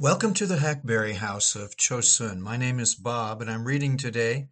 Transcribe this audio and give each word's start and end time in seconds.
Welcome 0.00 0.32
to 0.34 0.46
the 0.46 0.58
Hackberry 0.58 1.14
House 1.14 1.56
of 1.56 1.76
Chosun. 1.76 2.38
My 2.38 2.56
name 2.56 2.78
is 2.78 2.94
Bob, 2.94 3.42
and 3.42 3.50
I'm 3.50 3.64
reading 3.64 3.96
today 3.96 4.46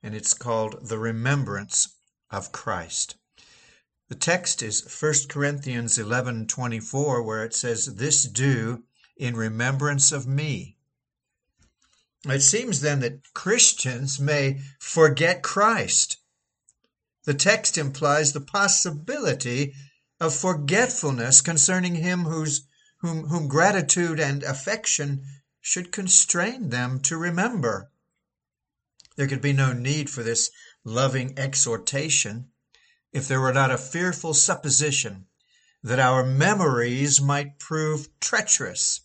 and 0.04 0.14
it's 0.14 0.34
called 0.34 0.88
The 0.88 1.00
Remembrance 1.00 1.96
of 2.30 2.52
Christ. 2.52 3.16
The 4.10 4.16
text 4.16 4.62
is 4.62 4.82
1 4.82 5.30
Corinthians 5.30 5.98
11:24 5.98 7.24
where 7.24 7.46
it 7.46 7.56
says 7.56 7.96
this 7.96 8.26
do 8.26 8.84
in 9.16 9.36
remembrance 9.36 10.12
of 10.12 10.28
me. 10.28 10.78
It 12.26 12.42
seems 12.42 12.82
then 12.82 13.00
that 13.00 13.34
Christians 13.34 14.20
may 14.20 14.62
forget 14.80 15.42
Christ. 15.42 16.18
The 17.24 17.34
text 17.34 17.78
implies 17.78 18.34
the 18.34 18.42
possibility 18.42 19.74
of 20.20 20.36
forgetfulness 20.36 21.42
concerning 21.42 21.96
him 21.96 22.26
whose 22.26 22.68
whom, 22.98 23.28
whom 23.28 23.48
gratitude 23.48 24.20
and 24.20 24.44
affection 24.44 25.26
should 25.62 25.92
constrain 25.92 26.70
them 26.70 27.00
to 27.02 27.18
remember. 27.18 27.92
There 29.16 29.28
could 29.28 29.42
be 29.42 29.54
no 29.54 29.74
need 29.74 30.10
for 30.10 30.24
this 30.24 30.50
loving 30.84 31.38
exhortation 31.38 32.53
if 33.14 33.28
there 33.28 33.40
were 33.40 33.54
not 33.54 33.72
a 33.72 33.78
fearful 33.78 34.34
supposition 34.34 35.28
that 35.84 36.00
our 36.00 36.26
memories 36.26 37.22
might 37.22 37.60
prove 37.60 38.08
treacherous 38.20 39.02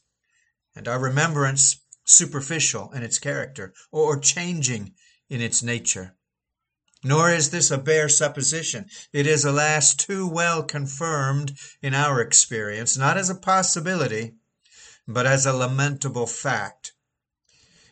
and 0.74 0.88
our 0.88 0.98
remembrance 0.98 1.76
superficial 2.04 2.90
in 2.92 3.02
its 3.02 3.18
character 3.18 3.74
or 3.92 4.18
changing 4.18 4.94
in 5.28 5.42
its 5.42 5.62
nature. 5.62 6.14
Nor 7.04 7.30
is 7.30 7.50
this 7.50 7.70
a 7.70 7.78
bare 7.78 8.08
supposition. 8.08 8.86
It 9.12 9.26
is, 9.26 9.44
alas, 9.44 9.94
too 9.94 10.26
well 10.26 10.62
confirmed 10.62 11.56
in 11.82 11.94
our 11.94 12.20
experience, 12.20 12.96
not 12.96 13.16
as 13.16 13.28
a 13.30 13.34
possibility, 13.34 14.34
but 15.06 15.26
as 15.26 15.46
a 15.46 15.52
lamentable 15.52 16.26
fact. 16.26 16.92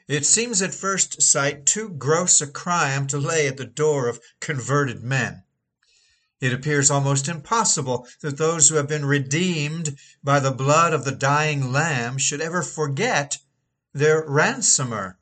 It 0.08 0.24
seems 0.24 0.62
at 0.62 0.74
first 0.74 1.22
sight 1.22 1.66
too 1.66 1.90
gross 1.90 2.40
a 2.40 2.46
crime 2.46 3.06
to 3.08 3.18
lay 3.18 3.46
at 3.48 3.56
the 3.56 3.66
door 3.66 4.08
of 4.08 4.20
converted 4.40 5.02
men. 5.02 5.42
It 6.40 6.52
appears 6.52 6.90
almost 6.90 7.28
impossible 7.28 8.06
that 8.20 8.36
those 8.36 8.68
who 8.68 8.74
have 8.74 8.88
been 8.88 9.06
redeemed 9.06 9.96
by 10.22 10.38
the 10.38 10.50
blood 10.50 10.92
of 10.92 11.04
the 11.04 11.12
dying 11.12 11.72
Lamb 11.72 12.18
should 12.18 12.42
ever 12.42 12.62
forget 12.62 13.38
their 13.94 14.22
ransomer, 14.28 15.18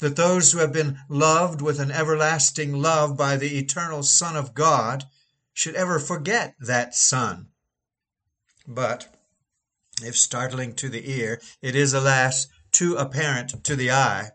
that 0.00 0.16
those 0.16 0.50
who 0.50 0.58
have 0.58 0.72
been 0.72 0.98
loved 1.08 1.60
with 1.60 1.78
an 1.78 1.92
everlasting 1.92 2.72
love 2.72 3.16
by 3.16 3.36
the 3.36 3.56
eternal 3.56 4.02
Son 4.02 4.36
of 4.36 4.52
God 4.52 5.04
should 5.54 5.76
ever 5.76 6.00
forget 6.00 6.56
that 6.58 6.94
Son. 6.94 7.48
But, 8.66 9.14
if 10.02 10.16
startling 10.16 10.74
to 10.76 10.88
the 10.88 11.08
ear, 11.08 11.40
it 11.60 11.76
is, 11.76 11.94
alas, 11.94 12.48
too 12.72 12.96
apparent 12.96 13.62
to 13.62 13.76
the 13.76 13.92
eye 13.92 14.32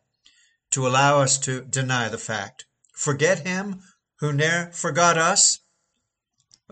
to 0.72 0.88
allow 0.88 1.20
us 1.20 1.38
to 1.40 1.66
deny 1.66 2.08
the 2.08 2.18
fact. 2.18 2.66
Forget 2.94 3.46
him 3.46 3.84
who 4.20 4.32
ne'er 4.32 4.72
forgot 4.72 5.18
us? 5.18 5.60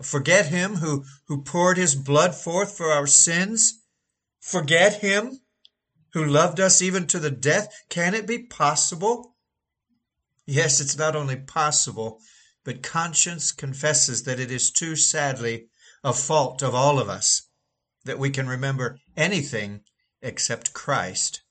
Forget 0.02 0.46
him 0.46 0.76
who, 0.76 1.04
who 1.26 1.42
poured 1.42 1.78
his 1.78 1.94
blood 1.94 2.34
forth 2.34 2.76
for 2.76 2.92
our 2.92 3.06
sins? 3.06 3.80
Forget 4.40 5.00
him 5.00 5.40
who 6.12 6.24
loved 6.24 6.60
us 6.60 6.82
even 6.82 7.06
to 7.06 7.18
the 7.18 7.30
death? 7.30 7.68
Can 7.88 8.14
it 8.14 8.26
be 8.26 8.38
possible? 8.38 9.36
Yes, 10.44 10.80
it's 10.80 10.96
not 10.96 11.16
only 11.16 11.36
possible, 11.36 12.20
but 12.62 12.82
conscience 12.82 13.52
confesses 13.52 14.24
that 14.24 14.38
it 14.38 14.50
is 14.50 14.70
too 14.70 14.96
sadly 14.96 15.68
a 16.04 16.12
fault 16.12 16.62
of 16.62 16.74
all 16.74 16.98
of 16.98 17.08
us 17.08 17.42
that 18.04 18.18
we 18.18 18.30
can 18.30 18.46
remember 18.46 18.98
anything 19.16 19.80
except 20.22 20.72
Christ. 20.72 21.42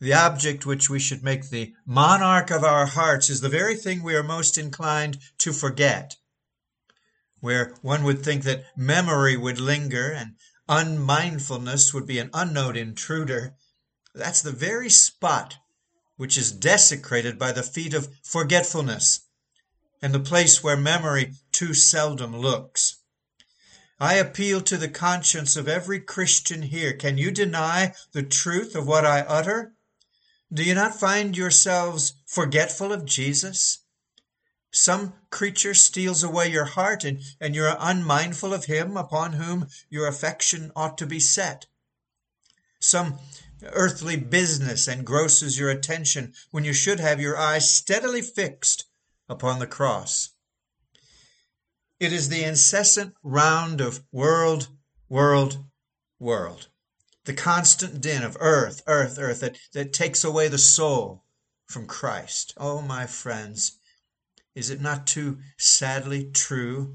The 0.00 0.12
object 0.12 0.66
which 0.66 0.90
we 0.90 0.98
should 0.98 1.22
make 1.22 1.48
the 1.48 1.74
monarch 1.86 2.50
of 2.50 2.64
our 2.64 2.86
hearts 2.86 3.30
is 3.30 3.40
the 3.40 3.48
very 3.48 3.76
thing 3.76 4.02
we 4.02 4.16
are 4.16 4.22
most 4.22 4.58
inclined 4.58 5.18
to 5.38 5.52
forget 5.52 6.16
where 7.44 7.74
one 7.82 8.02
would 8.04 8.24
think 8.24 8.42
that 8.42 8.64
memory 8.74 9.36
would 9.36 9.60
linger 9.60 10.10
and 10.10 10.34
unmindfulness 10.66 11.92
would 11.92 12.06
be 12.06 12.18
an 12.18 12.30
unknown 12.32 12.74
intruder, 12.74 13.54
that's 14.14 14.40
the 14.40 14.50
very 14.50 14.88
spot 14.88 15.58
which 16.16 16.38
is 16.38 16.50
desecrated 16.50 17.38
by 17.38 17.52
the 17.52 17.62
feet 17.62 17.92
of 17.92 18.08
forgetfulness 18.22 19.26
and 20.00 20.14
the 20.14 20.20
place 20.20 20.62
where 20.62 20.74
memory 20.74 21.34
too 21.52 21.74
seldom 21.74 22.34
looks. 22.34 22.96
I 24.00 24.14
appeal 24.14 24.62
to 24.62 24.78
the 24.78 24.88
conscience 24.88 25.54
of 25.54 25.68
every 25.68 26.00
Christian 26.00 26.62
here. 26.62 26.94
Can 26.94 27.18
you 27.18 27.30
deny 27.30 27.92
the 28.12 28.22
truth 28.22 28.74
of 28.74 28.86
what 28.86 29.04
I 29.04 29.20
utter? 29.20 29.74
Do 30.50 30.64
you 30.64 30.74
not 30.74 30.98
find 30.98 31.36
yourselves 31.36 32.14
forgetful 32.24 32.90
of 32.90 33.04
Jesus? 33.04 33.80
Some 34.72 35.12
creature 35.34 35.74
steals 35.74 36.22
away 36.22 36.48
your 36.48 36.64
heart, 36.64 37.02
and, 37.02 37.20
and 37.40 37.56
you're 37.56 37.76
unmindful 37.80 38.54
of 38.54 38.66
him 38.66 38.96
upon 38.96 39.32
whom 39.32 39.66
your 39.90 40.06
affection 40.06 40.70
ought 40.76 40.96
to 40.96 41.06
be 41.06 41.18
set. 41.18 41.66
Some 42.78 43.18
earthly 43.72 44.16
business 44.16 44.86
engrosses 44.86 45.58
your 45.58 45.70
attention 45.70 46.34
when 46.52 46.62
you 46.62 46.72
should 46.72 47.00
have 47.00 47.20
your 47.20 47.36
eyes 47.36 47.68
steadily 47.68 48.22
fixed 48.22 48.84
upon 49.28 49.58
the 49.58 49.66
cross. 49.66 50.30
It 51.98 52.12
is 52.12 52.28
the 52.28 52.44
incessant 52.44 53.14
round 53.24 53.80
of 53.80 54.04
world, 54.12 54.68
world, 55.08 55.64
world, 56.20 56.68
the 57.24 57.34
constant 57.34 58.00
din 58.00 58.22
of 58.22 58.36
earth, 58.38 58.82
earth, 58.86 59.18
earth 59.18 59.40
that, 59.40 59.58
that 59.72 59.92
takes 59.92 60.22
away 60.22 60.46
the 60.46 60.58
soul 60.58 61.24
from 61.66 61.88
Christ. 61.88 62.54
Oh, 62.56 62.80
my 62.80 63.06
friends, 63.06 63.78
is 64.54 64.70
it 64.70 64.80
not 64.80 65.06
too 65.06 65.38
sadly 65.58 66.30
true 66.32 66.94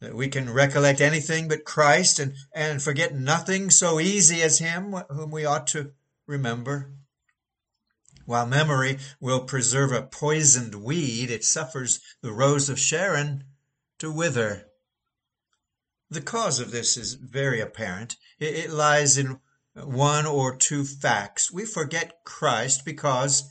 that 0.00 0.14
we 0.14 0.28
can 0.28 0.52
recollect 0.52 1.00
anything 1.00 1.46
but 1.46 1.64
Christ 1.64 2.18
and, 2.18 2.34
and 2.52 2.82
forget 2.82 3.14
nothing 3.14 3.70
so 3.70 4.00
easy 4.00 4.42
as 4.42 4.58
Him 4.58 4.92
whom 5.08 5.30
we 5.30 5.44
ought 5.44 5.66
to 5.68 5.92
remember? 6.26 6.90
While 8.24 8.46
memory 8.46 8.98
will 9.20 9.44
preserve 9.44 9.92
a 9.92 10.02
poisoned 10.02 10.76
weed, 10.76 11.30
it 11.30 11.44
suffers 11.44 12.00
the 12.20 12.32
rose 12.32 12.68
of 12.68 12.78
Sharon 12.78 13.44
to 13.98 14.10
wither. 14.10 14.68
The 16.10 16.20
cause 16.20 16.60
of 16.60 16.70
this 16.70 16.96
is 16.96 17.14
very 17.14 17.60
apparent. 17.60 18.16
It, 18.38 18.54
it 18.54 18.70
lies 18.70 19.16
in 19.16 19.40
one 19.74 20.26
or 20.26 20.56
two 20.56 20.84
facts. 20.84 21.50
We 21.50 21.64
forget 21.64 22.24
Christ 22.24 22.84
because 22.84 23.50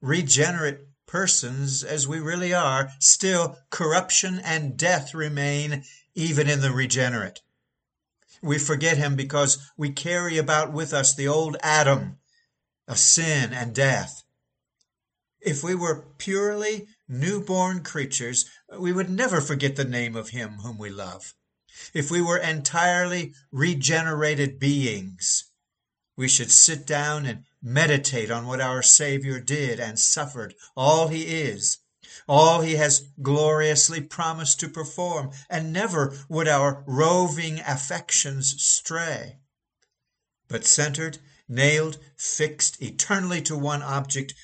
regenerate 0.00 0.80
persons 1.06 1.84
as 1.84 2.08
we 2.08 2.18
really 2.20 2.52
are, 2.52 2.90
still 2.98 3.58
corruption 3.70 4.40
and 4.40 4.76
death 4.76 5.14
remain 5.14 5.84
even 6.14 6.48
in 6.48 6.60
the 6.60 6.72
regenerate. 6.72 7.40
We 8.42 8.58
forget 8.58 8.98
him 8.98 9.16
because 9.16 9.70
we 9.76 9.90
carry 9.90 10.38
about 10.38 10.72
with 10.72 10.92
us 10.92 11.14
the 11.14 11.28
old 11.28 11.56
Adam 11.62 12.18
of 12.86 12.98
sin 12.98 13.52
and 13.52 13.74
death. 13.74 14.22
If 15.40 15.62
we 15.62 15.74
were 15.74 16.06
purely 16.18 16.88
newborn 17.08 17.82
creatures, 17.82 18.48
we 18.78 18.92
would 18.92 19.10
never 19.10 19.40
forget 19.40 19.76
the 19.76 19.84
name 19.84 20.16
of 20.16 20.30
him 20.30 20.58
whom 20.62 20.78
we 20.78 20.90
love. 20.90 21.34
If 21.92 22.10
we 22.10 22.22
were 22.22 22.38
entirely 22.38 23.34
regenerated 23.50 24.58
beings, 24.58 25.44
we 26.16 26.28
should 26.28 26.50
sit 26.50 26.86
down 26.86 27.26
and 27.26 27.44
meditate 27.64 28.30
on 28.30 28.46
what 28.46 28.60
our 28.60 28.82
Savior 28.82 29.40
did 29.40 29.80
and 29.80 29.98
suffered, 29.98 30.54
all 30.76 31.08
he 31.08 31.22
is. 31.22 31.78
all 32.28 32.60
he 32.60 32.76
has 32.76 33.08
gloriously 33.22 34.00
promised 34.00 34.60
to 34.60 34.68
perform, 34.68 35.30
and 35.50 35.72
never 35.72 36.16
would 36.28 36.48
our 36.48 36.84
roving 36.86 37.60
affections 37.60 38.62
stray. 38.62 39.38
But 40.48 40.64
centered, 40.64 41.18
nailed, 41.48 41.98
fixed 42.16 42.80
eternally 42.82 43.42
to 43.42 43.56
one 43.56 43.82
object, 43.82 44.34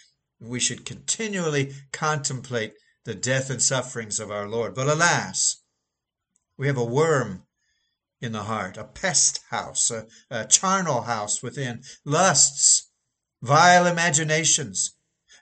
we 0.41 0.61
should 0.61 0.85
continually 0.87 1.75
contemplate 1.93 2.75
the 3.05 3.15
death 3.15 3.51
and 3.51 3.63
sufferings 3.63 4.19
of 4.21 4.31
our 4.31 4.49
Lord. 4.49 4.75
But 4.75 4.89
alas, 4.89 5.57
we 6.57 6.67
have 6.67 6.79
a 6.79 6.85
worm 6.85 7.45
in 8.21 8.33
the 8.33 8.45
heart, 8.45 8.77
a 8.77 8.85
pest 8.85 9.41
house, 9.51 9.91
a, 9.91 10.07
a 10.31 10.47
charnel 10.47 11.03
house 11.03 11.43
within, 11.43 11.83
lusts, 12.05 12.90
vile 13.43 13.87
imaginations, 13.87 14.93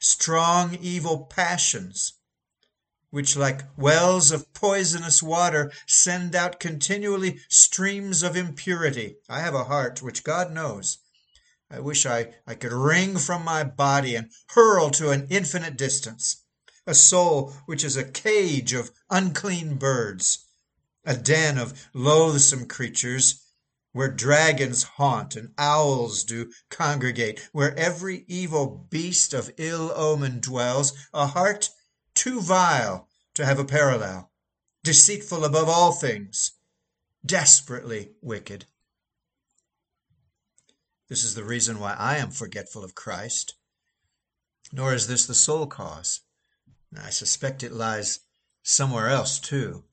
strong 0.01 0.77
evil 0.81 1.25
passions, 1.25 2.13
which 3.11 3.37
like 3.37 3.63
wells 3.77 4.31
of 4.31 4.53
poisonous 4.53 5.23
water 5.23 5.73
send 5.87 6.37
out 6.37 6.61
continually 6.61 7.41
streams 7.49 8.23
of 8.23 8.37
impurity. 8.37 9.17
I 9.29 9.41
have 9.41 9.55
a 9.55 9.65
heart 9.65 10.03
which 10.03 10.25
God 10.25 10.53
knows. 10.53 10.99
I 11.71 11.81
wish 11.81 12.07
I, 12.07 12.35
I 12.47 12.55
could 12.55 12.73
wring 12.73 13.19
from 13.19 13.45
my 13.45 13.65
body 13.65 14.15
and 14.15 14.31
hurl 14.51 14.91
to 14.91 15.11
an 15.11 15.27
infinite 15.29 15.77
distance. 15.77 16.45
A 16.87 16.95
soul 16.95 17.53
which 17.67 17.85
is 17.85 17.97
a 17.97 18.05
cage 18.05 18.73
of 18.73 18.91
unclean 19.11 19.77
birds, 19.77 20.47
a 21.05 21.15
den 21.15 21.59
of 21.59 21.89
loathsome 21.93 22.67
creatures, 22.67 23.43
where 23.93 24.11
dragons 24.11 24.83
haunt 24.83 25.35
and 25.37 25.53
owls 25.59 26.25
do 26.25 26.53
congregate, 26.71 27.49
where 27.53 27.77
every 27.79 28.25
evil 28.29 28.87
beast 28.91 29.33
of 29.33 29.51
ill 29.57 29.93
omen 29.95 30.41
dwells, 30.41 30.93
a 31.13 31.27
heart 31.27 31.71
too 32.15 32.41
vile 32.41 33.09
to 33.35 33.45
have 33.45 33.59
a 33.59 33.65
parallel, 33.65 34.31
deceitful 34.85 35.45
above 35.45 35.69
all 35.69 35.93
things, 35.93 36.53
desperately 37.25 38.11
wicked. 38.21 38.67
This 41.09 41.25
is 41.25 41.35
the 41.35 41.45
reason 41.45 41.79
why 41.79 41.95
I 41.95 42.19
am 42.19 42.31
forgetful 42.31 42.85
of 42.85 42.95
Christ. 42.95 43.55
Nor 44.73 44.93
is 44.93 45.07
this 45.07 45.27
the 45.27 45.35
sole 45.35 45.67
cause. 45.67 46.21
I 46.97 47.11
suspect 47.11 47.63
it 47.63 47.73
lies 47.73 48.21
somewhere 48.63 49.09
else 49.09 49.39
too. 49.39 49.85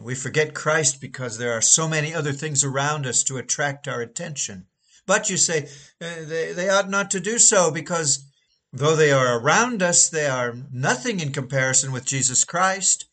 We 0.00 0.14
forget 0.14 0.54
Christ 0.54 1.00
because 1.00 1.36
there 1.38 1.52
are 1.52 1.60
so 1.60 1.88
many 1.88 2.14
other 2.14 2.32
things 2.32 2.64
around 2.64 3.06
us 3.06 3.22
to 3.24 3.36
attract 3.36 3.86
our 3.88 4.00
attention. 4.00 4.66
But 5.06 5.28
you 5.28 5.36
say 5.36 5.68
uh, 6.00 6.24
they, 6.24 6.52
they 6.52 6.68
ought 6.68 6.88
not 6.88 7.10
to 7.10 7.20
do 7.20 7.38
so 7.38 7.70
because 7.70 8.24
though 8.72 8.96
they 8.96 9.12
are 9.12 9.38
around 9.38 9.82
us, 9.82 10.08
they 10.08 10.26
are 10.26 10.54
nothing 10.72 11.20
in 11.20 11.32
comparison 11.32 11.92
with 11.92 12.06
Jesus 12.06 12.44
Christ. 12.44 13.06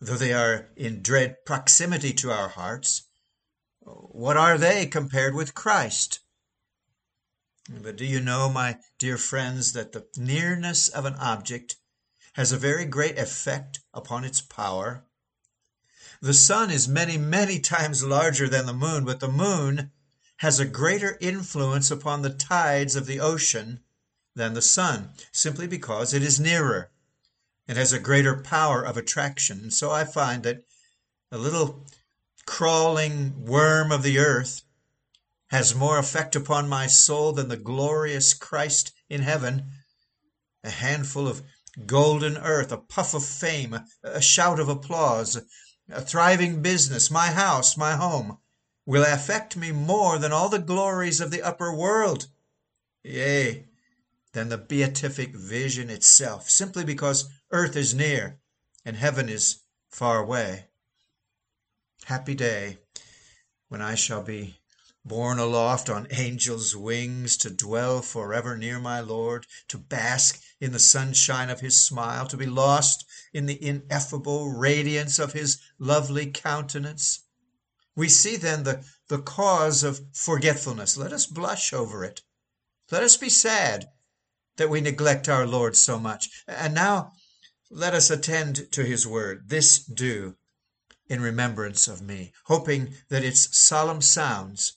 Though 0.00 0.16
they 0.16 0.32
are 0.32 0.68
in 0.76 1.02
dread 1.02 1.44
proximity 1.46 2.12
to 2.14 2.30
our 2.30 2.48
hearts, 2.48 3.08
what 3.80 4.36
are 4.36 4.58
they 4.58 4.86
compared 4.86 5.34
with 5.34 5.54
Christ? 5.54 6.20
But 7.68 7.96
do 7.96 8.04
you 8.04 8.20
know, 8.20 8.48
my 8.48 8.78
dear 8.98 9.16
friends, 9.16 9.72
that 9.72 9.92
the 9.92 10.06
nearness 10.16 10.88
of 10.88 11.04
an 11.04 11.14
object 11.14 11.76
has 12.34 12.52
a 12.52 12.58
very 12.58 12.84
great 12.84 13.18
effect 13.18 13.80
upon 13.94 14.24
its 14.24 14.40
power? 14.40 15.05
The 16.26 16.34
sun 16.34 16.72
is 16.72 16.88
many, 16.88 17.16
many 17.16 17.60
times 17.60 18.02
larger 18.02 18.48
than 18.48 18.66
the 18.66 18.72
moon, 18.72 19.04
but 19.04 19.20
the 19.20 19.28
moon 19.28 19.92
has 20.38 20.58
a 20.58 20.64
greater 20.64 21.16
influence 21.20 21.88
upon 21.88 22.22
the 22.22 22.34
tides 22.34 22.96
of 22.96 23.06
the 23.06 23.20
ocean 23.20 23.78
than 24.34 24.52
the 24.52 24.60
sun, 24.60 25.10
simply 25.30 25.68
because 25.68 26.12
it 26.12 26.24
is 26.24 26.40
nearer. 26.40 26.90
It 27.68 27.76
has 27.76 27.92
a 27.92 28.00
greater 28.00 28.36
power 28.36 28.82
of 28.82 28.96
attraction. 28.96 29.60
And 29.60 29.72
so 29.72 29.92
I 29.92 30.02
find 30.04 30.42
that 30.42 30.64
a 31.30 31.38
little 31.38 31.84
crawling 32.44 33.44
worm 33.44 33.92
of 33.92 34.02
the 34.02 34.18
earth 34.18 34.62
has 35.50 35.76
more 35.76 35.96
effect 35.96 36.34
upon 36.34 36.68
my 36.68 36.88
soul 36.88 37.34
than 37.34 37.46
the 37.46 37.56
glorious 37.56 38.34
Christ 38.34 38.92
in 39.08 39.22
heaven. 39.22 39.70
A 40.64 40.70
handful 40.70 41.28
of 41.28 41.44
golden 41.84 42.36
earth, 42.36 42.72
a 42.72 42.78
puff 42.78 43.14
of 43.14 43.24
fame, 43.24 43.78
a 44.02 44.20
shout 44.20 44.58
of 44.58 44.68
applause, 44.68 45.40
a 45.88 46.00
thriving 46.00 46.62
business, 46.62 47.10
my 47.10 47.28
house, 47.28 47.76
my 47.76 47.92
home, 47.92 48.38
will 48.84 49.04
affect 49.04 49.56
me 49.56 49.72
more 49.72 50.18
than 50.18 50.32
all 50.32 50.48
the 50.48 50.58
glories 50.58 51.20
of 51.20 51.30
the 51.30 51.42
upper 51.42 51.74
world, 51.74 52.26
yea, 53.02 53.66
than 54.32 54.48
the 54.48 54.58
beatific 54.58 55.34
vision 55.34 55.90
itself, 55.90 56.48
simply 56.48 56.84
because 56.84 57.28
earth 57.50 57.76
is 57.76 57.94
near 57.94 58.38
and 58.84 58.96
heaven 58.96 59.28
is 59.28 59.62
far 59.90 60.18
away. 60.18 60.66
Happy 62.04 62.34
day 62.34 62.78
when 63.68 63.82
I 63.82 63.94
shall 63.94 64.22
be 64.22 64.60
borne 65.06 65.38
aloft 65.38 65.88
on 65.88 66.08
angels' 66.10 66.74
wings 66.74 67.36
to 67.36 67.48
dwell 67.48 68.02
forever 68.02 68.56
near 68.56 68.80
my 68.80 68.98
Lord, 68.98 69.46
to 69.68 69.78
bask 69.78 70.40
in 70.60 70.72
the 70.72 70.80
sunshine 70.80 71.48
of 71.48 71.60
his 71.60 71.80
smile, 71.80 72.26
to 72.26 72.36
be 72.36 72.46
lost 72.46 73.04
in 73.32 73.46
the 73.46 73.62
ineffable 73.64 74.50
radiance 74.50 75.18
of 75.20 75.32
his 75.32 75.58
lovely 75.78 76.26
countenance. 76.26 77.20
We 77.94 78.08
see 78.08 78.36
then 78.36 78.64
the, 78.64 78.84
the 79.08 79.22
cause 79.22 79.84
of 79.84 80.00
forgetfulness. 80.12 80.96
Let 80.96 81.12
us 81.12 81.26
blush 81.26 81.72
over 81.72 82.04
it. 82.04 82.22
Let 82.90 83.04
us 83.04 83.16
be 83.16 83.28
sad 83.28 83.88
that 84.56 84.70
we 84.70 84.80
neglect 84.80 85.28
our 85.28 85.46
Lord 85.46 85.76
so 85.76 85.98
much. 85.98 86.28
And 86.48 86.74
now 86.74 87.12
let 87.70 87.94
us 87.94 88.10
attend 88.10 88.72
to 88.72 88.84
his 88.84 89.06
word. 89.06 89.48
This 89.48 89.78
do 89.78 90.36
in 91.08 91.20
remembrance 91.20 91.86
of 91.86 92.02
me, 92.02 92.32
hoping 92.46 92.94
that 93.08 93.24
its 93.24 93.56
solemn 93.56 94.02
sounds 94.02 94.75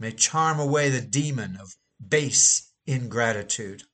may 0.00 0.10
charm 0.10 0.58
away 0.58 0.88
the 0.88 1.00
demon 1.00 1.56
of 1.60 1.76
base 2.04 2.72
ingratitude. 2.86 3.84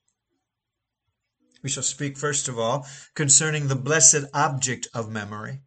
We 1.62 1.68
shall 1.68 1.82
speak 1.82 2.16
first 2.16 2.48
of 2.48 2.58
all 2.58 2.86
concerning 3.14 3.66
the 3.66 3.76
blessed 3.76 4.24
object 4.32 4.86
of 4.94 5.10
memory. 5.10 5.62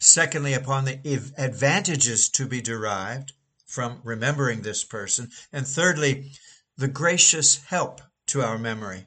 Secondly, 0.00 0.52
upon 0.52 0.84
the 0.84 0.98
advantages 1.38 2.28
to 2.30 2.46
be 2.46 2.60
derived 2.60 3.32
from 3.64 4.00
remembering 4.02 4.62
this 4.62 4.82
person. 4.82 5.30
And 5.52 5.66
thirdly, 5.66 6.32
the 6.76 6.88
gracious 6.88 7.62
help 7.66 8.00
to 8.26 8.42
our 8.42 8.58
memory. 8.58 9.06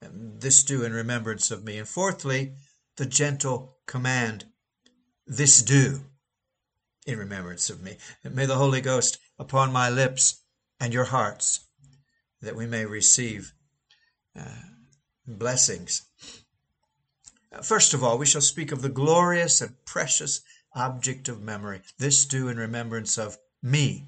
And 0.00 0.40
this 0.40 0.62
do 0.62 0.84
in 0.84 0.92
remembrance 0.92 1.50
of 1.50 1.64
me. 1.64 1.76
And 1.78 1.88
fourthly, 1.88 2.54
the 2.96 3.06
gentle 3.06 3.78
command. 3.86 4.46
This 5.26 5.60
do 5.62 6.04
in 7.04 7.18
remembrance 7.18 7.68
of 7.68 7.82
me. 7.82 7.96
And 8.22 8.34
may 8.34 8.46
the 8.46 8.56
Holy 8.56 8.80
Ghost 8.80 9.18
upon 9.42 9.72
my 9.72 9.90
lips 9.90 10.40
and 10.80 10.94
your 10.94 11.04
hearts, 11.04 11.66
that 12.40 12.56
we 12.56 12.66
may 12.66 12.86
receive 12.86 13.52
uh, 14.38 14.62
blessings. 15.26 16.02
First 17.62 17.92
of 17.92 18.02
all, 18.02 18.16
we 18.16 18.26
shall 18.26 18.40
speak 18.40 18.72
of 18.72 18.80
the 18.82 18.88
glorious 18.88 19.60
and 19.60 19.84
precious 19.84 20.40
object 20.74 21.28
of 21.28 21.42
memory. 21.42 21.82
This 21.98 22.24
do 22.24 22.48
in 22.48 22.56
remembrance 22.56 23.18
of 23.18 23.36
me. 23.62 24.06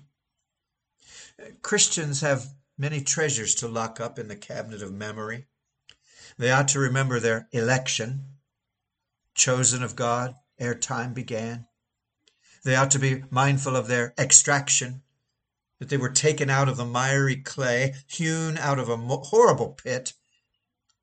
Christians 1.62 2.20
have 2.20 2.46
many 2.78 3.00
treasures 3.02 3.54
to 3.56 3.68
lock 3.68 4.00
up 4.00 4.18
in 4.18 4.28
the 4.28 4.36
cabinet 4.36 4.82
of 4.82 4.92
memory. 4.92 5.46
They 6.38 6.50
ought 6.50 6.68
to 6.68 6.78
remember 6.78 7.20
their 7.20 7.48
election, 7.52 8.38
chosen 9.34 9.82
of 9.82 9.96
God 9.96 10.34
ere 10.58 10.74
time 10.74 11.12
began. 11.12 11.66
They 12.64 12.76
ought 12.76 12.92
to 12.92 12.98
be 12.98 13.24
mindful 13.30 13.76
of 13.76 13.88
their 13.88 14.14
extraction, 14.16 15.02
that 15.78 15.88
they 15.88 15.96
were 15.96 16.10
taken 16.10 16.50
out 16.50 16.68
of 16.68 16.76
the 16.76 16.84
miry 16.84 17.36
clay, 17.36 17.94
hewn 18.06 18.56
out 18.58 18.78
of 18.78 18.88
a 18.88 18.96
horrible 18.96 19.70
pit. 19.70 20.12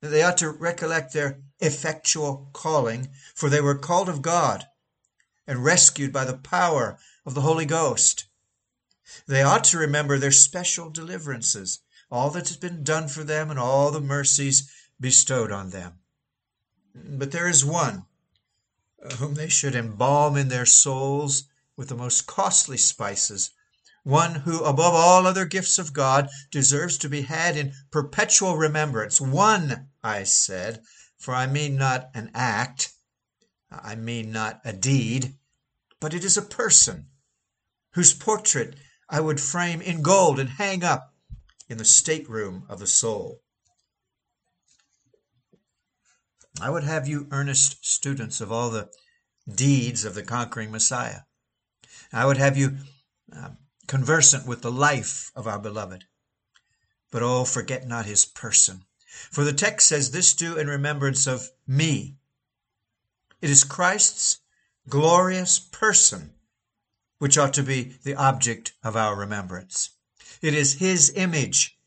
They 0.02 0.24
ought 0.24 0.38
to 0.38 0.50
recollect 0.50 1.14
their 1.14 1.42
effectual 1.60 2.50
calling, 2.54 3.10
for 3.36 3.50
they 3.50 3.62
were 3.62 3.78
called 3.78 4.10
of 4.10 4.22
God 4.22 4.66
and 5.46 5.64
rescued 5.64 6.14
by 6.14 6.26
the 6.26 6.38
power 6.38 6.98
of 7.26 7.34
the 7.34 7.42
Holy 7.42 7.66
Ghost. 7.66 8.26
They 9.28 9.44
ought 9.44 9.64
to 9.66 9.78
remember 9.78 10.18
their 10.18 10.32
special 10.32 10.90
deliverances, 10.90 11.80
all 12.10 12.30
that 12.32 12.48
has 12.48 12.58
been 12.58 12.84
done 12.84 13.08
for 13.08 13.24
them, 13.24 13.50
and 13.50 13.60
all 13.60 13.92
the 13.92 14.02
mercies 14.02 14.72
bestowed 15.00 15.52
on 15.52 15.72
them. 15.72 16.00
But 16.96 17.32
there 17.32 17.48
is 17.48 17.66
one 17.66 18.06
uh, 19.04 19.16
whom 19.16 19.36
they 19.36 19.50
should 19.50 19.76
embalm 19.76 20.38
in 20.38 20.48
their 20.48 20.66
souls 20.66 21.44
with 21.76 21.90
the 21.90 21.96
most 21.96 22.28
costly 22.28 22.78
spices, 22.78 23.52
one 24.04 24.36
who, 24.36 24.64
above 24.64 24.94
all 24.94 25.28
other 25.28 25.46
gifts 25.46 25.78
of 25.78 25.94
God, 25.94 26.30
deserves 26.52 26.98
to 27.00 27.10
be 27.10 27.22
had 27.22 27.56
in 27.56 27.74
perpetual 27.92 28.58
remembrance. 28.58 29.22
One, 29.22 29.90
I 30.04 30.24
said, 30.24 30.82
for 31.18 31.36
I 31.36 31.48
mean 31.48 31.76
not 31.76 32.10
an 32.14 32.32
act, 32.34 32.94
I 33.70 33.96
mean 33.96 34.32
not 34.32 34.60
a 34.66 34.74
deed, 34.74 35.36
but 36.00 36.14
it 36.14 36.24
is 36.24 36.38
a 36.38 36.42
person 36.42 37.08
whose 37.94 38.14
portrait 38.14 38.76
I 39.10 39.20
would 39.20 39.40
frame 39.40 39.82
in 39.82 40.02
gold 40.02 40.40
and 40.40 40.50
hang 40.50 40.84
up 40.84 41.14
in 41.70 41.78
the 41.78 41.86
stateroom 41.86 42.66
of 42.70 42.80
the 42.80 42.88
soul. 42.88 43.42
I 46.60 46.70
would 46.70 46.84
have 46.84 47.08
you 47.08 47.28
earnest 47.32 47.86
students 47.86 48.42
of 48.42 48.52
all 48.52 48.70
the 48.70 48.90
deeds 49.54 50.06
of 50.06 50.16
the 50.16 50.24
conquering 50.24 50.72
Messiah. 50.72 51.22
I 52.12 52.26
would 52.26 52.38
have 52.38 52.58
you 52.58 52.78
uh, 53.36 53.52
conversant 53.92 54.48
with 54.48 54.62
the 54.62 54.72
life 54.72 55.34
of 55.36 55.46
our 55.46 55.60
beloved. 55.60 56.06
But 57.12 57.24
oh, 57.24 57.44
forget 57.44 57.86
not 57.86 58.06
his 58.06 58.24
person. 58.24 58.86
For 59.30 59.44
the 59.44 59.52
text 59.52 59.86
says, 59.86 60.12
This 60.12 60.34
do 60.34 60.58
in 60.58 60.68
remembrance 60.68 61.28
of 61.28 61.50
me. 61.68 62.16
It 63.42 63.50
is 63.50 63.66
Christ's 63.66 64.40
glorious 64.88 65.60
person 65.60 66.36
which 67.18 67.38
ought 67.38 67.54
to 67.56 67.64
be 67.64 67.98
the 68.04 68.16
object 68.16 68.72
of 68.82 68.96
our 68.96 69.14
remembrance. 69.14 69.90
It 70.42 70.54
is 70.54 70.80
his 70.80 71.12
image 71.18 71.78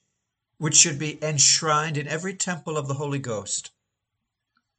which 0.58 0.76
should 0.76 0.98
be 0.98 1.18
enshrined 1.24 1.96
in 1.96 2.06
every 2.06 2.34
temple 2.34 2.76
of 2.76 2.86
the 2.86 3.00
Holy 3.02 3.18
Ghost. 3.18 3.70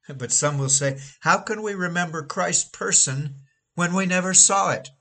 But 0.08 0.32
some 0.32 0.60
will 0.60 0.70
say, 0.70 1.02
How 1.22 1.40
can 1.40 1.64
we 1.64 1.74
remember 1.74 2.22
Christ's 2.22 2.70
person 2.70 3.48
when 3.74 3.96
we 3.96 4.06
never 4.06 4.36
saw 4.36 4.70
it? 4.70 4.92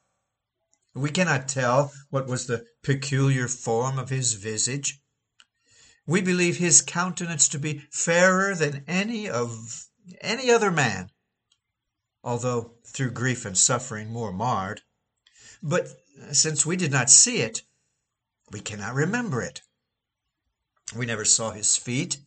We 0.95 1.11
cannot 1.11 1.49
tell 1.49 1.93
what 2.11 2.29
was 2.29 2.47
the 2.47 2.67
peculiar 2.83 3.49
form 3.49 3.99
of 3.99 4.11
his 4.11 4.35
visage. 4.35 5.01
We 6.07 6.21
believe 6.21 6.59
his 6.59 6.83
countenance 6.83 7.49
to 7.49 7.59
be 7.59 7.87
fairer 7.91 8.55
than 8.55 8.85
any 8.87 9.29
of 9.29 9.89
any 10.21 10.51
other 10.51 10.71
man, 10.71 11.11
although 12.23 12.77
through 12.87 13.11
grief 13.11 13.45
and 13.45 13.59
suffering 13.59 14.11
more 14.11 14.33
marred. 14.33 14.83
But 15.63 15.89
uh, 16.23 16.33
since 16.33 16.65
we 16.65 16.77
did 16.77 16.93
not 16.93 17.11
see 17.11 17.39
it, 17.39 17.63
we 18.53 18.61
cannot 18.61 18.95
remember 18.95 19.43
it. 19.43 19.63
We 20.95 21.07
never 21.07 21.25
saw 21.25 21.51
his 21.51 21.77
feet 21.77 22.19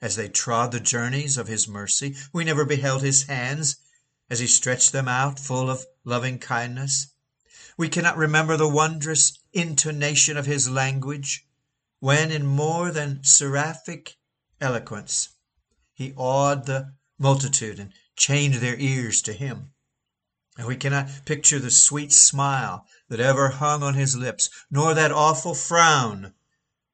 as 0.00 0.16
they 0.16 0.28
trod 0.28 0.72
the 0.72 0.80
journeys 0.80 1.36
of 1.36 1.48
his 1.48 1.68
mercy. 1.68 2.16
We 2.32 2.44
never 2.44 2.64
beheld 2.64 3.02
his 3.02 3.24
hands 3.24 3.76
as 4.30 4.38
he 4.38 4.46
stretched 4.46 4.92
them 4.92 5.08
out 5.08 5.38
full 5.38 5.68
of 5.68 5.84
loving 6.04 6.38
kindness. 6.38 7.08
We 7.78 7.88
cannot 7.88 8.16
remember 8.16 8.56
the 8.56 8.68
wondrous 8.68 9.38
intonation 9.52 10.36
of 10.36 10.46
his 10.46 10.68
language 10.68 11.46
when, 12.00 12.32
in 12.32 12.44
more 12.44 12.90
than 12.90 13.22
seraphic 13.22 14.16
eloquence, 14.60 15.28
he 15.94 16.12
awed 16.16 16.66
the 16.66 16.94
multitude 17.18 17.78
and 17.78 17.92
chained 18.16 18.54
their 18.54 18.74
ears 18.76 19.22
to 19.22 19.32
him. 19.32 19.74
And 20.56 20.66
we 20.66 20.74
cannot 20.74 21.24
picture 21.24 21.60
the 21.60 21.70
sweet 21.70 22.12
smile 22.12 22.84
that 23.10 23.20
ever 23.20 23.48
hung 23.48 23.84
on 23.84 23.94
his 23.94 24.16
lips, 24.16 24.50
nor 24.68 24.92
that 24.94 25.12
awful 25.12 25.54
frown 25.54 26.34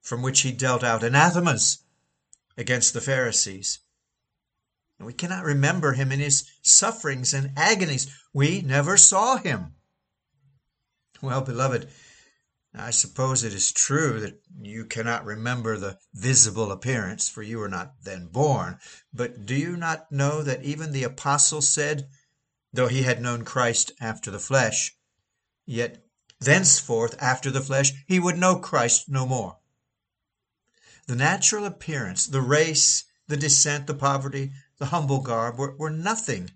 from 0.03 0.21
which 0.21 0.43
he 0.43 0.53
dealt 0.53 0.85
out 0.85 1.03
anathemas 1.03 1.79
against 2.59 2.93
the 2.93 3.01
Pharisees. 3.01 3.79
And 4.99 5.07
we 5.07 5.15
cannot 5.15 5.45
remember 5.45 5.95
him 5.95 6.13
in 6.13 6.21
his 6.21 6.45
sufferings 6.61 7.33
and 7.33 7.53
agonies. 7.57 8.15
We 8.35 8.61
never 8.61 8.99
saw 8.99 9.39
him. 9.39 9.74
Well, 11.25 11.41
beloved, 11.41 11.89
I 12.75 12.91
suppose 12.91 13.45
it 13.45 13.55
is 13.55 13.73
true 13.73 14.21
that 14.21 14.43
you 14.61 14.85
cannot 14.85 15.25
remember 15.25 15.79
the 15.79 15.99
visible 16.13 16.71
appearance, 16.71 17.31
for 17.31 17.43
you 17.43 17.57
were 17.61 17.69
not 17.71 17.95
then 18.03 18.27
born. 18.27 18.79
But 19.11 19.47
do 19.47 19.55
you 19.55 19.79
not 19.79 20.13
know 20.13 20.43
that 20.43 20.65
even 20.65 20.93
the 20.93 21.05
apostle 21.05 21.63
said, 21.63 22.11
though 22.75 22.89
he 22.89 23.05
had 23.05 23.23
known 23.23 23.43
Christ 23.47 23.93
after 24.03 24.31
the 24.31 24.39
flesh, 24.39 24.99
yet 25.65 26.05
thenceforth 26.41 27.15
after 27.23 27.51
the 27.51 27.63
flesh 27.63 27.93
he 28.07 28.21
would 28.21 28.37
know 28.37 28.57
Christ 28.59 29.09
no 29.09 29.25
more? 29.25 29.61
The 31.07 31.17
natural 31.17 31.65
appearance, 31.65 32.27
the 32.27 32.43
race, 32.43 33.05
the 33.29 33.39
descent, 33.39 33.87
the 33.87 33.95
poverty, 33.95 34.53
the 34.77 34.87
humble 34.93 35.23
garb 35.23 35.57
were, 35.57 35.75
were 35.75 35.89
nothing 35.89 36.51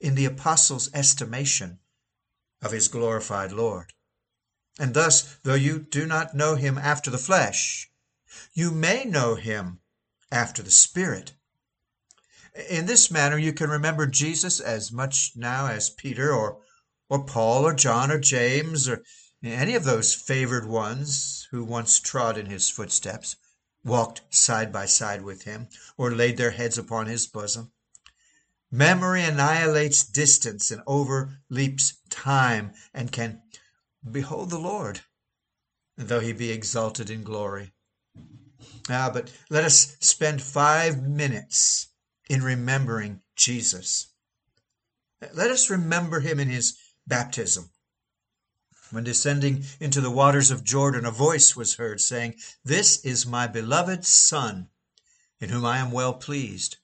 in 0.00 0.14
the 0.14 0.24
apostle's 0.24 0.88
estimation 0.94 1.80
of 2.62 2.72
his 2.72 2.88
glorified 2.88 3.52
Lord. 3.52 3.92
And 4.78 4.94
thus, 4.94 5.36
though 5.42 5.54
you 5.54 5.80
do 5.80 6.06
not 6.06 6.34
know 6.34 6.54
him 6.54 6.78
after 6.78 7.10
the 7.10 7.18
flesh, 7.18 7.90
you 8.52 8.70
may 8.70 9.04
know 9.04 9.34
him 9.34 9.80
after 10.30 10.62
the 10.62 10.70
Spirit. 10.70 11.34
In 12.68 12.86
this 12.86 13.10
manner, 13.10 13.38
you 13.38 13.52
can 13.52 13.70
remember 13.70 14.06
Jesus 14.06 14.60
as 14.60 14.90
much 14.90 15.32
now 15.36 15.66
as 15.66 15.90
Peter 15.90 16.32
or, 16.32 16.60
or 17.08 17.24
Paul 17.24 17.66
or 17.66 17.74
John 17.74 18.10
or 18.10 18.18
James 18.18 18.88
or 18.88 19.02
any 19.42 19.74
of 19.74 19.84
those 19.84 20.14
favored 20.14 20.66
ones 20.66 21.48
who 21.50 21.64
once 21.64 21.98
trod 21.98 22.36
in 22.36 22.46
his 22.46 22.68
footsteps, 22.68 23.36
walked 23.84 24.22
side 24.30 24.72
by 24.72 24.86
side 24.86 25.22
with 25.22 25.42
him, 25.44 25.68
or 25.96 26.10
laid 26.10 26.36
their 26.36 26.50
heads 26.50 26.76
upon 26.76 27.06
his 27.06 27.26
bosom. 27.26 27.72
Memory 28.72 29.24
annihilates 29.24 30.04
distance 30.04 30.70
and 30.70 30.82
overleaps 30.86 31.94
time 32.08 32.72
and 32.94 33.10
can 33.10 33.42
behold 34.08 34.50
the 34.50 34.58
Lord, 34.58 35.00
though 35.96 36.20
he 36.20 36.32
be 36.32 36.50
exalted 36.50 37.10
in 37.10 37.24
glory. 37.24 37.72
Ah, 38.88 39.10
but 39.12 39.32
let 39.50 39.64
us 39.64 39.96
spend 40.00 40.40
five 40.40 41.02
minutes 41.02 41.88
in 42.28 42.42
remembering 42.42 43.22
Jesus. 43.34 44.06
Let 45.34 45.50
us 45.50 45.68
remember 45.68 46.20
him 46.20 46.38
in 46.38 46.48
his 46.48 46.78
baptism. 47.06 47.70
When 48.90 49.04
descending 49.04 49.64
into 49.78 50.00
the 50.00 50.10
waters 50.10 50.50
of 50.50 50.64
Jordan, 50.64 51.04
a 51.04 51.10
voice 51.10 51.54
was 51.54 51.74
heard 51.74 52.00
saying, 52.00 52.36
This 52.64 53.04
is 53.04 53.26
my 53.26 53.46
beloved 53.46 54.04
Son, 54.04 54.68
in 55.40 55.50
whom 55.50 55.64
I 55.64 55.78
am 55.78 55.92
well 55.92 56.14
pleased. 56.14 56.76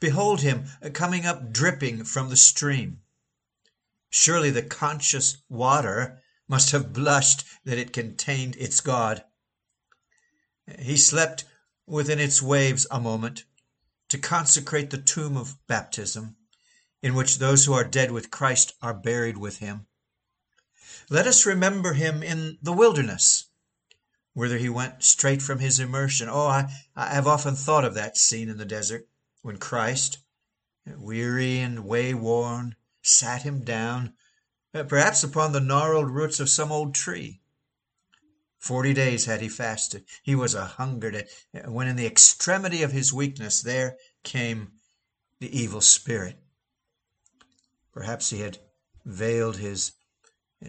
Behold 0.00 0.40
him 0.40 0.64
uh, 0.82 0.88
coming 0.88 1.26
up 1.26 1.52
dripping 1.52 2.04
from 2.04 2.30
the 2.30 2.36
stream. 2.36 3.02
Surely 4.08 4.50
the 4.50 4.62
conscious 4.62 5.36
water 5.48 6.22
must 6.48 6.70
have 6.70 6.94
blushed 6.94 7.44
that 7.64 7.78
it 7.78 7.92
contained 7.92 8.56
its 8.56 8.80
God. 8.80 9.22
He 10.78 10.96
slept 10.96 11.44
within 11.86 12.18
its 12.18 12.40
waves 12.40 12.86
a 12.90 12.98
moment 12.98 13.44
to 14.08 14.18
consecrate 14.18 14.90
the 14.90 14.98
tomb 14.98 15.36
of 15.36 15.58
baptism, 15.66 16.36
in 17.02 17.14
which 17.14 17.38
those 17.38 17.66
who 17.66 17.74
are 17.74 17.84
dead 17.84 18.10
with 18.10 18.30
Christ 18.30 18.72
are 18.80 18.94
buried 18.94 19.36
with 19.36 19.58
him. 19.58 19.86
Let 21.10 21.26
us 21.26 21.44
remember 21.44 21.92
him 21.92 22.22
in 22.22 22.58
the 22.62 22.72
wilderness, 22.72 23.46
whither 24.32 24.58
he 24.58 24.68
went 24.68 25.04
straight 25.04 25.42
from 25.42 25.58
his 25.58 25.78
immersion. 25.78 26.28
Oh, 26.28 26.46
I, 26.46 26.72
I 26.96 27.14
have 27.14 27.26
often 27.26 27.54
thought 27.54 27.84
of 27.84 27.94
that 27.94 28.16
scene 28.16 28.48
in 28.48 28.56
the 28.56 28.64
desert 28.64 29.09
when 29.42 29.56
Christ, 29.56 30.18
weary 30.86 31.58
and 31.58 31.84
wayworn, 31.84 32.74
sat 33.02 33.42
him 33.42 33.64
down, 33.64 34.14
uh, 34.74 34.84
perhaps 34.84 35.22
upon 35.22 35.52
the 35.52 35.60
gnarled 35.60 36.10
roots 36.10 36.40
of 36.40 36.48
some 36.48 36.70
old 36.70 36.94
tree. 36.94 37.40
Forty 38.58 38.92
days 38.92 39.24
had 39.24 39.40
he 39.40 39.48
fasted. 39.48 40.04
He 40.22 40.34
was 40.34 40.54
a 40.54 40.66
hungered, 40.66 41.26
uh, 41.54 41.70
when 41.70 41.88
in 41.88 41.96
the 41.96 42.06
extremity 42.06 42.82
of 42.82 42.92
his 42.92 43.12
weakness 43.12 43.62
there 43.62 43.96
came 44.22 44.72
the 45.40 45.58
evil 45.58 45.80
spirit. 45.80 46.38
Perhaps 47.92 48.30
he 48.30 48.40
had 48.40 48.58
veiled 49.04 49.56
his 49.56 49.92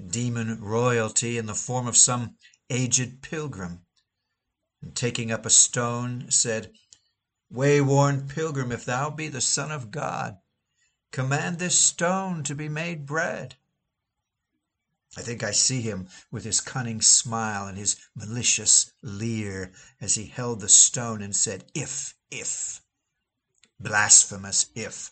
demon 0.08 0.62
royalty 0.62 1.38
in 1.38 1.46
the 1.46 1.54
form 1.54 1.86
of 1.86 1.98
some 1.98 2.38
aged 2.70 3.22
pilgrim, 3.22 3.86
and 4.82 4.96
taking 4.96 5.32
up 5.32 5.46
a 5.46 5.50
stone, 5.50 6.32
said, 6.32 6.72
Wayworn 7.52 8.30
pilgrim, 8.30 8.72
if 8.72 8.86
thou 8.86 9.10
be 9.10 9.28
the 9.28 9.42
Son 9.42 9.72
of 9.72 9.92
God, 9.92 10.38
command 11.12 11.60
this 11.60 11.78
stone 11.78 12.44
to 12.44 12.56
be 12.56 12.70
made 12.70 13.06
bread. 13.06 13.56
I 15.18 15.22
think 15.22 15.44
I 15.44 15.52
see 15.52 15.82
him 15.82 16.08
with 16.32 16.46
his 16.46 16.62
cunning 16.62 17.02
smile 17.02 17.68
and 17.68 17.78
his 17.78 17.98
malicious 18.16 18.94
leer 19.04 19.74
as 20.00 20.16
he 20.16 20.28
held 20.28 20.62
the 20.62 20.70
stone 20.70 21.22
and 21.22 21.36
said, 21.36 21.66
If, 21.76 22.16
if, 22.32 22.82
blasphemous 23.78 24.68
if, 24.74 25.12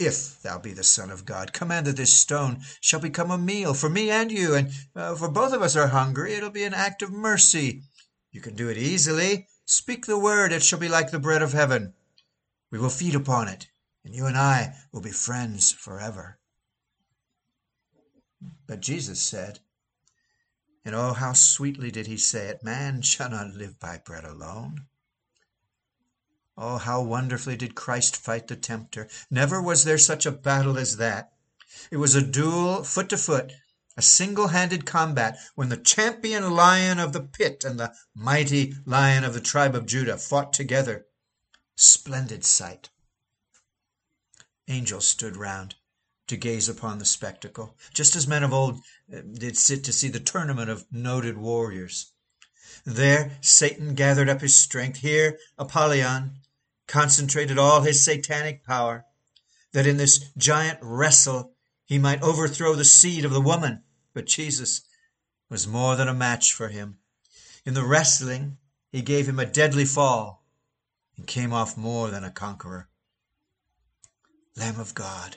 if 0.00 0.42
thou 0.42 0.58
be 0.58 0.72
the 0.72 0.82
Son 0.82 1.10
of 1.10 1.24
God, 1.24 1.52
command 1.52 1.86
that 1.86 1.96
this 1.96 2.12
stone 2.12 2.62
shall 2.80 3.00
become 3.00 3.30
a 3.30 3.38
meal 3.38 3.72
for 3.72 3.88
me 3.88 4.10
and 4.10 4.32
you, 4.32 4.56
and 4.56 4.72
uh, 4.96 5.14
for 5.14 5.28
both 5.28 5.52
of 5.52 5.62
us 5.62 5.76
are 5.76 5.86
hungry. 5.86 6.34
It'll 6.34 6.50
be 6.50 6.64
an 6.64 6.74
act 6.74 7.02
of 7.02 7.12
mercy. 7.12 7.84
You 8.32 8.40
can 8.40 8.56
do 8.56 8.68
it 8.68 8.76
easily. 8.76 9.46
Speak 9.66 10.06
the 10.06 10.16
word, 10.16 10.52
it 10.52 10.62
shall 10.62 10.78
be 10.78 10.88
like 10.88 11.10
the 11.10 11.18
bread 11.18 11.42
of 11.42 11.52
heaven. 11.52 11.92
We 12.70 12.78
will 12.78 12.88
feed 12.88 13.16
upon 13.16 13.48
it, 13.48 13.66
and 14.04 14.14
you 14.14 14.26
and 14.26 14.38
I 14.38 14.76
will 14.92 15.00
be 15.00 15.10
friends 15.10 15.72
forever. 15.72 16.38
But 18.68 18.80
Jesus 18.80 19.20
said, 19.20 19.58
and 20.84 20.94
oh, 20.94 21.14
how 21.14 21.32
sweetly 21.32 21.90
did 21.90 22.06
he 22.06 22.16
say 22.16 22.46
it, 22.46 22.62
man 22.62 23.02
shall 23.02 23.28
not 23.28 23.54
live 23.54 23.80
by 23.80 23.98
bread 23.98 24.24
alone. 24.24 24.86
Oh, 26.56 26.78
how 26.78 27.02
wonderfully 27.02 27.56
did 27.56 27.74
Christ 27.74 28.16
fight 28.16 28.46
the 28.46 28.54
tempter. 28.54 29.08
Never 29.32 29.60
was 29.60 29.82
there 29.82 29.98
such 29.98 30.26
a 30.26 30.30
battle 30.30 30.78
as 30.78 30.96
that. 30.98 31.32
It 31.90 31.96
was 31.96 32.14
a 32.14 32.22
duel 32.22 32.84
foot 32.84 33.08
to 33.08 33.18
foot, 33.18 33.52
a 33.96 34.02
single 34.02 34.48
handed 34.48 34.84
combat 34.84 35.38
when 35.54 35.70
the 35.70 35.76
champion 35.76 36.50
lion 36.50 36.98
of 36.98 37.12
the 37.12 37.22
pit 37.22 37.64
and 37.64 37.80
the 37.80 37.94
mighty 38.14 38.74
lion 38.84 39.24
of 39.24 39.32
the 39.32 39.40
tribe 39.40 39.74
of 39.74 39.86
Judah 39.86 40.18
fought 40.18 40.52
together. 40.52 41.06
Splendid 41.76 42.44
sight. 42.44 42.90
angels 44.68 45.06
stood 45.06 45.36
round 45.36 45.76
to 46.26 46.36
gaze 46.36 46.68
upon 46.68 46.98
the 46.98 47.04
spectacle, 47.04 47.76
just 47.94 48.16
as 48.16 48.26
men 48.26 48.42
of 48.42 48.52
old 48.52 48.80
uh, 49.14 49.20
did 49.32 49.56
sit 49.56 49.84
to 49.84 49.92
see 49.92 50.08
the 50.08 50.20
tournament 50.20 50.68
of 50.68 50.84
noted 50.90 51.38
warriors. 51.38 52.12
There 52.84 53.38
Satan 53.40 53.94
gathered 53.94 54.28
up 54.28 54.40
his 54.40 54.56
strength. 54.56 54.98
Here 54.98 55.38
Apollyon 55.56 56.40
concentrated 56.86 57.58
all 57.58 57.82
his 57.82 58.04
satanic 58.04 58.64
power, 58.64 59.04
that 59.72 59.86
in 59.86 59.96
this 59.96 60.30
giant 60.36 60.78
wrestle 60.82 61.54
he 61.84 61.98
might 61.98 62.22
overthrow 62.22 62.74
the 62.74 62.84
seed 62.84 63.24
of 63.24 63.32
the 63.32 63.40
woman. 63.40 63.84
But 64.16 64.24
Jesus 64.24 64.80
was 65.50 65.66
more 65.66 65.94
than 65.94 66.08
a 66.08 66.14
match 66.14 66.54
for 66.54 66.68
him. 66.68 67.00
In 67.66 67.74
the 67.74 67.84
wrestling, 67.84 68.56
he 68.90 69.02
gave 69.02 69.28
him 69.28 69.38
a 69.38 69.44
deadly 69.44 69.84
fall 69.84 70.42
and 71.18 71.26
came 71.26 71.52
off 71.52 71.76
more 71.76 72.10
than 72.10 72.24
a 72.24 72.30
conqueror. 72.30 72.88
Lamb 74.56 74.80
of 74.80 74.94
God, 74.94 75.36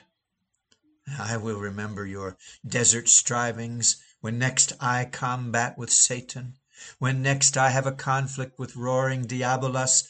I 1.18 1.36
will 1.36 1.58
remember 1.58 2.06
your 2.06 2.38
desert 2.66 3.10
strivings 3.10 4.02
when 4.22 4.38
next 4.38 4.72
I 4.80 5.04
combat 5.04 5.76
with 5.76 5.92
Satan, 5.92 6.56
when 6.98 7.20
next 7.20 7.58
I 7.58 7.68
have 7.68 7.86
a 7.86 7.92
conflict 7.92 8.58
with 8.58 8.76
roaring 8.76 9.26
Diabolus. 9.26 10.08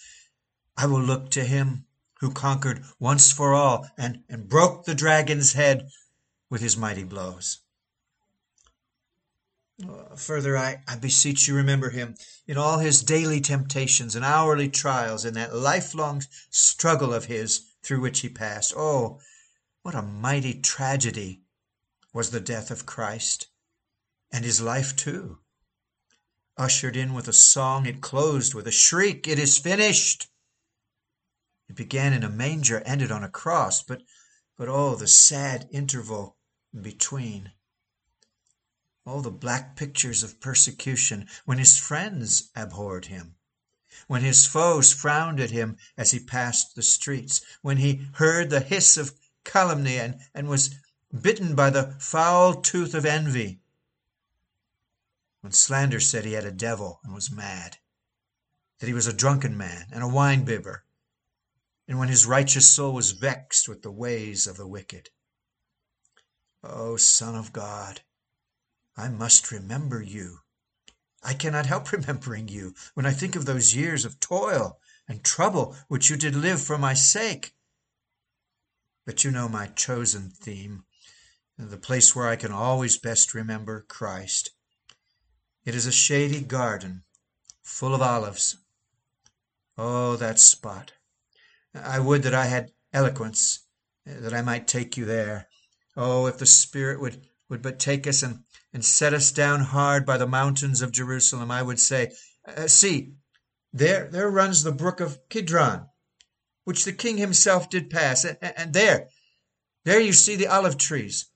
I 0.77 0.87
will 0.87 1.03
look 1.03 1.33
to 1.33 1.43
him 1.43 1.87
who 2.21 2.31
conquered 2.31 2.85
once 3.00 3.33
for 3.33 3.53
all 3.53 3.91
and, 3.99 4.23
and 4.29 4.49
broke 4.49 4.85
the 4.85 4.95
dragon's 4.95 5.55
head 5.55 5.91
with 6.49 6.61
his 6.61 6.77
mighty 6.77 7.03
blows. 7.03 7.59
Further, 10.17 10.59
I, 10.59 10.83
I 10.87 10.97
beseech 10.97 11.49
you, 11.49 11.55
remember 11.55 11.89
him 11.89 12.15
in 12.47 12.59
all 12.59 12.81
his 12.81 13.03
daily 13.03 13.41
temptations 13.41 14.15
and 14.15 14.23
hourly 14.23 14.69
trials, 14.69 15.25
in 15.25 15.33
that 15.35 15.55
lifelong 15.55 16.23
struggle 16.51 17.15
of 17.15 17.25
his 17.25 17.63
through 17.83 18.01
which 18.01 18.21
he 18.21 18.29
passed. 18.29 18.75
Oh, 18.77 19.21
what 19.81 19.95
a 19.95 20.03
mighty 20.03 20.61
tragedy 20.61 21.45
was 22.13 22.31
the 22.31 22.41
death 22.41 22.71
of 22.71 22.85
Christ, 22.85 23.49
and 24.31 24.45
his 24.45 24.61
life 24.61 24.95
too. 24.97 25.39
Ushered 26.59 26.95
in 26.95 27.15
with 27.15 27.27
a 27.27 27.33
song, 27.33 27.87
it 27.87 28.03
closed 28.03 28.53
with 28.53 28.67
a 28.67 28.71
shriek, 28.71 29.27
It 29.27 29.39
is 29.39 29.57
finished! 29.57 30.29
It 31.71 31.77
began 31.77 32.13
in 32.13 32.23
a 32.23 32.29
manger, 32.29 32.81
ended 32.81 33.11
on 33.11 33.25
a 33.25 33.31
cross, 33.31 33.83
but, 33.83 34.03
but 34.59 34.69
oh, 34.69 34.95
the 34.95 35.09
sad 35.09 35.71
interval 35.73 36.37
in 36.75 36.83
between. 36.83 37.53
Oh, 39.07 39.23
the 39.23 39.30
black 39.30 39.76
pictures 39.76 40.23
of 40.23 40.40
persecution 40.40 41.28
when 41.45 41.59
his 41.59 41.78
friends 41.78 42.50
abhorred 42.54 43.07
him, 43.07 43.37
when 44.07 44.23
his 44.23 44.47
foes 44.47 44.92
frowned 44.92 45.40
at 45.40 45.50
him 45.50 45.78
as 45.97 46.11
he 46.11 46.21
passed 46.21 46.75
the 46.75 46.83
streets, 46.83 47.40
when 47.62 47.78
he 47.78 48.07
heard 48.14 48.50
the 48.50 48.61
hiss 48.61 48.97
of 48.97 49.19
calumny 49.42 49.99
and, 49.99 50.21
and 50.35 50.49
was 50.49 50.75
bitten 51.19 51.54
by 51.54 51.71
the 51.71 51.97
foul 51.99 52.61
tooth 52.61 52.95
of 52.95 53.07
envy, 53.07 53.62
when 55.40 55.52
slander 55.52 55.99
said 56.00 56.25
he 56.25 56.33
had 56.33 56.45
a 56.45 56.52
devil 56.52 57.00
and 57.02 57.14
was 57.14 57.30
mad, 57.30 57.78
that 58.78 58.87
he 58.87 58.92
was 58.92 59.07
a 59.07 59.12
drunken 59.12 59.57
man 59.57 59.87
and 59.90 60.02
a 60.02 60.09
wine-bibber, 60.09 60.85
and 61.88 61.99
when 61.99 62.09
his 62.09 62.26
righteous 62.26 62.69
soul 62.69 62.92
was 62.92 63.12
vexed 63.12 63.66
with 63.66 63.83
the 63.83 63.90
ways 63.90 64.47
of 64.47 64.59
the 64.59 64.66
wicked. 64.66 65.09
O 66.62 66.97
Son 66.99 67.35
of 67.35 67.52
God, 67.52 68.02
I 69.00 69.09
must 69.09 69.50
remember 69.50 70.02
you. 70.02 70.40
I 71.23 71.33
cannot 71.33 71.64
help 71.64 71.90
remembering 71.92 72.49
you 72.49 72.75
when 72.92 73.07
I 73.07 73.12
think 73.12 73.35
of 73.35 73.47
those 73.47 73.75
years 73.75 74.04
of 74.04 74.21
toil 74.21 74.78
and 75.09 75.25
trouble 75.25 75.75
which 75.88 76.11
you 76.11 76.16
did 76.16 76.37
live 76.37 76.61
for 76.62 76.76
my 76.76 76.92
sake. 76.92 77.54
But 79.07 79.25
you 79.25 79.30
know 79.30 79.49
my 79.49 79.69
chosen 79.69 80.28
theme, 80.28 80.85
the 81.57 81.78
place 81.78 82.14
where 82.14 82.28
I 82.28 82.37
can 82.37 82.52
always 82.52 82.99
best 82.99 83.33
remember 83.33 83.87
Christ. 83.88 84.50
It 85.64 85.75
is 85.75 85.87
a 85.87 85.92
shady 85.92 86.42
garden 86.42 87.05
full 87.62 87.94
of 87.94 88.03
olives. 88.03 88.59
Oh, 89.79 90.16
that 90.16 90.38
spot! 90.38 90.92
I 91.75 92.01
would 92.01 92.22
that 92.25 92.35
I 92.35 92.46
had 92.46 92.72
eloquence, 92.92 93.61
that 94.05 94.35
I 94.35 94.42
might 94.42 94.68
take 94.68 94.96
you 94.98 95.07
there. 95.07 95.48
Oh, 95.96 96.27
if 96.27 96.37
the 96.37 96.46
Spirit 96.46 97.01
would, 97.01 97.27
would 97.48 97.62
but 97.62 97.79
take 97.79 98.07
us 98.07 98.22
and, 98.22 98.44
and 98.72 98.85
set 98.85 99.14
us 99.14 99.33
down 99.33 99.61
hard 99.61 100.06
by 100.06 100.16
the 100.16 100.26
mountains 100.26 100.83
of 100.83 100.92
Jerusalem, 100.92 101.50
I 101.50 101.62
would 101.62 101.80
say, 101.80 102.12
uh, 102.46 102.68
See, 102.68 103.14
there, 103.72 104.09
there 104.11 104.30
runs 104.30 104.62
the 104.62 104.72
brook 104.72 105.00
of 105.00 105.18
Kidron, 105.28 105.88
which 106.64 106.85
the 106.85 106.92
king 106.92 107.18
himself 107.18 107.68
did 107.70 107.90
pass. 107.90 108.24
And, 108.24 108.38
and 108.40 108.72
there, 108.72 109.09
there 109.85 110.00
you 110.00 110.12
see 110.12 110.37
the 110.37 110.48
olive 110.48 110.76
trees. 110.78 111.30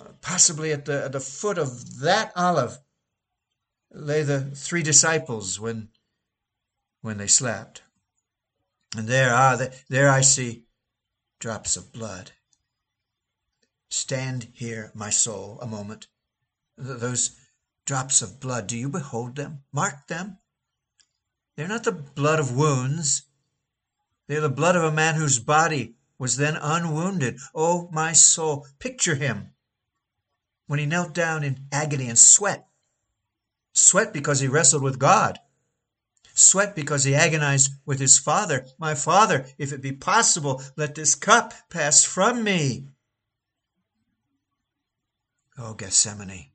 Uh, 0.00 0.12
possibly 0.20 0.72
at 0.72 0.86
the, 0.86 1.04
at 1.04 1.12
the 1.12 1.20
foot 1.20 1.58
of 1.58 2.00
that 2.00 2.32
olive 2.34 2.78
lay 3.92 4.22
the 4.22 4.40
three 4.40 4.82
disciples 4.82 5.60
when, 5.60 5.88
when 7.02 7.18
they 7.18 7.26
slept. 7.26 7.82
And 8.96 9.08
there, 9.08 9.32
ah, 9.34 9.58
there 9.88 10.10
I 10.10 10.20
see 10.20 10.64
drops 11.40 11.76
of 11.76 11.92
blood. 11.92 12.32
Stand 13.90 14.48
here, 14.54 14.90
my 14.94 15.10
soul, 15.10 15.58
a 15.60 15.66
moment. 15.66 16.06
Those 16.82 17.38
drops 17.86 18.22
of 18.22 18.40
blood, 18.40 18.66
do 18.66 18.76
you 18.76 18.88
behold 18.88 19.36
them? 19.36 19.62
Mark 19.72 20.08
them. 20.08 20.38
They 21.54 21.62
are 21.62 21.68
not 21.68 21.84
the 21.84 21.92
blood 21.92 22.40
of 22.40 22.56
wounds. 22.56 23.22
They 24.26 24.36
are 24.36 24.40
the 24.40 24.48
blood 24.48 24.74
of 24.74 24.82
a 24.82 24.90
man 24.90 25.14
whose 25.14 25.38
body 25.38 25.94
was 26.18 26.36
then 26.36 26.56
unwounded. 26.56 27.38
Oh, 27.54 27.88
my 27.92 28.12
soul, 28.12 28.66
picture 28.78 29.14
him 29.14 29.50
when 30.66 30.78
he 30.78 30.86
knelt 30.86 31.12
down 31.14 31.44
in 31.44 31.66
agony 31.70 32.08
and 32.08 32.18
sweat. 32.18 32.66
Sweat 33.72 34.12
because 34.12 34.40
he 34.40 34.48
wrestled 34.48 34.82
with 34.82 34.98
God. 34.98 35.38
Sweat 36.34 36.74
because 36.74 37.04
he 37.04 37.14
agonized 37.14 37.72
with 37.84 38.00
his 38.00 38.18
Father. 38.18 38.66
My 38.78 38.94
Father, 38.94 39.46
if 39.58 39.72
it 39.72 39.82
be 39.82 39.92
possible, 39.92 40.62
let 40.76 40.94
this 40.94 41.14
cup 41.14 41.52
pass 41.68 42.04
from 42.04 42.42
me. 42.42 42.88
Oh, 45.58 45.74
Gethsemane, 45.74 46.51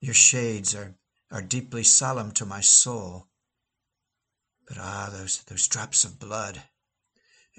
your 0.00 0.14
shades 0.14 0.74
are, 0.74 0.96
are 1.30 1.42
deeply 1.42 1.84
solemn 1.84 2.32
to 2.32 2.46
my 2.46 2.60
soul. 2.60 3.28
But 4.66 4.78
ah, 4.78 5.10
those, 5.12 5.42
those 5.44 5.68
drops 5.68 6.04
of 6.04 6.18
blood. 6.18 6.62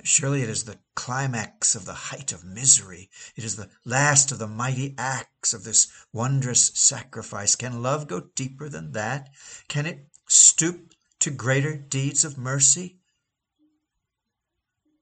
Surely 0.03 0.41
it 0.41 0.49
is 0.49 0.63
the 0.63 0.79
climax 0.95 1.75
of 1.75 1.85
the 1.85 1.93
height 1.93 2.31
of 2.31 2.43
misery. 2.43 3.09
It 3.35 3.43
is 3.43 3.55
the 3.55 3.69
last 3.85 4.31
of 4.31 4.39
the 4.39 4.47
mighty 4.47 4.95
acts 4.97 5.53
of 5.53 5.63
this 5.63 5.91
wondrous 6.11 6.71
sacrifice. 6.73 7.55
Can 7.55 7.83
love 7.83 8.07
go 8.07 8.21
deeper 8.35 8.69
than 8.69 8.93
that? 8.93 9.29
Can 9.67 9.85
it 9.85 10.07
stoop 10.27 10.93
to 11.19 11.29
greater 11.29 11.75
deeds 11.75 12.25
of 12.25 12.37
mercy? 12.37 12.97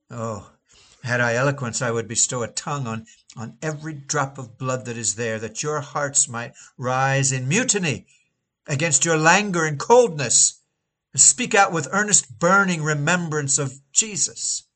Oh, 0.10 0.52
had 1.04 1.21
I 1.21 1.36
eloquence, 1.36 1.82
I 1.82 1.91
would 1.91 2.08
bestow 2.08 2.43
a 2.43 2.47
tongue 2.47 2.88
on 2.88 3.06
on 3.39 3.58
every 3.62 3.93
drop 3.93 4.38
of 4.38 4.58
blood 4.58 4.84
that 4.84 4.97
is 4.97 5.15
there, 5.15 5.39
that 5.39 5.63
your 5.63 5.80
hearts 5.80 6.28
might 6.28 6.52
rise 6.78 7.32
in 7.32 7.47
mutiny 7.47 8.06
against 8.67 9.06
your 9.06 9.17
languor 9.17 9.65
and 9.65 9.80
coldness, 9.80 10.62
and 11.13 11.21
speak 11.21 11.56
out 11.56 11.71
with 11.71 11.88
earnest 11.91 12.38
burning 12.38 12.84
remembrance 12.84 13.58
of 13.58 13.80
Jesus. 13.93 14.67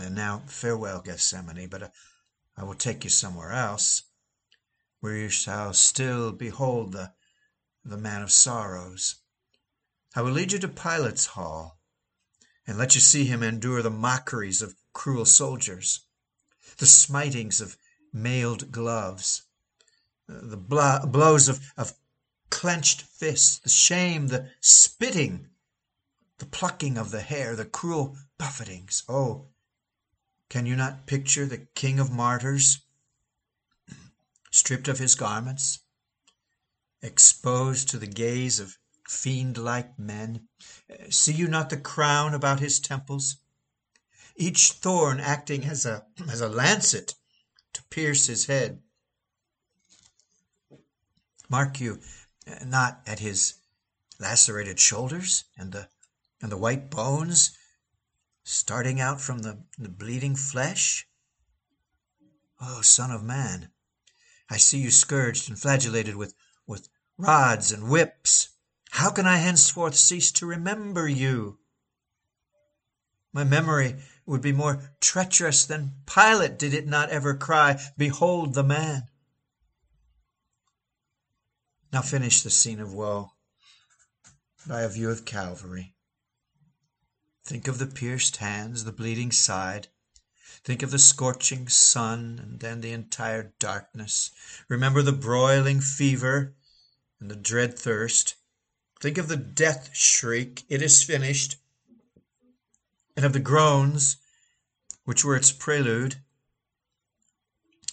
And 0.00 0.16
now 0.16 0.42
farewell, 0.46 1.00
Gethsemane, 1.02 1.68
but 1.68 1.84
uh, 1.84 1.88
I 2.56 2.64
will 2.64 2.74
take 2.74 3.04
you 3.04 3.10
somewhere 3.10 3.52
else, 3.52 4.02
where 4.98 5.14
you 5.14 5.28
shall 5.28 5.72
still 5.72 6.32
behold 6.32 6.92
the, 6.92 7.12
the 7.84 7.96
man 7.96 8.22
of 8.22 8.32
sorrows. 8.32 9.22
I 10.16 10.22
will 10.22 10.32
lead 10.32 10.50
you 10.50 10.58
to 10.58 10.68
Pilate's 10.68 11.26
hall, 11.26 11.78
and 12.66 12.76
let 12.76 12.96
you 12.96 13.00
see 13.00 13.24
him 13.24 13.44
endure 13.44 13.82
the 13.82 13.90
mockeries 13.90 14.62
of 14.62 14.74
cruel 14.92 15.24
soldiers, 15.24 16.00
the 16.78 16.86
smitings 16.86 17.60
of 17.60 17.76
mailed 18.12 18.72
gloves, 18.72 19.42
the 20.26 20.56
blows 20.56 21.48
of, 21.48 21.60
of 21.76 21.92
clenched 22.50 23.02
fists, 23.02 23.58
the 23.58 23.68
shame, 23.68 24.28
the 24.28 24.50
spitting, 24.60 25.48
the 26.38 26.46
plucking 26.46 26.96
of 26.96 27.10
the 27.10 27.20
hair, 27.20 27.54
the 27.54 27.64
cruel 27.64 28.16
buffetings. 28.38 29.02
Oh, 29.08 29.46
can 30.48 30.66
you 30.66 30.76
not 30.76 31.06
picture 31.06 31.46
the 31.46 31.66
King 31.74 31.98
of 31.98 32.10
Martyrs, 32.10 32.80
stripped 34.50 34.88
of 34.88 34.98
his 34.98 35.14
garments, 35.14 35.80
exposed 37.02 37.88
to 37.88 37.98
the 37.98 38.06
gaze 38.06 38.60
of 38.60 38.78
fiend-like 39.06 39.98
men? 39.98 40.48
See 41.10 41.32
you 41.32 41.48
not 41.48 41.70
the 41.70 41.76
crown 41.76 42.34
about 42.34 42.60
his 42.60 42.80
temples? 42.80 43.36
Each 44.38 44.72
thorn 44.72 45.18
acting 45.18 45.64
as 45.64 45.84
a, 45.84 46.06
as 46.30 46.40
a 46.40 46.48
lancet 46.48 47.14
to 47.72 47.82
pierce 47.90 48.26
his 48.26 48.46
head. 48.46 48.80
Mark 51.50 51.80
you 51.80 52.00
uh, 52.46 52.64
not 52.64 53.02
at 53.06 53.18
his 53.18 53.54
lacerated 54.20 54.78
shoulders 54.78 55.44
and 55.56 55.72
the, 55.72 55.88
and 56.40 56.52
the 56.52 56.56
white 56.56 56.90
bones 56.90 57.56
starting 58.44 59.00
out 59.00 59.20
from 59.20 59.40
the, 59.40 59.58
the 59.76 59.88
bleeding 59.88 60.36
flesh? 60.36 61.06
O 62.60 62.80
Son 62.80 63.10
of 63.10 63.22
Man, 63.22 63.70
I 64.48 64.56
see 64.56 64.78
you 64.78 64.90
scourged 64.90 65.48
and 65.48 65.58
flagellated 65.58 66.16
with, 66.16 66.34
with 66.66 66.88
rods 67.16 67.72
and 67.72 67.90
whips. 67.90 68.50
How 68.90 69.10
can 69.10 69.26
I 69.26 69.36
henceforth 69.36 69.96
cease 69.96 70.32
to 70.32 70.46
remember 70.46 71.08
you? 71.08 71.58
My 73.32 73.44
memory 73.44 73.96
would 74.28 74.42
be 74.42 74.52
more 74.52 74.92
treacherous 75.00 75.64
than 75.64 75.94
Pilate 76.06 76.58
did 76.58 76.74
it 76.74 76.86
not 76.86 77.08
ever 77.10 77.34
cry, 77.34 77.80
Behold 77.96 78.54
the 78.54 78.62
man. 78.62 79.08
Now 81.92 82.02
finish 82.02 82.42
the 82.42 82.50
scene 82.50 82.80
of 82.80 82.92
woe 82.92 83.32
by 84.66 84.82
a 84.82 84.88
view 84.88 85.08
of 85.08 85.24
Calvary. 85.24 85.94
Think 87.42 87.66
of 87.66 87.78
the 87.78 87.86
pierced 87.86 88.36
hands, 88.36 88.84
the 88.84 88.92
bleeding 88.92 89.32
side. 89.32 89.88
Think 90.62 90.82
of 90.82 90.90
the 90.90 90.98
scorching 90.98 91.66
sun 91.68 92.38
and 92.42 92.60
then 92.60 92.82
the 92.82 92.92
entire 92.92 93.54
darkness. 93.58 94.30
Remember 94.68 95.00
the 95.00 95.12
broiling 95.12 95.80
fever 95.80 96.54
and 97.18 97.30
the 97.30 97.36
dread 97.36 97.78
thirst. 97.78 98.34
Think 99.00 99.16
of 99.16 99.28
the 99.28 99.36
death 99.36 99.90
shriek, 99.94 100.64
It 100.68 100.82
is 100.82 101.02
finished, 101.02 101.56
and 103.18 103.24
of 103.24 103.32
the 103.32 103.40
groans 103.40 104.16
which 105.02 105.24
were 105.24 105.34
its 105.34 105.50
prelude. 105.50 106.14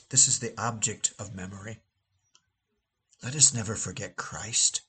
This 0.09 0.27
is 0.27 0.37
the 0.37 0.53
object 0.55 1.15
of 1.17 1.33
memory. 1.33 1.81
Let 3.23 3.33
us 3.33 3.51
never 3.51 3.73
forget 3.73 4.17
Christ. 4.17 4.81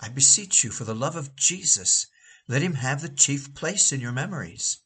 I 0.00 0.08
beseech 0.08 0.64
you, 0.64 0.70
for 0.70 0.82
the 0.82 0.96
love 0.96 1.14
of 1.14 1.36
Jesus, 1.36 2.08
let 2.48 2.60
him 2.60 2.74
have 2.74 3.02
the 3.02 3.08
chief 3.08 3.54
place 3.54 3.92
in 3.92 4.00
your 4.00 4.10
memories. 4.10 4.78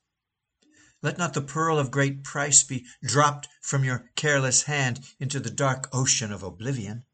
Let 1.01 1.17
not 1.17 1.33
the 1.33 1.41
pearl 1.41 1.79
of 1.79 1.91
great 1.91 2.23
price 2.23 2.63
be 2.63 2.85
dropped 3.03 3.49
from 3.63 3.83
your 3.83 4.11
careless 4.15 4.65
hand 4.65 5.01
into 5.19 5.41
the 5.41 5.51
dark 5.51 5.89
ocean 5.91 6.33
of 6.33 6.43
oblivion. 6.43 7.07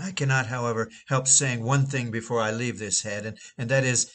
I 0.00 0.10
cannot, 0.10 0.46
however, 0.46 0.90
help 1.06 1.28
saying 1.28 1.62
one 1.62 1.86
thing 1.86 2.10
before 2.10 2.40
I 2.40 2.50
leave 2.50 2.80
this 2.80 3.02
head, 3.02 3.26
and, 3.26 3.38
and 3.56 3.68
that 3.68 3.84
is, 3.84 4.10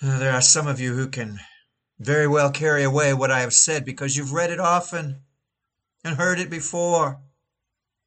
there 0.00 0.32
are 0.32 0.42
some 0.42 0.66
of 0.66 0.80
you 0.80 0.94
who 0.94 1.08
can 1.08 1.40
very 1.98 2.28
well 2.28 2.50
carry 2.50 2.84
away 2.84 3.12
what 3.12 3.30
I 3.30 3.40
have 3.40 3.52
said 3.52 3.84
because 3.84 4.16
you've 4.16 4.32
read 4.32 4.50
it 4.50 4.60
often 4.60 5.22
and 6.04 6.16
heard 6.16 6.38
it 6.38 6.50
before, 6.50 7.20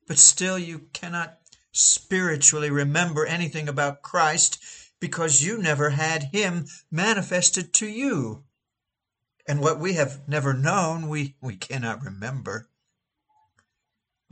but 0.07 0.17
still 0.17 0.57
you 0.57 0.87
cannot 0.93 1.37
spiritually 1.73 2.69
remember 2.69 3.25
anything 3.25 3.67
about 3.67 4.01
Christ 4.01 4.57
because 4.99 5.43
you 5.43 5.57
never 5.57 5.89
had 5.89 6.29
Him 6.31 6.67
manifested 6.89 7.73
to 7.73 7.87
you. 7.87 8.43
And 9.45 9.59
what 9.59 9.79
we 9.79 9.93
have 9.93 10.27
never 10.27 10.53
known, 10.53 11.09
we, 11.09 11.35
we 11.41 11.57
cannot 11.57 12.03
remember. 12.03 12.69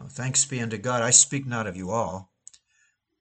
Thanks 0.07 0.45
be 0.45 0.61
unto 0.61 0.77
God, 0.77 1.01
I 1.01 1.09
speak 1.09 1.45
not 1.45 1.67
of 1.67 1.75
you 1.75 1.91
all. 1.91 2.31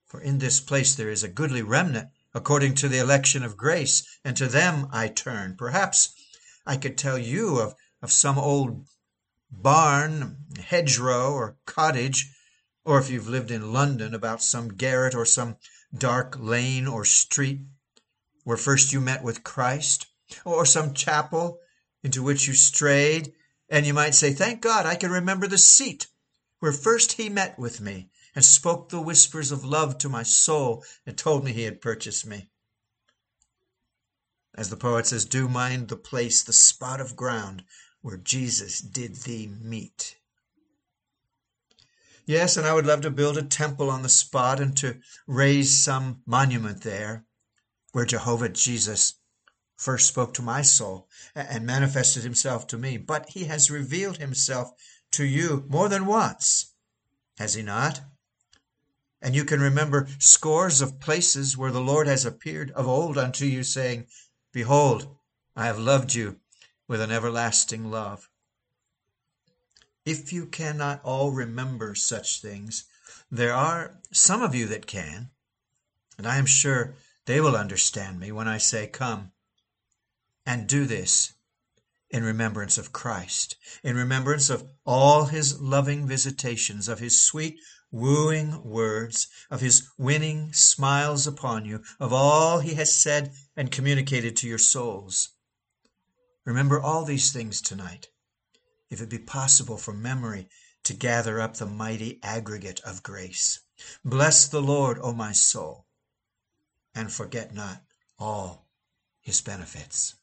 For 0.06 0.20
in 0.20 0.38
this 0.38 0.60
place 0.60 0.94
there 0.94 1.10
is 1.10 1.24
a 1.24 1.28
goodly 1.28 1.62
remnant, 1.62 2.10
according 2.38 2.72
to 2.72 2.88
the 2.88 3.00
election 3.00 3.42
of 3.42 3.56
grace, 3.56 4.06
and 4.24 4.36
to 4.36 4.46
them 4.46 4.86
I 4.92 5.08
turn. 5.08 5.56
Perhaps 5.58 6.14
I 6.64 6.76
could 6.76 6.96
tell 6.96 7.18
you 7.18 7.58
of, 7.58 7.74
of 8.00 8.12
some 8.12 8.38
old 8.38 8.86
barn, 9.50 10.36
hedgerow, 10.56 11.32
or 11.32 11.56
cottage, 11.66 12.32
or 12.84 13.00
if 13.00 13.10
you've 13.10 13.28
lived 13.28 13.50
in 13.50 13.72
London, 13.72 14.14
about 14.14 14.40
some 14.40 14.68
garret 14.68 15.16
or 15.16 15.24
some 15.24 15.56
dark 15.92 16.36
lane 16.38 16.86
or 16.86 17.04
street 17.04 17.58
where 18.44 18.56
first 18.56 18.92
you 18.92 19.00
met 19.00 19.24
with 19.24 19.42
Christ, 19.42 20.06
or 20.44 20.64
some 20.64 20.94
chapel 20.94 21.58
into 22.04 22.22
which 22.22 22.46
you 22.46 22.54
strayed, 22.54 23.32
and 23.68 23.84
you 23.84 23.92
might 23.92 24.14
say, 24.14 24.32
Thank 24.32 24.60
God 24.60 24.86
I 24.86 24.94
can 24.94 25.10
remember 25.10 25.48
the 25.48 25.58
seat 25.58 26.06
where 26.60 26.72
first 26.72 27.14
He 27.14 27.28
met 27.28 27.58
with 27.58 27.80
me 27.80 28.10
and 28.38 28.44
spoke 28.44 28.88
the 28.88 29.00
whispers 29.00 29.50
of 29.50 29.64
love 29.64 29.98
to 29.98 30.08
my 30.08 30.22
soul 30.22 30.84
and 31.04 31.18
told 31.18 31.42
me 31.42 31.52
he 31.52 31.64
had 31.64 31.80
purchased 31.80 32.24
me. 32.24 32.48
As 34.54 34.70
the 34.70 34.76
poet 34.76 35.08
says, 35.08 35.24
do 35.24 35.48
mind 35.48 35.88
the 35.88 35.96
place, 35.96 36.44
the 36.44 36.52
spot 36.52 37.00
of 37.00 37.16
ground 37.16 37.64
where 38.00 38.16
Jesus 38.16 38.80
did 38.80 39.16
thee 39.16 39.48
meet. 39.48 40.18
Yes, 42.26 42.56
and 42.56 42.64
I 42.64 42.74
would 42.74 42.86
love 42.86 43.00
to 43.00 43.10
build 43.10 43.36
a 43.36 43.42
temple 43.42 43.90
on 43.90 44.02
the 44.02 44.08
spot 44.08 44.60
and 44.60 44.76
to 44.76 45.00
raise 45.26 45.76
some 45.76 46.22
monument 46.24 46.82
there 46.82 47.24
where 47.90 48.04
Jehovah 48.04 48.50
Jesus 48.50 49.14
first 49.74 50.06
spoke 50.06 50.32
to 50.34 50.42
my 50.42 50.62
soul 50.62 51.08
and 51.34 51.66
manifested 51.66 52.22
himself 52.22 52.68
to 52.68 52.78
me. 52.78 52.98
But 52.98 53.30
he 53.30 53.46
has 53.46 53.68
revealed 53.68 54.18
himself 54.18 54.70
to 55.10 55.24
you 55.24 55.64
more 55.68 55.88
than 55.88 56.06
once, 56.06 56.72
has 57.36 57.54
he 57.54 57.62
not? 57.62 58.00
And 59.20 59.34
you 59.34 59.44
can 59.44 59.60
remember 59.60 60.08
scores 60.18 60.80
of 60.80 61.00
places 61.00 61.56
where 61.56 61.72
the 61.72 61.80
Lord 61.80 62.06
has 62.06 62.24
appeared 62.24 62.70
of 62.72 62.86
old 62.86 63.18
unto 63.18 63.44
you, 63.44 63.64
saying, 63.64 64.06
Behold, 64.52 65.16
I 65.56 65.66
have 65.66 65.78
loved 65.78 66.14
you 66.14 66.38
with 66.86 67.00
an 67.00 67.10
everlasting 67.10 67.90
love. 67.90 68.30
If 70.04 70.32
you 70.32 70.46
cannot 70.46 71.02
all 71.04 71.32
remember 71.32 71.94
such 71.94 72.40
things, 72.40 72.84
there 73.30 73.52
are 73.52 73.98
some 74.12 74.42
of 74.42 74.54
you 74.54 74.66
that 74.66 74.86
can, 74.86 75.30
and 76.16 76.26
I 76.26 76.38
am 76.38 76.46
sure 76.46 76.94
they 77.26 77.40
will 77.40 77.56
understand 77.56 78.18
me 78.18 78.32
when 78.32 78.48
I 78.48 78.58
say, 78.58 78.86
Come 78.86 79.32
and 80.46 80.66
do 80.66 80.86
this 80.86 81.34
in 82.08 82.24
remembrance 82.24 82.78
of 82.78 82.92
Christ, 82.92 83.56
in 83.82 83.96
remembrance 83.96 84.48
of 84.48 84.66
all 84.86 85.26
his 85.26 85.60
loving 85.60 86.06
visitations, 86.06 86.88
of 86.88 87.00
his 87.00 87.20
sweet 87.20 87.58
wooing 87.90 88.62
words, 88.64 89.28
of 89.50 89.60
his 89.60 89.88
winning 89.96 90.52
smiles 90.52 91.26
upon 91.26 91.64
you, 91.64 91.82
of 91.98 92.12
all 92.12 92.60
he 92.60 92.74
has 92.74 92.92
said 92.92 93.32
and 93.56 93.70
communicated 93.70 94.36
to 94.36 94.48
your 94.48 94.58
souls. 94.58 95.30
Remember 96.44 96.80
all 96.80 97.04
these 97.04 97.32
things 97.32 97.60
tonight, 97.60 98.08
if 98.90 99.00
it 99.00 99.10
be 99.10 99.18
possible 99.18 99.76
for 99.76 99.92
memory 99.92 100.48
to 100.84 100.94
gather 100.94 101.40
up 101.40 101.56
the 101.56 101.66
mighty 101.66 102.18
aggregate 102.22 102.80
of 102.80 103.02
grace. 103.02 103.60
Bless 104.04 104.48
the 104.48 104.62
Lord, 104.62 104.98
O 105.02 105.12
my 105.12 105.32
soul, 105.32 105.86
and 106.94 107.12
forget 107.12 107.54
not 107.54 107.82
all 108.18 108.66
his 109.20 109.40
benefits. 109.40 110.14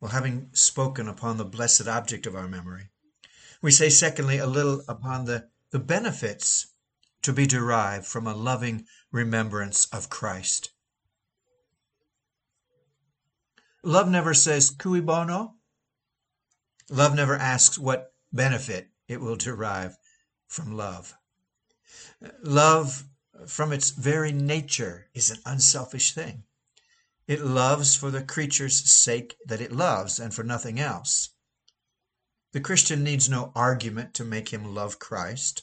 Well, 0.00 0.10
having 0.10 0.48
spoken 0.52 1.08
upon 1.08 1.36
the 1.36 1.44
blessed 1.44 1.86
object 1.86 2.26
of 2.26 2.34
our 2.34 2.48
memory, 2.48 2.89
we 3.62 3.70
say, 3.70 3.88
secondly, 3.88 4.38
a 4.38 4.46
little 4.46 4.82
upon 4.88 5.24
the, 5.24 5.48
the 5.70 5.78
benefits 5.78 6.68
to 7.22 7.32
be 7.32 7.46
derived 7.46 8.06
from 8.06 8.26
a 8.26 8.34
loving 8.34 8.86
remembrance 9.12 9.86
of 9.86 10.08
Christ. 10.08 10.70
Love 13.82 14.08
never 14.08 14.34
says 14.34 14.70
cui 14.70 15.00
bono. 15.00 15.54
Love 16.90 17.14
never 17.14 17.36
asks 17.36 17.78
what 17.78 18.12
benefit 18.32 18.88
it 19.08 19.20
will 19.20 19.36
derive 19.36 19.96
from 20.46 20.76
love. 20.76 21.14
Love, 22.42 23.04
from 23.46 23.72
its 23.72 23.90
very 23.90 24.32
nature, 24.32 25.08
is 25.14 25.30
an 25.30 25.38
unselfish 25.46 26.12
thing. 26.12 26.44
It 27.26 27.40
loves 27.40 27.94
for 27.94 28.10
the 28.10 28.22
creature's 28.22 28.90
sake 28.90 29.36
that 29.46 29.60
it 29.60 29.72
loves 29.72 30.18
and 30.18 30.34
for 30.34 30.42
nothing 30.42 30.80
else. 30.80 31.30
The 32.52 32.60
Christian 32.60 33.04
needs 33.04 33.28
no 33.28 33.52
argument 33.54 34.12
to 34.14 34.24
make 34.24 34.48
him 34.48 34.74
love 34.74 34.98
Christ, 34.98 35.62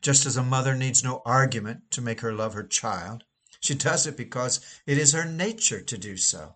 just 0.00 0.26
as 0.26 0.36
a 0.36 0.44
mother 0.44 0.76
needs 0.76 1.02
no 1.02 1.22
argument 1.24 1.90
to 1.90 2.00
make 2.00 2.20
her 2.20 2.32
love 2.32 2.54
her 2.54 2.62
child. 2.62 3.24
She 3.58 3.74
does 3.74 4.06
it 4.06 4.16
because 4.16 4.60
it 4.86 4.96
is 4.96 5.10
her 5.12 5.24
nature 5.24 5.80
to 5.80 5.98
do 5.98 6.16
so. 6.16 6.54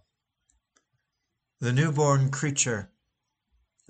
The 1.58 1.72
newborn 1.72 2.30
creature 2.30 2.90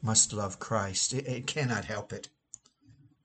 must 0.01 0.33
love 0.33 0.59
Christ. 0.59 1.13
It, 1.13 1.27
it 1.27 1.47
cannot 1.47 1.85
help 1.85 2.15
it. 2.15 2.31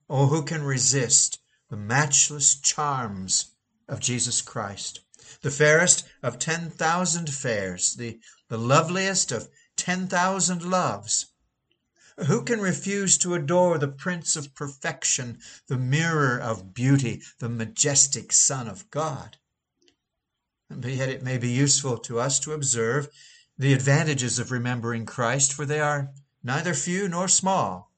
Oh, 0.10 0.27
who 0.27 0.43
can 0.43 0.63
resist 0.63 1.39
the 1.69 1.77
matchless 1.77 2.56
charms 2.56 3.51
of 3.88 4.01
Jesus 4.01 4.41
Christ? 4.41 4.99
The 5.41 5.51
fairest 5.51 6.06
of 6.21 6.39
ten 6.39 6.69
thousand 6.69 7.34
fairs, 7.34 7.93
the, 7.95 8.19
the 8.49 8.58
loveliest 8.58 9.32
of 9.32 9.47
ten 9.77 10.08
thousand 10.08 10.62
loves 10.63 11.27
who 12.17 12.43
can 12.43 12.62
refuse 12.62 13.17
to 13.19 13.34
adore 13.34 13.78
the 13.78 13.88
Prince 13.88 14.36
of 14.36 14.54
Perfection, 14.56 15.39
the 15.67 15.78
mirror 15.78 16.39
of 16.39 16.73
beauty, 16.73 17.21
the 17.39 17.49
majestic 17.49 18.32
Son 18.32 18.67
of 18.67 18.89
God? 18.91 19.38
But 20.69 20.91
yet 20.91 21.10
it 21.10 21.23
may 21.23 21.38
be 21.38 21.49
useful 21.49 21.97
to 21.99 22.19
us 22.19 22.39
to 22.41 22.54
observe 22.54 23.10
the 23.58 23.73
advantages 23.73 24.39
of 24.39 24.52
remembering 24.52 25.06
Christ, 25.06 25.54
for 25.54 25.65
they 25.65 25.80
are 25.80 26.12
neither 26.43 26.73
few 26.73 27.08
nor 27.08 27.28
small. 27.28 27.91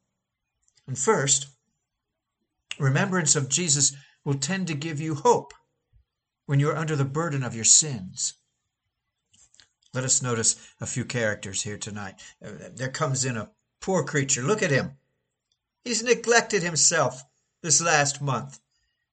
And 0.88 0.98
first, 1.00 1.48
remembrance 2.78 3.36
of 3.36 3.50
Jesus 3.50 3.96
will 4.24 4.36
tend 4.36 4.68
to 4.68 4.74
give 4.74 5.00
you 5.00 5.16
hope. 5.16 5.54
when 6.46 6.60
you 6.60 6.70
are 6.70 6.78
under 6.78 6.96
the 6.96 7.06
burden 7.06 7.44
of 7.44 7.56
your 7.56 7.64
sins. 7.66 8.36
Let 9.94 10.04
us 10.04 10.22
notice 10.22 10.56
a 10.82 10.86
few 10.86 11.06
characters 11.06 11.62
here 11.62 11.78
tonight. 11.78 12.22
There 12.42 12.90
comes 12.90 13.24
in 13.26 13.38
a 13.38 13.50
poor 13.86 14.04
creature. 14.04 14.42
Look 14.42 14.64
at 14.64 14.72
him. 14.72 14.98
He's 15.84 16.02
neglected 16.02 16.64
himself 16.64 17.24
this 17.62 17.80
last 17.80 18.20
month. 18.20 18.60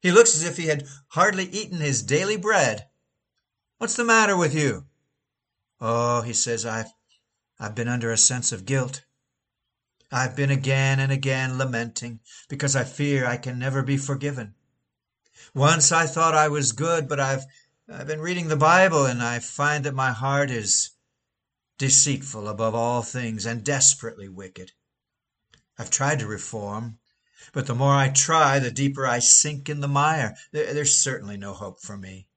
He 0.01 0.11
looks 0.11 0.35
as 0.35 0.45
if 0.45 0.57
he 0.57 0.67
had 0.69 0.89
hardly 1.09 1.45
eaten 1.45 1.79
his 1.79 2.03
daily 2.03 2.39
bread. 2.39 2.87
What's 3.77 3.97
the 3.97 4.05
matter 4.05 4.35
with 4.35 4.55
you? 4.55 4.87
Oh, 5.79 6.23
he 6.23 6.33
says, 6.33 6.65
I've, 6.65 6.91
I've 7.61 7.75
been 7.75 7.87
under 7.87 8.11
a 8.11 8.17
sense 8.17 8.51
of 8.51 8.65
guilt. 8.65 9.05
I've 10.11 10.35
been 10.35 10.51
again 10.51 11.01
and 11.01 11.13
again 11.13 11.59
lamenting 11.59 12.21
because 12.49 12.75
I 12.75 12.85
fear 12.85 13.27
I 13.27 13.37
can 13.37 13.59
never 13.59 13.83
be 13.83 13.99
forgiven. 13.99 14.55
Once 15.55 15.93
I 15.93 16.07
thought 16.07 16.35
I 16.35 16.49
was 16.49 16.73
good, 16.73 17.09
but 17.09 17.21
I've 17.21 17.45
I've 17.93 18.07
been 18.07 18.21
reading 18.21 18.49
the 18.49 18.57
Bible 18.57 19.05
and 19.05 19.23
I 19.23 19.39
find 19.41 19.85
that 19.85 19.95
my 19.95 20.13
heart 20.13 20.51
is 20.51 20.91
deceitful 21.79 22.49
above 22.49 22.75
all 22.75 23.03
things 23.03 23.47
and 23.47 23.65
desperately 23.65 24.29
wicked. 24.29 24.73
I've 25.79 25.91
tried 25.91 26.19
to 26.21 26.27
reform, 26.27 26.99
but 27.53 27.67
the 27.67 27.75
more 27.75 27.95
I 27.95 28.09
try, 28.09 28.59
the 28.59 28.71
deeper 28.71 29.07
I 29.07 29.19
sink 29.19 29.69
in 29.69 29.81
the 29.81 29.89
mire. 29.89 30.37
There's 30.53 30.99
certainly 30.99 31.37
no 31.37 31.55
hope 31.55 31.81
for 31.81 31.97
me. 31.97 32.29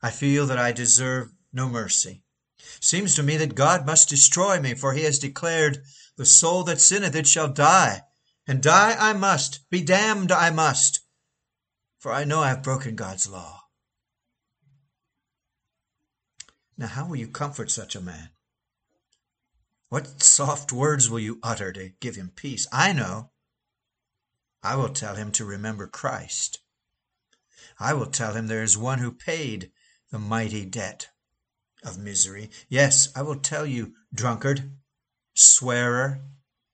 I 0.00 0.10
feel 0.10 0.46
that 0.46 0.58
I 0.58 0.72
deserve 0.72 1.32
no 1.52 1.68
mercy. 1.68 2.22
Seems 2.80 3.14
to 3.14 3.22
me 3.22 3.36
that 3.38 3.54
God 3.54 3.86
must 3.86 4.08
destroy 4.08 4.60
me, 4.60 4.74
for 4.74 4.92
he 4.92 5.02
has 5.02 5.18
declared, 5.18 5.82
The 6.16 6.26
soul 6.26 6.62
that 6.64 6.80
sinneth, 6.80 7.14
it 7.14 7.26
shall 7.26 7.48
die. 7.48 8.02
And 8.46 8.62
die 8.62 8.94
I 8.98 9.12
must, 9.12 9.68
be 9.70 9.82
damned 9.82 10.30
I 10.30 10.50
must, 10.50 11.00
for 11.98 12.12
I 12.12 12.24
know 12.24 12.40
I 12.40 12.48
have 12.48 12.62
broken 12.62 12.94
God's 12.94 13.26
law. 13.26 13.65
Now, 16.78 16.88
how 16.88 17.06
will 17.06 17.16
you 17.16 17.28
comfort 17.28 17.70
such 17.70 17.96
a 17.96 18.00
man? 18.00 18.30
What 19.88 20.22
soft 20.22 20.72
words 20.72 21.08
will 21.08 21.20
you 21.20 21.38
utter 21.42 21.72
to 21.72 21.92
give 22.00 22.16
him 22.16 22.32
peace? 22.34 22.66
I 22.72 22.92
know. 22.92 23.30
I 24.62 24.76
will 24.76 24.88
tell 24.88 25.14
him 25.14 25.30
to 25.32 25.44
remember 25.44 25.86
Christ. 25.86 26.58
I 27.78 27.94
will 27.94 28.06
tell 28.06 28.34
him 28.34 28.46
there 28.46 28.62
is 28.62 28.76
one 28.76 28.98
who 28.98 29.12
paid 29.12 29.70
the 30.10 30.18
mighty 30.18 30.64
debt 30.64 31.08
of 31.84 31.98
misery. 31.98 32.50
Yes, 32.68 33.10
I 33.14 33.22
will 33.22 33.36
tell 33.36 33.64
you, 33.64 33.94
drunkard, 34.12 34.72
swearer, 35.34 36.20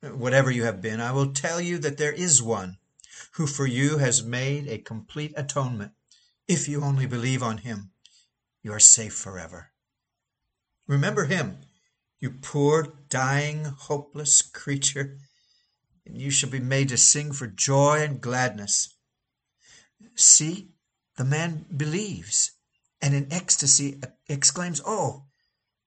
whatever 0.01 0.51
you 0.51 0.65
have 0.65 0.81
been, 0.81 1.01
I 1.01 1.13
will 1.13 1.33
tell 1.33 1.61
you 1.61 1.79
that 1.79 1.99
there 1.99 2.13
is 2.13 2.43
one 2.43 2.79
who 3.33 3.47
for 3.47 3.67
you 3.67 3.99
has 3.99 4.23
made 4.23 4.69
a 4.69 4.79
complete 4.79 5.33
atonement. 5.37 5.93
If 6.49 6.69
you 6.69 6.83
only 6.83 7.07
believe 7.07 7.43
on 7.43 7.59
him, 7.59 7.91
you 8.63 8.73
are 8.73 8.81
safe 8.81 9.15
forever. 9.15 9.72
Remember 10.87 11.25
him, 11.27 11.59
you 12.21 12.31
poor, 12.31 12.95
dying, 13.09 13.65
hopeless 13.65 14.43
creature, 14.43 15.19
and 16.05 16.21
you 16.21 16.31
shall 16.31 16.51
be 16.51 16.61
made 16.61 16.89
to 16.89 16.97
sing 16.97 17.33
for 17.33 17.47
joy 17.47 18.03
and 18.03 18.21
gladness. 18.21 18.93
See, 20.15 20.73
the 21.17 21.25
man 21.25 21.67
believes, 21.77 22.53
and 23.01 23.15
in 23.15 23.33
ecstasy 23.33 24.01
exclaims, 24.29 24.81
Oh, 24.85 25.27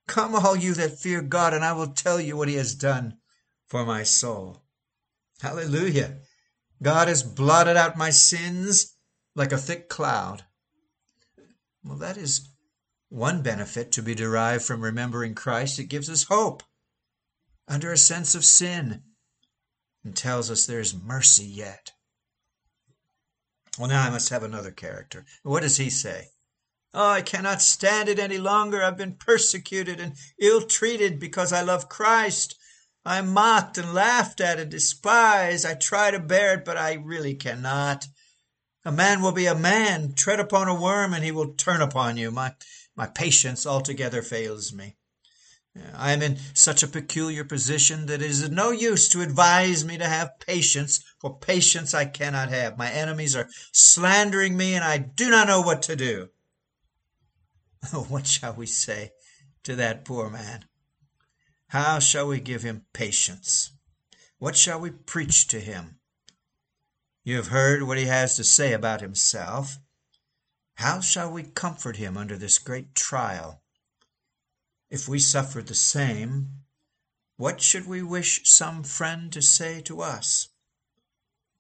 come, 0.08 0.36
all 0.36 0.55
you 0.55 0.73
that 0.75 0.99
fear 0.99 1.21
God, 1.21 1.53
and 1.53 1.63
I 1.63 1.73
will 1.73 1.93
tell 1.93 2.19
you 2.19 2.38
what 2.38 2.47
he 2.47 2.55
has 2.55 2.75
done 2.75 3.17
for 3.67 3.86
my 3.86 4.03
soul. 4.03 4.63
Hallelujah! 5.41 6.19
God 6.81 7.08
has 7.08 7.23
blotted 7.23 7.77
out 7.77 7.97
my 7.97 8.10
sins 8.10 8.95
like 9.36 9.51
a 9.51 9.58
thick 9.58 9.89
cloud. 9.89 10.43
Well, 11.84 11.97
that 11.97 12.17
is 12.17 12.49
one 13.10 13.41
benefit 13.41 13.91
to 13.94 14.02
be 14.02 14.15
derived 14.15 14.63
from 14.63 14.82
remembering 14.82 15.36
Christ, 15.36 15.80
it 15.80 15.86
gives 15.86 16.10
us 16.10 16.24
hope 16.24 16.63
under 17.68 17.91
a 17.91 17.98
sense 17.98 18.36
of 18.36 18.46
sin 18.46 19.02
and 20.04 20.15
tells 20.15 20.52
us 20.52 20.65
there's 20.65 20.96
mercy 20.96 21.46
yet. 21.46 21.91
Well, 23.78 23.89
now 23.89 24.06
I 24.06 24.10
must 24.10 24.30
have 24.30 24.44
another 24.44 24.72
character. 24.72 25.26
What 25.44 25.62
does 25.62 25.78
he 25.78 25.89
say? 25.89 26.30
Oh, 26.94 27.10
I 27.10 27.22
cannot 27.22 27.62
stand 27.62 28.08
it 28.08 28.20
any 28.20 28.38
longer. 28.38 28.82
I've 28.82 28.98
been 28.98 29.15
persecuted 29.15 30.00
and 30.00 30.13
ill 30.39 30.62
treated 30.62 31.20
because 31.20 31.52
I 31.52 31.62
love 31.62 31.89
Christ. 31.89 32.56
I'm 33.04 33.34
mocked 33.34 33.78
and 33.78 33.94
laughed 33.94 34.39
at 34.39 34.60
and 34.60 34.72
despised. 34.72 35.65
I 35.65 35.74
try 35.74 36.12
to 36.12 36.20
bear 36.20 36.56
it, 36.56 36.65
but 36.65 36.78
I 36.78 36.94
really 36.94 37.36
cannot. 37.36 38.08
A 38.86 38.91
man 38.91 39.22
will 39.22 39.34
be 39.34 39.46
a 39.46 39.56
man. 39.56 40.13
Tread 40.13 40.39
upon 40.39 40.70
a 40.70 40.80
worm, 40.80 41.13
and 41.13 41.24
he 41.24 41.32
will 41.32 41.54
turn 41.56 41.82
upon 41.82 42.18
you. 42.18 42.32
My 42.32 42.54
my 42.95 43.08
patience 43.08 43.65
altogether 43.65 44.21
fails 44.21 44.73
me. 44.73 44.95
I 45.93 46.13
am 46.13 46.21
in 46.21 46.39
such 46.53 46.84
a 46.84 46.88
peculiar 46.88 47.43
position 47.43 48.05
that 48.05 48.21
it 48.21 48.29
is 48.29 48.43
of 48.43 48.51
no 48.51 48.71
use 48.71 49.10
to 49.10 49.21
advise 49.21 49.84
me 49.84 49.97
to 49.97 50.08
have 50.08 50.39
patience, 50.39 51.03
for 51.19 51.38
patience 51.38 51.93
I 51.93 52.05
cannot 52.05 52.49
have. 52.49 52.77
My 52.77 52.89
enemies 52.89 53.36
are 53.36 53.49
slandering 53.73 54.55
me, 54.55 54.73
and 54.73 54.86
I 54.86 54.97
do 54.97 55.29
not 55.29 55.47
know 55.47 55.62
what 55.62 55.81
to 55.84 55.95
do. 55.95 56.29
What 58.08 58.25
shall 58.25 58.53
we 58.53 58.65
say 58.65 59.12
to 59.63 59.75
that 59.75 60.05
poor 60.05 60.29
man? 60.29 60.65
How 61.67 61.99
shall 61.99 62.27
we 62.27 62.39
give 62.39 62.63
him 62.63 62.86
patience? 62.93 63.71
What 64.38 64.55
shall 64.55 64.79
we 64.79 64.91
preach 64.91 65.47
to 65.47 65.60
him? 65.60 65.99
You 67.23 67.36
have 67.36 67.47
heard 67.47 67.84
what 67.84 67.97
he 67.97 68.05
has 68.05 68.36
to 68.38 68.43
say 68.43 68.73
about 68.73 69.01
himself. 69.01 69.77
How 70.76 71.00
shall 71.00 71.32
we 71.32 71.44
comfort 71.44 71.98
him 71.98 72.18
under 72.18 72.38
this 72.38 72.58
great 72.58 72.96
trial? 72.96 73.64
If 74.90 75.08
we 75.08 75.20
suffer 75.20 75.62
the 75.62 75.76
same, 75.76 76.64
what 77.38 77.62
should 77.62 77.88
we 77.88 78.02
wish 78.02 78.48
some 78.48 78.84
friend 78.84 79.32
to 79.34 79.42
say 79.42 79.82
to 79.82 80.02
us? 80.02 80.50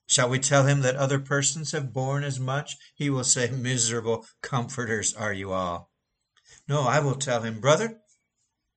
Shall 0.07 0.29
we 0.29 0.39
tell 0.39 0.65
him 0.65 0.81
that 0.81 0.95
other 0.95 1.19
persons 1.19 1.71
have 1.71 1.93
borne 1.93 2.23
as 2.23 2.39
much? 2.39 2.77
He 2.93 3.09
will 3.09 3.23
say, 3.23 3.49
Miserable 3.49 4.25
comforters 4.41 5.13
are 5.13 5.33
you 5.33 5.51
all. 5.51 5.91
No, 6.67 6.81
I 6.81 6.99
will 6.99 7.15
tell 7.15 7.41
him, 7.41 7.59
Brother, 7.59 8.01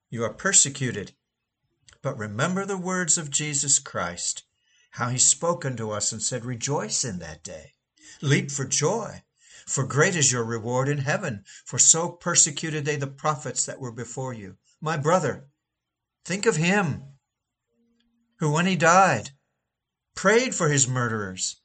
you 0.09 0.25
are 0.25 0.33
persecuted. 0.33 1.13
But 2.01 2.17
remember 2.17 2.65
the 2.65 2.79
words 2.79 3.19
of 3.19 3.31
Jesus 3.31 3.79
Christ, 3.79 4.45
how 4.93 5.09
he 5.09 5.19
spoke 5.19 5.65
unto 5.65 5.91
us 5.91 6.13
and 6.13 6.23
said, 6.23 6.45
Rejoice 6.45 7.05
in 7.05 7.19
that 7.19 7.43
day. 7.43 7.75
Leap 8.23 8.51
for 8.51 8.65
joy. 8.65 9.23
For 9.69 9.85
great 9.85 10.17
is 10.17 10.33
your 10.33 10.45
reward 10.45 10.89
in 10.89 10.97
heaven, 10.97 11.45
for 11.67 11.79
so 11.79 12.09
persecuted 12.09 12.87
they 12.87 12.97
the 12.97 13.07
prophets 13.07 13.67
that 13.67 13.79
were 13.79 13.93
before 13.93 14.33
you. 14.33 14.57
My 14.81 14.97
brother, 14.97 15.45
think 16.25 16.47
of 16.47 16.57
him 16.57 17.03
who, 18.39 18.51
when 18.51 18.65
he 18.65 18.77
died, 18.77 19.33
prayed 20.15 20.55
for 20.55 20.71
his 20.71 20.89
murderers 20.89 21.57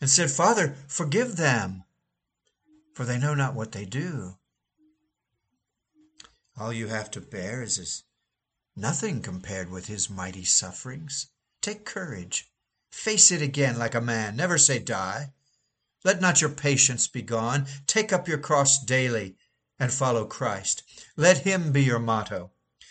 and 0.00 0.08
said, 0.08 0.30
Father, 0.30 0.76
forgive 0.86 1.34
them, 1.34 1.82
for 2.94 3.04
they 3.04 3.18
know 3.18 3.34
not 3.34 3.56
what 3.56 3.72
they 3.72 3.86
do. 3.86 4.38
All 6.56 6.72
you 6.72 6.86
have 6.86 7.10
to 7.10 7.20
bear 7.20 7.64
is 7.64 8.04
nothing 8.76 9.20
compared 9.20 9.68
with 9.68 9.86
his 9.86 10.08
mighty 10.08 10.44
sufferings. 10.44 11.26
Take 11.60 11.84
courage. 11.84 12.52
Face 12.92 13.32
it 13.32 13.42
again 13.42 13.80
like 13.80 13.96
a 13.96 14.00
man. 14.00 14.36
Never 14.36 14.58
say 14.58 14.78
die. 14.78 15.32
Let 16.04 16.20
not 16.20 16.40
your 16.40 16.50
patience 16.50 17.06
be 17.08 17.22
gone. 17.22 17.66
Take 17.86 18.12
up 18.12 18.26
your 18.26 18.38
cross 18.38 18.82
daily 18.84 19.36
and 19.78 19.92
follow 19.92 20.24
Christ. 20.24 20.82
Let 21.16 21.38
him 21.38 21.72
be 21.72 21.82
your 21.82 21.98
motto. 21.98 22.50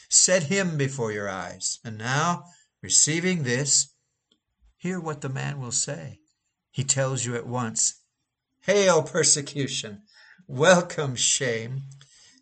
Set 0.09 0.43
him 0.43 0.77
before 0.77 1.11
your 1.11 1.29
eyes. 1.29 1.79
And 1.83 1.97
now, 1.97 2.45
receiving 2.81 3.43
this, 3.43 3.93
hear 4.77 4.99
what 4.99 5.21
the 5.21 5.29
man 5.29 5.59
will 5.59 5.71
say. 5.71 6.19
He 6.69 6.83
tells 6.83 7.25
you 7.25 7.35
at 7.35 7.47
once, 7.47 7.95
Hail 8.61 9.03
persecution! 9.03 10.03
Welcome 10.47 11.15
shame! 11.15 11.83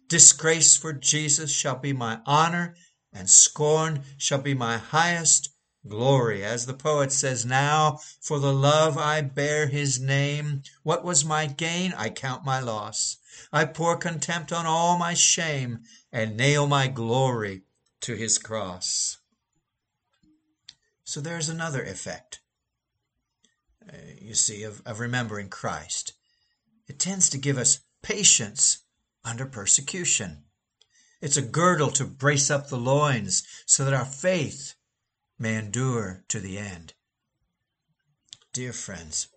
Disgrace 0.07 0.75
for 0.75 0.93
Jesus 0.93 1.51
shall 1.51 1.77
be 1.77 1.93
my 1.93 2.19
honor, 2.25 2.75
and 3.13 3.29
scorn 3.29 4.03
shall 4.17 4.41
be 4.41 4.53
my 4.53 4.77
highest 4.77 5.49
glory. 5.87 6.43
As 6.43 6.65
the 6.65 6.73
poet 6.73 7.11
says, 7.11 7.45
Now 7.45 7.99
for 8.19 8.39
the 8.39 8.53
love 8.53 8.97
I 8.97 9.21
bear 9.21 9.67
his 9.67 9.99
name, 9.99 10.63
what 10.83 11.03
was 11.03 11.23
my 11.25 11.45
gain? 11.45 11.93
I 11.97 12.09
count 12.09 12.45
my 12.45 12.59
loss. 12.59 13.17
I 13.51 13.65
pour 13.65 13.97
contempt 13.97 14.51
on 14.51 14.65
all 14.65 14.97
my 14.97 15.13
shame, 15.13 15.79
and 16.11 16.35
nail 16.35 16.67
my 16.67 16.87
glory 16.87 17.63
to 18.01 18.15
his 18.15 18.37
cross. 18.37 19.17
So 21.03 21.21
there's 21.21 21.49
another 21.49 21.83
effect, 21.83 22.39
uh, 23.87 23.95
you 24.19 24.35
see, 24.35 24.63
of, 24.63 24.81
of 24.85 24.99
remembering 24.99 25.49
Christ. 25.49 26.13
It 26.87 26.99
tends 26.99 27.29
to 27.29 27.37
give 27.37 27.57
us 27.57 27.79
patience 28.01 28.79
under 29.23 29.45
persecution. 29.45 30.43
It's 31.21 31.37
a 31.37 31.41
girdle 31.41 31.91
to 31.91 32.05
brace 32.05 32.49
up 32.49 32.69
the 32.69 32.77
loins 32.77 33.43
so 33.65 33.83
that 33.85 33.93
our 33.93 34.05
faith 34.05 34.75
may 35.39 35.55
endure 35.55 36.23
to 36.27 36.39
the 36.39 36.57
end. 36.57 36.93
Dear 38.53 38.73
friends, 38.73 39.29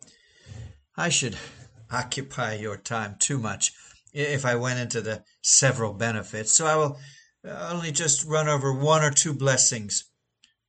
I 0.96 1.08
should 1.08 1.38
occupy 1.90 2.54
your 2.54 2.76
time 2.76 3.16
too 3.18 3.38
much 3.38 3.72
if 4.12 4.44
I 4.44 4.56
went 4.56 4.80
into 4.80 5.00
the 5.00 5.24
several 5.42 5.92
benefits. 5.92 6.52
So 6.52 6.66
I 6.66 6.76
will 6.76 6.98
uh, 7.46 7.70
only 7.72 7.92
just 7.92 8.24
run 8.24 8.48
over 8.48 8.72
one 8.72 9.02
or 9.02 9.10
two 9.10 9.32
blessings 9.32 10.04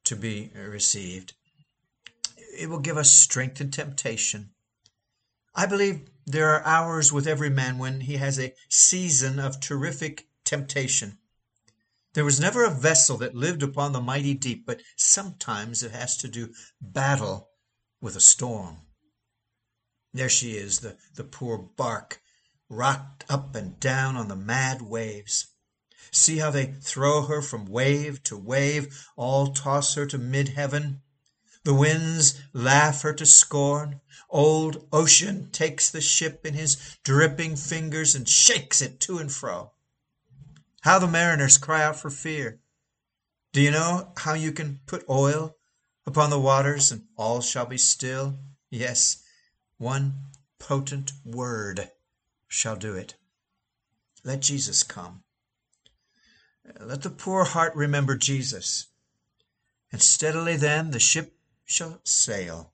to 0.06 0.16
be 0.16 0.52
received. 0.56 1.34
It 2.58 2.70
will 2.70 2.80
give 2.80 2.98
us 2.98 3.12
strength 3.12 3.60
in 3.60 3.72
temptation. 3.72 4.52
I 5.56 5.66
believe 5.66 6.08
there 6.26 6.50
are 6.50 6.66
hours 6.66 7.12
with 7.12 7.28
every 7.28 7.50
man 7.50 7.78
when 7.78 8.02
he 8.02 8.18
has 8.18 8.40
a 8.40 8.54
season 8.70 9.40
of 9.40 9.60
terrific 9.60 10.28
temptation. 10.46 11.18
There 12.14 12.26
was 12.26 12.40
never 12.40 12.64
a 12.64 12.70
vessel 12.70 13.18
that 13.18 13.34
lived 13.34 13.64
upon 13.64 13.92
the 13.92 14.02
mighty 14.02 14.36
deep, 14.36 14.68
but 14.68 14.82
sometimes 14.96 15.82
it 15.82 15.92
has 15.92 16.16
to 16.18 16.28
do 16.28 16.54
battle 16.80 17.50
with 18.02 18.16
a 18.16 18.22
storm. 18.22 18.82
There 20.14 20.30
she 20.30 20.56
is, 20.56 20.82
the, 20.82 20.98
the 21.16 21.24
poor 21.24 21.58
bark, 21.58 22.22
rocked 22.70 23.26
up 23.30 23.56
and 23.56 23.80
down 23.80 24.16
on 24.16 24.28
the 24.28 24.36
mad 24.36 24.84
waves. 24.84 25.48
See 26.12 26.38
how 26.38 26.52
they 26.52 26.68
throw 26.68 27.24
her 27.24 27.42
from 27.42 27.66
wave 27.66 28.22
to 28.24 28.38
wave, 28.38 29.08
all 29.16 29.52
toss 29.52 29.96
her 29.96 30.06
to 30.06 30.20
mid 30.20 30.50
heaven. 30.50 31.02
The 31.64 31.74
winds 31.74 32.40
laugh 32.54 33.02
her 33.02 33.14
to 33.14 33.26
scorn. 33.26 34.02
Old 34.30 34.88
Ocean 34.94 35.50
takes 35.50 35.90
the 35.90 36.02
ship 36.02 36.46
in 36.46 36.54
his 36.54 36.78
dripping 37.04 37.56
fingers 37.56 38.14
and 38.14 38.30
shakes 38.30 38.84
it 38.84 39.00
to 39.02 39.18
and 39.18 39.32
fro. 39.32 39.73
How 40.84 41.00
the 41.00 41.08
mariners 41.08 41.58
cry 41.58 41.82
out 41.82 41.96
for 41.96 42.10
fear. 42.10 42.60
Do 43.54 43.62
you 43.62 43.72
know 43.72 44.12
how 44.18 44.34
you 44.34 44.52
can 44.52 44.82
put 44.86 45.10
oil 45.10 45.56
upon 46.06 46.30
the 46.30 46.40
waters 46.40 46.92
and 46.92 47.04
all 47.16 47.40
shall 47.40 47.66
be 47.66 47.78
still? 47.78 48.38
Yes, 48.70 49.24
one 49.78 50.14
potent 50.60 51.14
word 51.24 51.90
shall 52.50 52.76
do 52.76 52.96
it. 52.96 53.16
Let 54.26 54.42
Jesus 54.42 54.84
come. 54.84 55.24
Let 56.82 57.02
the 57.02 57.10
poor 57.10 57.46
heart 57.46 57.74
remember 57.76 58.18
Jesus, 58.18 58.88
and 59.90 60.02
steadily 60.02 60.58
then 60.58 60.92
the 60.92 61.00
ship 61.00 61.34
shall 61.64 62.02
sail, 62.04 62.74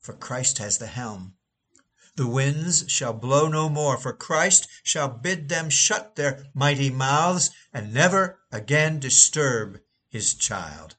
for 0.00 0.12
Christ 0.12 0.58
has 0.58 0.78
the 0.78 0.88
helm. 0.88 1.34
The 2.14 2.26
winds 2.26 2.90
shall 2.90 3.14
blow 3.14 3.48
no 3.48 3.70
more, 3.70 3.96
for 3.96 4.12
Christ 4.12 4.68
shall 4.82 5.08
bid 5.08 5.48
them 5.48 5.70
shut 5.70 6.14
their 6.14 6.44
mighty 6.52 6.90
mouths 6.90 7.50
and 7.72 7.94
never 7.94 8.40
again 8.50 9.00
disturb 9.00 9.80
his 10.10 10.34
child. 10.34 10.96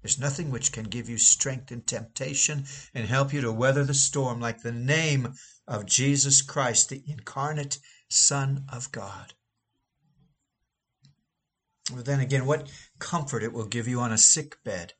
There's 0.00 0.18
nothing 0.18 0.50
which 0.50 0.72
can 0.72 0.84
give 0.84 1.10
you 1.10 1.18
strength 1.18 1.70
in 1.70 1.82
temptation 1.82 2.64
and 2.94 3.06
help 3.06 3.34
you 3.34 3.42
to 3.42 3.52
weather 3.52 3.84
the 3.84 3.92
storm 3.92 4.40
like 4.40 4.62
the 4.62 4.72
name 4.72 5.34
of 5.68 5.84
Jesus 5.84 6.40
Christ, 6.40 6.88
the 6.88 7.02
incarnate 7.06 7.78
Son 8.08 8.64
of 8.70 8.90
God. 8.92 9.34
But 11.94 12.06
then 12.06 12.20
again, 12.20 12.46
what 12.46 12.70
comfort 12.98 13.42
it 13.42 13.52
will 13.52 13.66
give 13.66 13.86
you 13.86 14.00
on 14.00 14.12
a 14.12 14.16
sick 14.16 14.64
bed, 14.64 14.94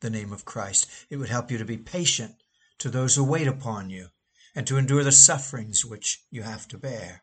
the 0.00 0.10
name 0.10 0.32
of 0.32 0.44
Christ. 0.44 0.88
It 1.10 1.16
would 1.16 1.28
help 1.28 1.52
you 1.52 1.58
to 1.58 1.64
be 1.64 1.76
patient 1.76 2.42
to 2.78 2.90
those 2.90 3.14
who 3.14 3.22
wait 3.22 3.46
upon 3.46 3.90
you 3.90 4.08
and 4.54 4.66
to 4.66 4.76
endure 4.76 5.04
the 5.04 5.12
sufferings 5.12 5.84
which 5.84 6.24
you 6.30 6.42
have 6.42 6.66
to 6.68 6.78
bear. 6.78 7.22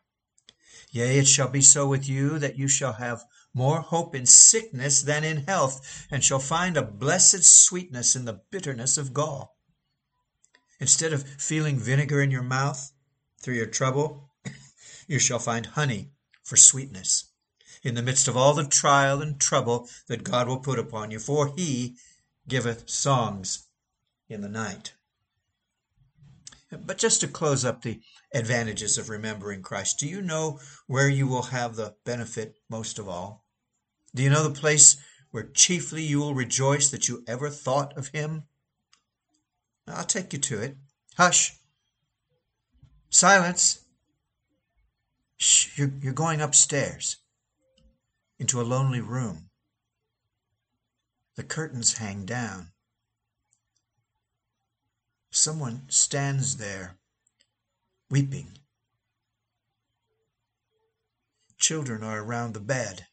Yea, 0.90 1.18
it 1.18 1.28
shall 1.28 1.48
be 1.48 1.60
so 1.60 1.86
with 1.86 2.08
you 2.08 2.38
that 2.38 2.56
you 2.56 2.68
shall 2.68 2.94
have 2.94 3.24
more 3.52 3.80
hope 3.80 4.14
in 4.14 4.26
sickness 4.26 5.02
than 5.02 5.24
in 5.24 5.44
health, 5.44 6.06
and 6.10 6.22
shall 6.22 6.38
find 6.38 6.76
a 6.76 6.82
blessed 6.82 7.42
sweetness 7.42 8.14
in 8.14 8.26
the 8.26 8.40
bitterness 8.50 8.98
of 8.98 9.14
gall. 9.14 9.56
Instead 10.78 11.12
of 11.12 11.26
feeling 11.26 11.78
vinegar 11.78 12.20
in 12.20 12.30
your 12.30 12.42
mouth 12.42 12.92
through 13.40 13.54
your 13.54 13.66
trouble, 13.66 14.30
you 15.06 15.18
shall 15.18 15.38
find 15.38 15.66
honey 15.66 16.10
for 16.42 16.56
sweetness 16.56 17.30
in 17.82 17.94
the 17.94 18.02
midst 18.02 18.28
of 18.28 18.36
all 18.36 18.52
the 18.52 18.66
trial 18.66 19.22
and 19.22 19.40
trouble 19.40 19.88
that 20.08 20.24
God 20.24 20.48
will 20.48 20.58
put 20.58 20.78
upon 20.78 21.10
you, 21.10 21.18
for 21.18 21.54
he 21.56 21.96
giveth 22.48 22.90
songs 22.90 23.68
in 24.28 24.40
the 24.40 24.48
night. 24.48 24.92
But 26.84 26.98
just 26.98 27.20
to 27.20 27.28
close 27.28 27.64
up 27.64 27.82
the 27.82 28.00
advantages 28.34 28.98
of 28.98 29.08
remembering 29.08 29.62
Christ, 29.62 29.98
do 29.98 30.06
you 30.06 30.20
know 30.20 30.60
where 30.86 31.08
you 31.08 31.26
will 31.26 31.44
have 31.44 31.76
the 31.76 31.94
benefit 32.04 32.56
most 32.68 32.98
of 32.98 33.08
all? 33.08 33.44
Do 34.14 34.22
you 34.22 34.30
know 34.30 34.42
the 34.42 34.60
place 34.60 34.96
where 35.30 35.44
chiefly 35.44 36.02
you 36.02 36.18
will 36.18 36.34
rejoice 36.34 36.90
that 36.90 37.08
you 37.08 37.22
ever 37.26 37.50
thought 37.50 37.96
of 37.96 38.08
Him? 38.08 38.44
I'll 39.86 40.04
take 40.04 40.32
you 40.32 40.38
to 40.40 40.62
it. 40.62 40.76
Hush! 41.16 41.54
Silence! 43.10 43.80
Shh, 45.36 45.78
you're, 45.78 45.92
you're 46.00 46.12
going 46.12 46.40
upstairs 46.40 47.18
into 48.38 48.60
a 48.60 48.64
lonely 48.64 49.00
room. 49.00 49.50
The 51.36 51.44
curtains 51.44 51.98
hang 51.98 52.24
down. 52.24 52.72
Someone 55.36 55.82
stands 55.88 56.56
there, 56.56 56.96
weeping. 58.08 58.56
Children 61.58 62.02
are 62.02 62.22
around 62.22 62.54
the 62.54 62.60
bed. 62.60 63.06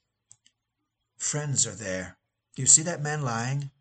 Friends 1.18 1.68
are 1.68 1.76
there. 1.76 2.18
Do 2.56 2.62
you 2.62 2.66
see 2.66 2.82
that 2.84 3.02
man 3.02 3.24
lying? 3.24 3.72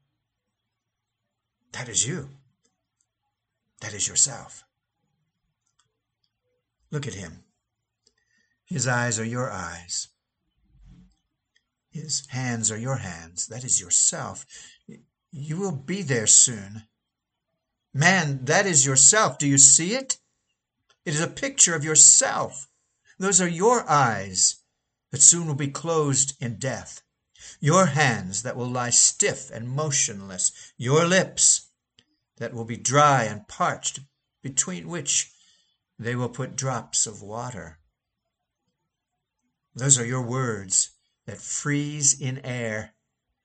That 1.71 1.89
is 1.89 2.05
you. 2.05 2.31
That 3.81 3.95
is 3.95 4.09
yourself. 4.09 4.65
Look 6.91 7.07
at 7.07 7.15
him. 7.15 7.45
His 8.65 8.89
eyes 8.89 9.21
are 9.21 9.25
your 9.25 9.53
eyes. 9.53 10.09
His 11.91 12.27
hands 12.27 12.73
are 12.73 12.79
your 12.79 12.97
hands. 12.97 13.47
That 13.47 13.63
is 13.63 13.81
yourself. 13.81 14.45
You 15.31 15.59
will 15.59 15.77
be 15.77 16.03
there 16.03 16.27
soon. 16.27 16.89
Man, 17.95 18.45
that 18.45 18.67
is 18.67 18.87
yourself. 18.87 19.39
Do 19.39 19.47
you 19.47 19.59
see 19.59 19.95
it? 19.95 20.19
It 21.05 21.15
is 21.15 21.21
a 21.21 21.27
picture 21.27 21.75
of 21.75 21.85
yourself. 21.85 22.69
Those 23.19 23.41
are 23.41 23.49
your 23.49 23.89
eyes 23.89 24.57
that 25.11 25.21
soon 25.21 25.47
will 25.47 25.55
be 25.55 25.69
closed 25.69 26.35
in 26.41 26.59
death, 26.59 27.03
your 27.61 27.87
hands 27.87 28.43
that 28.43 28.57
will 28.57 28.69
lie 28.69 28.91
stiff 28.91 29.51
and 29.51 29.69
motionless, 29.69 30.73
your 30.79 31.07
lips 31.07 31.69
that 32.39 32.55
will 32.55 32.65
be 32.65 32.77
dry 32.77 33.25
and 33.25 33.47
parched, 33.47 34.01
between 34.43 34.89
which 34.89 35.31
they 35.99 36.17
will 36.17 36.29
put 36.29 36.57
drops 36.57 37.07
of 37.07 37.23
water. 37.23 37.79
Those 39.75 39.99
are 39.99 40.07
your 40.07 40.23
words 40.23 40.91
that 41.27 41.39
freeze 41.39 42.21
in 42.21 42.39
air 42.39 42.95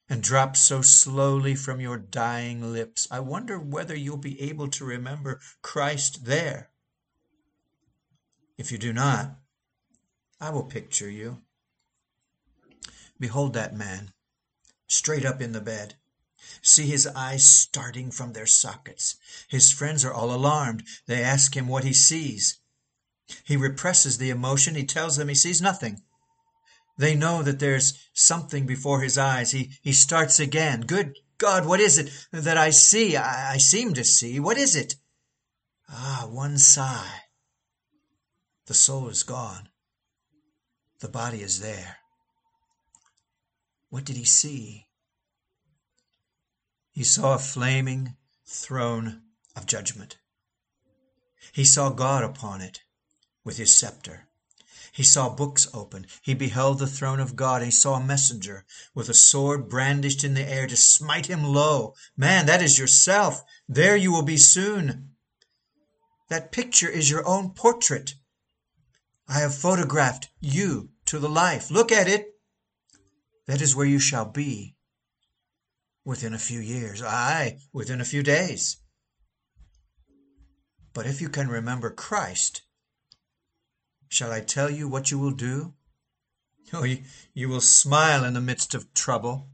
and 0.09 0.23
drop 0.23 0.55
so 0.55 0.81
slowly 0.81 1.55
from 1.55 1.81
your 1.81 1.97
dying 1.97 2.71
lips. 2.71 3.07
I 3.11 3.19
wonder 3.19 3.59
whether 3.59 3.95
you'll 3.95 4.17
be 4.17 4.41
able 4.41 4.69
to 4.69 4.85
remember 4.85 5.39
Christ 5.61 6.25
there. 6.25 6.69
If 8.57 8.71
you 8.71 8.77
do 8.77 8.93
not, 8.93 9.37
I 10.39 10.49
will 10.49 10.63
picture 10.63 11.09
you. 11.09 11.41
Behold 13.19 13.53
that 13.53 13.75
man, 13.75 14.13
straight 14.87 15.25
up 15.25 15.41
in 15.41 15.51
the 15.51 15.61
bed. 15.61 15.95
See 16.61 16.85
his 16.85 17.07
eyes 17.07 17.45
starting 17.45 18.11
from 18.11 18.33
their 18.33 18.45
sockets. 18.45 19.17
His 19.47 19.71
friends 19.71 20.05
are 20.05 20.13
all 20.13 20.33
alarmed. 20.33 20.83
They 21.07 21.21
ask 21.21 21.55
him 21.55 21.67
what 21.67 21.83
he 21.83 21.93
sees. 21.93 22.59
He 23.43 23.57
represses 23.57 24.17
the 24.17 24.29
emotion. 24.29 24.75
He 24.75 24.85
tells 24.85 25.17
them 25.17 25.27
he 25.27 25.35
sees 25.35 25.61
nothing. 25.61 26.01
They 26.97 27.15
know 27.15 27.43
that 27.43 27.59
there's 27.59 28.09
something 28.13 28.65
before 28.65 29.01
his 29.01 29.17
eyes. 29.17 29.51
He, 29.51 29.71
he 29.81 29.93
starts 29.93 30.39
again. 30.39 30.81
Good 30.81 31.17
God, 31.37 31.65
what 31.65 31.79
is 31.79 31.97
it 31.97 32.11
that 32.31 32.57
I 32.57 32.71
see? 32.71 33.15
I, 33.15 33.53
I 33.53 33.57
seem 33.57 33.93
to 33.93 34.03
see. 34.03 34.39
What 34.39 34.57
is 34.57 34.75
it? 34.75 34.95
Ah, 35.89 36.27
one 36.29 36.57
sigh. 36.57 37.21
The 38.65 38.73
soul 38.73 39.09
is 39.09 39.23
gone. 39.23 39.69
The 40.99 41.07
body 41.07 41.41
is 41.41 41.59
there. 41.59 41.97
What 43.89 44.03
did 44.03 44.17
he 44.17 44.25
see? 44.25 44.87
He 46.91 47.03
saw 47.03 47.35
a 47.35 47.39
flaming 47.39 48.15
throne 48.45 49.21
of 49.55 49.67
judgment. 49.67 50.17
He 51.53 51.63
saw 51.63 51.91
God 51.91 52.23
upon 52.23 52.61
it 52.61 52.81
with 53.43 53.57
his 53.57 53.73
scepter. 53.73 54.26
He 54.97 55.03
saw 55.03 55.29
books 55.29 55.67
open. 55.75 56.07
He 56.23 56.33
beheld 56.33 56.79
the 56.79 56.87
throne 56.87 57.19
of 57.19 57.35
God. 57.35 57.61
He 57.61 57.69
saw 57.69 57.97
a 57.97 58.03
messenger 58.03 58.65
with 58.95 59.09
a 59.09 59.13
sword 59.13 59.69
brandished 59.69 60.23
in 60.23 60.33
the 60.33 60.41
air 60.41 60.65
to 60.65 60.75
smite 60.75 61.27
him 61.27 61.43
low. 61.43 61.93
Man, 62.17 62.47
that 62.47 62.63
is 62.63 62.79
yourself. 62.79 63.43
There 63.69 63.95
you 63.95 64.11
will 64.11 64.23
be 64.23 64.37
soon. 64.37 65.11
That 66.29 66.51
picture 66.51 66.89
is 66.89 67.11
your 67.11 67.23
own 67.27 67.51
portrait. 67.51 68.15
I 69.27 69.37
have 69.41 69.53
photographed 69.53 70.29
you 70.39 70.89
to 71.05 71.19
the 71.19 71.29
life. 71.29 71.69
Look 71.69 71.91
at 71.91 72.07
it. 72.07 72.29
That 73.45 73.61
is 73.61 73.75
where 73.75 73.85
you 73.85 73.99
shall 73.99 74.25
be 74.25 74.77
within 76.03 76.33
a 76.33 76.39
few 76.39 76.59
years, 76.59 77.03
aye, 77.03 77.59
within 77.71 78.01
a 78.01 78.11
few 78.13 78.23
days. 78.23 78.77
But 80.95 81.05
if 81.05 81.21
you 81.21 81.29
can 81.29 81.49
remember 81.49 81.91
Christ, 81.91 82.63
Shall 84.09 84.31
I 84.31 84.41
tell 84.41 84.69
you 84.69 84.87
what 84.87 85.11
you 85.11 85.19
will 85.19 85.31
do? 85.31 85.73
Oh, 86.73 86.83
you, 87.33 87.49
will 87.49 87.61
smile 87.61 88.25
in 88.25 88.33
the 88.33 88.41
midst 88.41 88.75
of 88.75 88.93
trouble. 88.93 89.49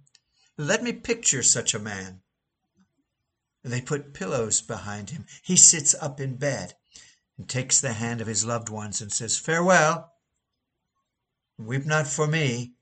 Let 0.58 0.84
me 0.84 0.94
picture 0.94 1.44
such 1.44 1.74
a 1.74 1.80
man. 1.80 2.22
They 3.64 3.82
put 3.82 4.14
pillows 4.14 4.62
behind 4.62 5.12
him. 5.12 5.26
He 5.42 5.56
sits 5.56 5.94
up 5.96 6.20
in 6.20 6.38
bed 6.38 6.76
and 7.38 7.48
takes 7.48 7.80
the 7.80 7.94
hand 7.94 8.20
of 8.20 8.28
his 8.28 8.46
loved 8.46 8.70
ones 8.70 9.00
and 9.00 9.12
says, 9.12 9.38
Farewell. 9.38 10.12
Weep 11.58 11.86
not 11.86 12.08
for 12.08 12.28
me. 12.28 12.74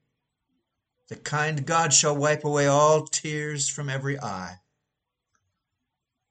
The 1.09 1.17
kind 1.17 1.65
God 1.65 1.93
shall 1.93 2.15
wipe 2.15 2.45
away 2.45 2.67
all 2.67 3.05
tears 3.05 3.67
from 3.67 3.89
every 3.89 4.19
eye. 4.19 4.61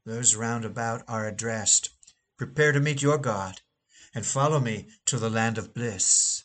Those 0.07 0.35
round 0.35 0.65
about 0.65 1.05
are 1.07 1.29
addressed, 1.29 1.91
Prepare 2.39 2.73
to 2.73 2.81
meet 2.81 3.03
your 3.03 3.19
God, 3.19 3.61
and 4.15 4.25
follow 4.25 4.59
me 4.59 4.89
to 5.11 5.19
the 5.19 5.29
land 5.29 5.59
of 5.59 5.75
bliss. 5.75 6.45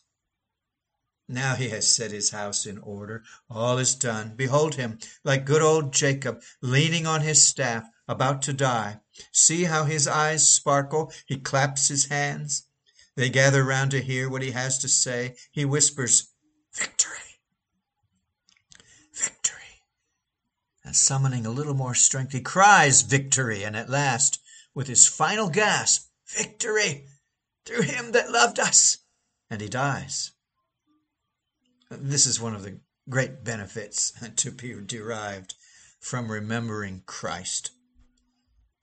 Now 1.28 1.54
he 1.54 1.68
has 1.68 1.86
set 1.86 2.10
his 2.10 2.30
house 2.30 2.66
in 2.66 2.78
order. 2.78 3.22
All 3.48 3.78
is 3.78 3.94
done. 3.94 4.34
Behold 4.34 4.74
him, 4.74 4.98
like 5.22 5.44
good 5.44 5.62
old 5.62 5.92
Jacob, 5.92 6.42
leaning 6.60 7.06
on 7.06 7.20
his 7.20 7.44
staff, 7.44 7.84
about 8.08 8.42
to 8.42 8.52
die. 8.52 8.98
See 9.30 9.64
how 9.64 9.84
his 9.84 10.08
eyes 10.08 10.48
sparkle. 10.48 11.12
He 11.26 11.38
claps 11.38 11.86
his 11.86 12.06
hands. 12.06 12.64
They 13.14 13.30
gather 13.30 13.62
round 13.62 13.92
to 13.92 14.02
hear 14.02 14.28
what 14.28 14.42
he 14.42 14.50
has 14.50 14.78
to 14.80 14.88
say. 14.88 15.36
He 15.52 15.64
whispers, 15.64 16.32
Victory! 16.74 17.38
Victory! 19.14 19.84
And 20.84 20.96
summoning 20.96 21.46
a 21.46 21.50
little 21.50 21.74
more 21.74 21.94
strength, 21.94 22.32
he 22.32 22.40
cries, 22.40 23.02
Victory! 23.02 23.62
And 23.62 23.76
at 23.76 23.88
last, 23.88 24.40
with 24.74 24.88
his 24.88 25.06
final 25.06 25.50
gasp, 25.50 26.08
Victory! 26.26 27.06
Through 27.66 27.82
him 27.82 28.12
that 28.12 28.30
loved 28.30 28.60
us! 28.60 28.98
And 29.50 29.60
he 29.60 29.68
dies. 29.68 30.30
This 31.90 32.26
is 32.26 32.40
one 32.40 32.54
of 32.54 32.62
the 32.62 32.80
great 33.08 33.44
benefits 33.44 34.12
to 34.36 34.50
be 34.50 34.74
derived 34.80 35.54
from 36.00 36.30
remembering 36.30 37.02
Christ, 37.06 37.72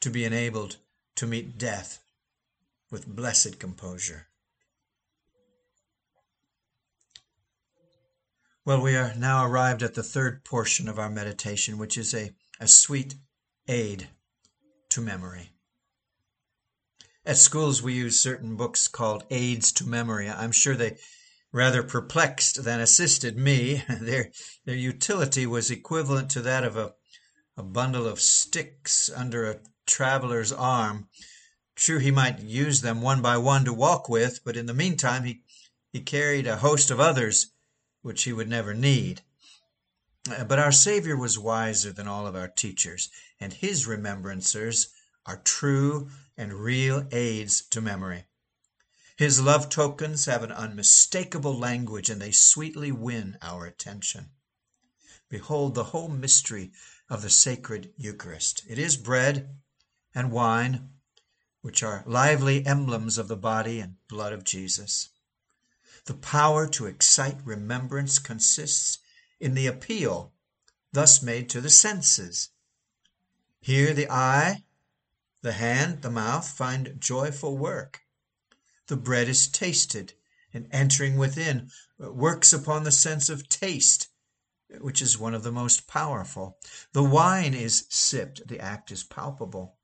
to 0.02 0.10
be 0.10 0.26
enabled 0.26 0.78
to 1.16 1.26
meet 1.26 1.58
death 1.58 2.04
with 2.92 3.08
blessed 3.08 3.60
composure. 3.60 4.28
Well, 8.66 8.82
we 8.82 8.96
are 8.96 9.14
now 9.16 9.46
arrived 9.46 9.84
at 9.84 9.94
the 9.94 10.04
third 10.04 10.44
portion 10.44 10.88
of 10.88 11.00
our 11.00 11.10
meditation, 11.10 11.78
which 11.78 11.98
is 11.98 12.14
a, 12.14 12.34
a 12.60 12.68
sweet 12.68 13.16
aid 13.68 14.10
to 14.90 15.02
memory. 15.02 15.53
At 17.26 17.38
schools, 17.38 17.82
we 17.82 17.94
use 17.94 18.20
certain 18.20 18.56
books 18.56 18.88
called 18.88 19.24
aids 19.30 19.72
to 19.74 19.88
memory. 19.88 20.30
I'm 20.30 20.52
sure 20.52 20.76
they 20.76 20.98
rather 21.52 21.84
perplexed 21.84 22.64
than 22.64 22.80
assisted 22.80 23.38
me. 23.38 23.84
their, 23.90 24.32
their 24.66 24.76
utility 24.76 25.46
was 25.46 25.72
equivalent 25.72 26.30
to 26.32 26.42
that 26.42 26.64
of 26.64 26.76
a, 26.76 26.94
a 27.56 27.64
bundle 27.64 28.08
of 28.08 28.20
sticks 28.20 29.10
under 29.10 29.50
a 29.50 29.60
traveler's 29.86 30.52
arm 30.52 31.08
True, 31.76 31.98
he 31.98 32.12
might 32.12 32.40
use 32.40 32.82
them 32.82 33.02
one 33.02 33.22
by 33.22 33.38
one 33.38 33.66
to 33.66 33.74
walk 33.74 34.08
with, 34.08 34.44
but 34.44 34.56
in 34.56 34.68
the 34.68 34.76
meantime 34.76 35.24
he, 35.24 35.42
he 35.92 36.02
carried 36.02 36.46
a 36.46 36.58
host 36.58 36.92
of 36.92 37.00
others 37.00 37.48
which 38.02 38.24
he 38.24 38.34
would 38.34 38.48
never 38.48 38.76
need. 38.76 39.24
Uh, 40.30 40.44
but 40.44 40.60
our 40.60 40.72
Savior 40.72 41.18
was 41.18 41.40
wiser 41.40 41.92
than 41.92 42.08
all 42.08 42.28
of 42.28 42.36
our 42.36 42.48
teachers, 42.48 43.10
and 43.40 43.54
his 43.54 43.88
remembrancers 43.88 44.90
are 45.26 45.38
true 45.38 46.12
and 46.38 46.54
real 46.54 47.08
aids 47.12 47.62
to 47.62 47.82
memory. 47.82 48.26
His 49.16 49.40
love 49.40 49.70
tokens 49.70 50.26
have 50.26 50.44
an 50.44 50.52
unmistakable 50.52 51.58
language, 51.58 52.10
and 52.10 52.22
they 52.22 52.32
sweetly 52.32 52.92
win 52.92 53.38
our 53.42 53.66
attention. 53.66 54.32
Behold 55.30 55.76
the 55.76 55.86
whole 55.86 56.10
mystery 56.10 56.72
of 57.10 57.22
the 57.22 57.30
sacred 57.30 57.94
Eucharist. 57.98 58.64
It 58.68 58.80
is 58.80 58.98
bread 58.98 59.60
and 60.16 60.32
wine 60.32 60.90
which 61.62 61.82
are 61.82 62.04
lively 62.06 62.66
emblems 62.66 63.18
of 63.18 63.30
the 63.30 63.38
body 63.38 63.80
and 63.80 63.96
blood 64.10 64.34
of 64.34 64.44
Jesus. 64.44 65.10
The 66.06 66.14
power 66.14 66.68
to 66.68 66.88
excite 66.88 67.38
remembrance 67.46 68.20
consists 68.20 69.00
in 69.40 69.54
the 69.54 69.68
appeal 69.68 70.34
thus 70.92 71.22
made 71.22 71.50
to 71.50 71.62
the 71.62 71.70
senses. 71.70 72.50
Here 73.62 73.94
the 73.94 74.12
eye, 74.12 74.66
the 75.44 75.52
hand, 75.54 76.02
the 76.02 76.10
mouth 76.10 76.50
find 76.50 76.96
joyful 77.00 77.56
work. 77.56 78.02
The 78.88 78.98
bread 78.98 79.30
is 79.30 79.48
tasted, 79.48 80.14
and 80.52 80.68
entering 80.72 81.18
within, 81.18 81.70
works 82.00 82.52
upon 82.52 82.84
the 82.84 82.92
sense 82.92 83.30
of 83.30 83.48
taste, 83.48 84.08
which 84.80 85.04
is 85.04 85.20
one 85.20 85.36
of 85.36 85.44
the 85.44 85.52
most 85.52 85.88
powerful. 85.88 86.58
The 86.94 87.04
wine 87.04 87.54
is 87.54 87.86
sipped, 87.90 88.48
the 88.48 88.60
act 88.60 88.92
is 88.92 89.04
palpable 89.04 89.78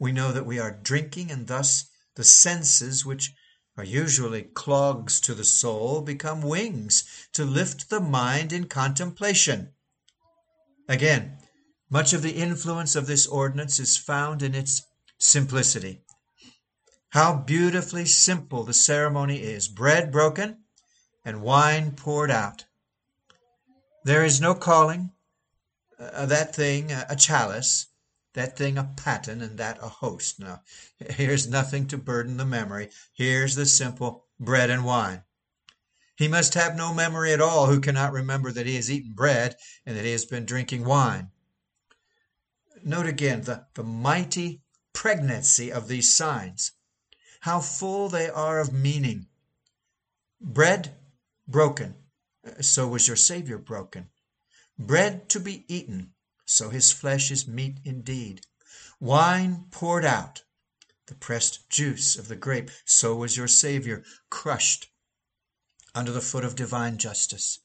we 0.00 0.10
know 0.10 0.32
that 0.32 0.46
we 0.46 0.58
are 0.58 0.80
drinking, 0.82 1.30
and 1.30 1.46
thus 1.46 1.90
the 2.16 2.24
senses, 2.24 3.04
which 3.04 3.34
are 3.76 3.84
usually 3.84 4.42
clogs 4.42 5.20
to 5.20 5.34
the 5.34 5.44
soul, 5.44 6.00
become 6.00 6.40
wings 6.40 7.04
to 7.34 7.44
lift 7.44 7.90
the 7.90 8.00
mind 8.00 8.52
in 8.52 8.64
contemplation. 8.64 9.74
Again, 10.88 11.36
much 11.90 12.12
of 12.12 12.22
the 12.22 12.32
influence 12.32 12.96
of 12.96 13.06
this 13.06 13.26
ordinance 13.26 13.78
is 13.78 13.96
found 13.96 14.42
in 14.42 14.54
its 14.54 14.82
simplicity. 15.18 16.00
How 17.10 17.34
beautifully 17.34 18.06
simple 18.06 18.64
the 18.64 18.72
ceremony 18.72 19.42
is 19.42 19.68
bread 19.68 20.10
broken 20.10 20.64
and 21.24 21.42
wine 21.42 21.92
poured 21.92 22.30
out. 22.30 22.64
There 24.04 24.24
is 24.24 24.40
no 24.40 24.54
calling 24.54 25.10
uh, 25.98 26.26
that 26.26 26.54
thing 26.54 26.92
a 26.92 27.16
chalice 27.16 27.88
that 28.34 28.56
thing 28.56 28.78
a 28.78 28.84
paten 28.96 29.42
and 29.42 29.58
that 29.58 29.78
a 29.82 29.88
host. 29.88 30.38
Now, 30.38 30.62
here's 30.98 31.48
nothing 31.48 31.86
to 31.88 31.98
burden 31.98 32.36
the 32.36 32.44
memory. 32.44 32.90
Here's 33.12 33.54
the 33.54 33.66
simple 33.66 34.26
bread 34.38 34.70
and 34.70 34.84
wine. 34.84 35.24
He 36.16 36.28
must 36.28 36.54
have 36.54 36.76
no 36.76 36.92
memory 36.92 37.32
at 37.32 37.40
all 37.40 37.66
who 37.66 37.80
cannot 37.80 38.12
remember 38.12 38.52
that 38.52 38.66
he 38.66 38.76
has 38.76 38.90
eaten 38.90 39.14
bread 39.14 39.56
and 39.86 39.96
that 39.96 40.04
he 40.04 40.12
has 40.12 40.26
been 40.26 40.44
drinking 40.44 40.84
wine. 40.84 41.30
Note 42.82 43.06
again 43.06 43.42
the, 43.42 43.66
the 43.74 43.82
mighty 43.82 44.62
pregnancy 44.92 45.70
of 45.70 45.88
these 45.88 46.12
signs, 46.12 46.72
how 47.40 47.60
full 47.60 48.08
they 48.08 48.28
are 48.28 48.60
of 48.60 48.72
meaning. 48.72 49.26
Bread 50.40 50.96
broken, 51.46 51.94
uh, 52.46 52.62
so 52.62 52.88
was 52.88 53.06
your 53.06 53.16
Savior 53.16 53.58
broken. 53.58 54.10
Bread 54.78 55.28
to 55.30 55.40
be 55.40 55.64
eaten, 55.72 56.14
so 56.46 56.70
his 56.70 56.90
flesh 56.92 57.30
is 57.30 57.46
meat 57.46 57.78
indeed. 57.84 58.46
Wine 58.98 59.66
poured 59.70 60.04
out, 60.04 60.44
the 61.06 61.14
pressed 61.14 61.68
juice 61.68 62.16
of 62.16 62.28
the 62.28 62.36
grape, 62.36 62.70
so 62.84 63.16
was 63.16 63.36
your 63.36 63.48
Saviour 63.48 64.04
crushed 64.30 64.90
under 65.94 66.12
the 66.12 66.20
foot 66.20 66.44
of 66.44 66.54
divine 66.54 66.98
justice. 66.98 67.58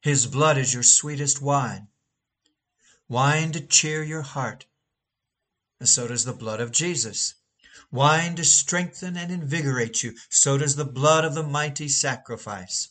His 0.00 0.26
blood 0.26 0.58
is 0.58 0.74
your 0.74 0.82
sweetest 0.82 1.40
wine, 1.40 1.88
wine 3.10 3.50
to 3.50 3.60
cheer 3.60 4.04
your 4.04 4.22
heart, 4.22 4.66
and 5.80 5.88
so 5.88 6.06
does 6.06 6.24
the 6.24 6.32
blood 6.32 6.60
of 6.60 6.70
Jesus. 6.70 7.34
Wine 7.90 8.36
to 8.36 8.44
strengthen 8.44 9.16
and 9.16 9.32
invigorate 9.32 10.04
you, 10.04 10.14
so 10.28 10.56
does 10.56 10.76
the 10.76 10.84
blood 10.84 11.24
of 11.24 11.34
the 11.34 11.42
mighty 11.42 11.88
sacrifice. 11.88 12.90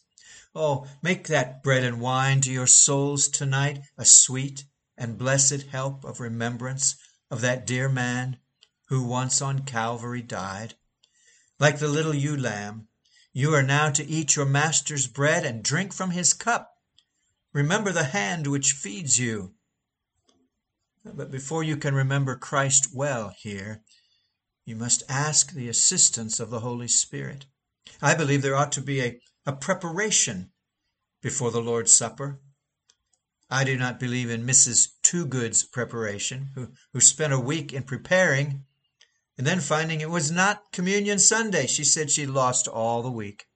Oh, 0.53 0.86
make 1.01 1.28
that 1.28 1.63
bread 1.63 1.86
and 1.86 2.01
wine 2.01 2.41
to 2.41 2.51
your 2.51 2.67
souls 2.67 3.30
tonight 3.30 3.80
a 3.97 4.03
sweet 4.03 4.65
and 4.97 5.17
blessed 5.17 5.67
help 5.72 6.03
of 6.03 6.20
remembrance 6.20 6.97
of 7.32 7.39
that 7.39 7.65
dear 7.65 7.88
man 7.88 8.39
who 8.88 9.03
once 9.03 9.41
on 9.41 9.63
Calvary 9.63 10.22
died. 10.22 10.74
Like 11.59 11.80
the 11.80 11.88
little 11.88 12.13
ewe 12.13 12.36
lamb, 12.36 12.89
you 13.32 13.53
are 13.55 13.63
now 13.63 13.89
to 13.91 14.05
eat 14.05 14.36
your 14.36 14.45
master's 14.45 15.07
bread 15.07 15.45
and 15.45 15.63
drink 15.63 15.93
from 15.93 16.11
his 16.11 16.34
cup. 16.34 16.76
Remember 17.53 17.93
the 17.93 18.03
hand 18.03 18.47
which 18.47 18.74
feeds 18.74 19.17
you. 19.17 19.53
But 21.16 21.32
before 21.32 21.64
you 21.64 21.78
can 21.78 21.93
remember 21.95 22.36
Christ 22.36 22.89
well 22.93 23.34
here, 23.38 23.82
you 24.66 24.76
must 24.76 25.03
ask 25.10 25.51
the 25.51 25.68
assistance 25.68 26.39
of 26.39 26.49
the 26.49 26.60
Holy 26.60 26.88
Spirit. 26.88 27.45
I 28.01 28.14
believe 28.16 28.41
there 28.41 28.55
ought 28.55 28.72
to 28.74 28.82
be 28.82 29.01
a, 29.01 29.20
a 29.45 29.53
preparation 29.53 30.51
before 31.22 31.51
the 31.51 31.62
Lord's 31.62 31.91
Supper. 31.91 32.39
I 33.49 33.64
do 33.64 33.78
not 33.78 33.99
believe 33.99 34.30
in 34.30 34.45
Mrs. 34.45 34.89
Toogood's 35.01 35.64
preparation, 35.64 36.51
who, 36.53 36.70
who 36.93 36.99
spent 36.99 37.34
a 37.34 37.39
week 37.39 37.74
in 37.74 37.84
preparing, 37.84 38.66
and 39.38 39.47
then 39.47 39.60
finding 39.60 40.01
it 40.01 40.10
was 40.10 40.30
not 40.30 40.72
Communion 40.72 41.18
Sunday, 41.18 41.66
she 41.66 41.84
said 41.84 42.12
she 42.12 42.26
lost 42.26 42.68
all 42.68 43.01
the 43.01 43.10
week. 43.10 43.47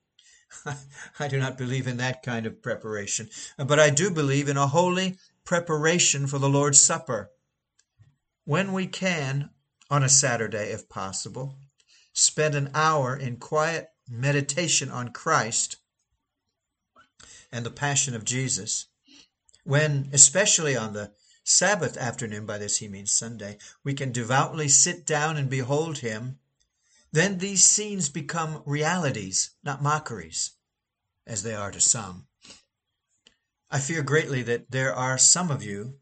I 1.20 1.28
do 1.28 1.38
not 1.38 1.58
believe 1.58 1.86
in 1.86 1.98
that 1.98 2.22
kind 2.22 2.46
of 2.46 2.62
preparation, 2.62 3.28
but 3.56 3.78
I 3.78 3.90
do 3.90 4.10
believe 4.10 4.48
in 4.48 4.56
a 4.56 4.66
holy 4.66 5.18
preparation 5.44 6.26
for 6.26 6.38
the 6.38 6.48
Lord's 6.48 6.80
Supper. 6.80 7.30
When 8.44 8.72
we 8.72 8.86
can, 8.86 9.50
on 9.90 10.02
a 10.02 10.08
Saturday 10.08 10.70
if 10.70 10.88
possible, 10.88 11.58
spend 12.12 12.54
an 12.54 12.70
hour 12.74 13.16
in 13.16 13.38
quiet 13.38 13.88
meditation 14.08 14.90
on 14.90 15.12
Christ 15.12 15.76
and 17.50 17.64
the 17.64 17.70
passion 17.70 18.14
of 18.14 18.24
Jesus, 18.24 18.86
when, 19.62 20.10
especially 20.12 20.76
on 20.76 20.92
the 20.92 21.12
Sabbath 21.42 21.96
afternoon, 21.96 22.44
by 22.44 22.58
this 22.58 22.78
he 22.78 22.88
means 22.88 23.12
Sunday, 23.12 23.56
we 23.82 23.94
can 23.94 24.12
devoutly 24.12 24.68
sit 24.68 25.06
down 25.06 25.38
and 25.38 25.48
behold 25.48 25.98
him, 25.98 26.38
then 27.12 27.38
these 27.38 27.64
scenes 27.64 28.08
become 28.10 28.62
realities, 28.66 29.50
not 29.62 29.82
mockeries, 29.82 30.52
as 31.26 31.42
they 31.42 31.54
are 31.54 31.70
to 31.70 31.80
some. 31.80 32.26
I 33.70 33.78
fear 33.78 34.02
greatly 34.02 34.42
that 34.42 34.70
there 34.70 34.94
are 34.94 35.16
some 35.16 35.50
of 35.50 35.62
you 35.62 36.00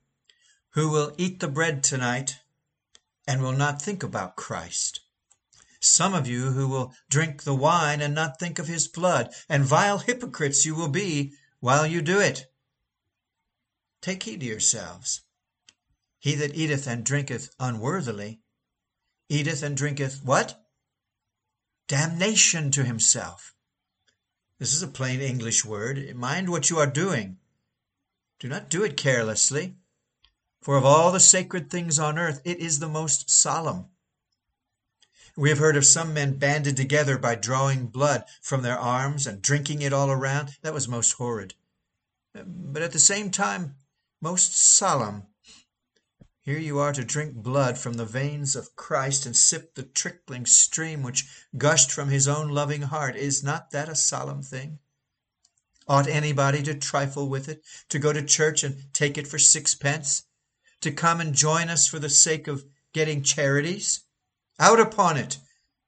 who 0.73 0.91
will 0.91 1.13
eat 1.17 1.41
the 1.41 1.49
bread 1.49 1.83
tonight 1.83 2.39
and 3.27 3.43
will 3.43 3.53
not 3.53 3.81
think 3.81 4.03
about 4.03 4.37
Christ. 4.37 5.01
Some 5.81 6.15
of 6.15 6.27
you 6.27 6.53
who 6.53 6.69
will 6.69 6.95
drink 7.09 7.43
the 7.43 7.55
wine 7.55 8.01
and 8.01 8.15
not 8.15 8.39
think 8.39 8.59
of 8.59 8.69
his 8.69 8.87
blood, 8.87 9.33
and 9.49 9.65
vile 9.65 9.99
hypocrites 9.99 10.65
you 10.65 10.75
will 10.75 10.89
be 10.89 11.33
while 11.61 11.87
you 11.87 12.03
do 12.03 12.21
it. 12.21 12.47
Take 14.01 14.23
heed 14.23 14.41
to 14.41 14.47
yourselves. 14.47 15.23
He 16.19 16.35
that 16.37 16.55
eateth 16.55 16.87
and 16.87 17.05
drinketh 17.05 17.55
unworthily 17.59 18.43
eateth 19.29 19.63
and 19.63 19.77
drinketh 19.77 20.23
what? 20.25 20.63
Damnation 21.89 22.71
to 22.73 22.85
himself. 22.85 23.55
This 24.59 24.75
is 24.75 24.83
a 24.83 24.89
plain 24.89 25.21
English 25.21 25.65
word. 25.65 26.15
Mind 26.15 26.49
what 26.49 26.71
you 26.71 26.79
are 26.79 26.87
doing. 26.87 27.39
Do 28.39 28.49
not 28.49 28.69
do 28.69 28.85
it 28.85 28.97
carelessly. 28.97 29.77
For 30.63 30.77
of 30.77 30.85
all 30.85 31.11
the 31.11 31.19
sacred 31.19 31.71
things 31.71 31.99
on 31.99 32.19
earth, 32.19 32.41
it 32.45 32.59
is 32.61 32.79
the 32.79 32.89
most 32.89 33.29
solemn. 33.29 33.89
We 35.35 35.49
have 35.49 35.59
heard 35.59 35.77
of 35.77 35.85
some 35.85 36.15
men 36.15 36.39
banded 36.39 36.77
together 36.77 37.19
by 37.19 37.35
drawing 37.35 37.89
blood 37.89 38.27
from 38.41 38.63
their 38.63 38.79
arms 38.79 39.27
and 39.27 39.43
drinking 39.43 39.83
it 39.83 39.93
all 39.93 40.09
around. 40.09 40.57
That 40.63 40.73
was 40.73 40.87
most 40.87 41.15
horrid. 41.15 41.55
But 42.33 42.83
at 42.83 42.93
the 42.93 43.01
same 43.01 43.33
time, 43.33 43.75
most 44.21 44.57
solemn. 44.57 45.27
Here 46.43 46.59
you 46.59 46.79
are 46.79 46.93
to 46.93 47.05
drink 47.05 47.35
blood 47.35 47.77
from 47.77 47.95
the 47.95 48.07
veins 48.07 48.55
of 48.55 48.77
Christ 48.77 49.27
and 49.27 49.37
sip 49.37 49.75
the 49.75 49.83
trickling 49.83 50.47
stream 50.47 51.03
which 51.03 51.27
gushed 51.59 51.91
from 51.91 52.09
his 52.09 52.29
own 52.29 52.51
loving 52.51 52.83
heart. 52.83 53.17
Is 53.17 53.43
not 53.43 53.73
that 53.73 53.89
a 53.89 53.97
solemn 53.97 54.43
thing? 54.43 54.79
Ought 55.89 56.07
anybody 56.07 56.63
to 56.63 56.75
trifle 56.75 57.29
with 57.29 57.49
it, 57.49 57.65
to 57.89 57.99
go 57.99 58.13
to 58.13 58.23
church 58.23 58.63
and 58.63 58.95
take 58.95 59.19
it 59.19 59.27
for 59.27 59.41
sixpence? 59.41 60.23
To 60.83 60.93
come 60.93 61.21
and 61.21 61.35
join 61.35 61.69
us 61.69 61.87
for 61.87 61.99
the 61.99 62.11
sake 62.11 62.47
of 62.47 62.65
getting 62.93 63.23
charities? 63.23 64.05
Out 64.59 64.79
upon 64.79 65.17
it! 65.17 65.39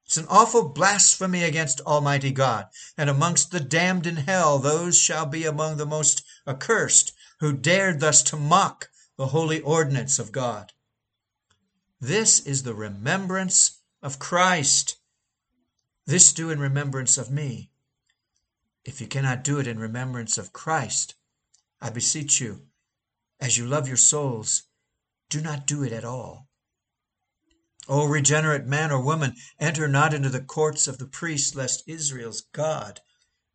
It's 0.06 0.16
an 0.16 0.26
awful 0.28 0.68
blasphemy 0.68 1.44
against 1.44 1.80
Almighty 1.80 2.30
God, 2.30 2.66
and 2.96 3.08
amongst 3.08 3.50
the 3.50 3.60
damned 3.60 4.06
in 4.06 4.16
hell 4.16 4.58
those 4.58 4.98
shall 4.98 5.26
be 5.26 5.44
among 5.44 5.76
the 5.76 5.86
most 5.86 6.24
accursed 6.46 7.12
who 7.40 7.52
dared 7.52 8.00
thus 8.00 8.22
to 8.24 8.36
mock 8.36 8.90
the 9.16 9.28
holy 9.28 9.60
ordinance 9.60 10.18
of 10.18 10.32
God. 10.32 10.72
This 12.00 12.40
is 12.40 12.62
the 12.62 12.74
remembrance 12.74 13.80
of 14.02 14.18
Christ. 14.18 14.96
This 16.06 16.32
do 16.32 16.50
in 16.50 16.60
remembrance 16.60 17.16
of 17.16 17.30
me. 17.30 17.70
If 18.84 19.00
you 19.00 19.06
cannot 19.06 19.42
do 19.42 19.58
it 19.58 19.66
in 19.66 19.78
remembrance 19.78 20.36
of 20.36 20.52
Christ, 20.52 21.14
I 21.80 21.88
beseech 21.88 22.40
you, 22.40 22.66
as 23.40 23.56
you 23.56 23.66
love 23.66 23.88
your 23.88 23.96
souls, 23.96 24.64
do 25.34 25.40
not 25.40 25.66
do 25.66 25.82
it 25.82 25.92
at 25.92 26.04
all. 26.04 26.46
O 27.88 28.06
regenerate 28.06 28.66
man 28.66 28.92
or 28.92 29.02
woman, 29.02 29.34
enter 29.58 29.88
not 29.88 30.14
into 30.14 30.28
the 30.28 30.40
courts 30.40 30.86
of 30.86 30.98
the 30.98 31.08
priests, 31.08 31.56
lest 31.56 31.82
Israel's 31.88 32.42
God 32.52 33.00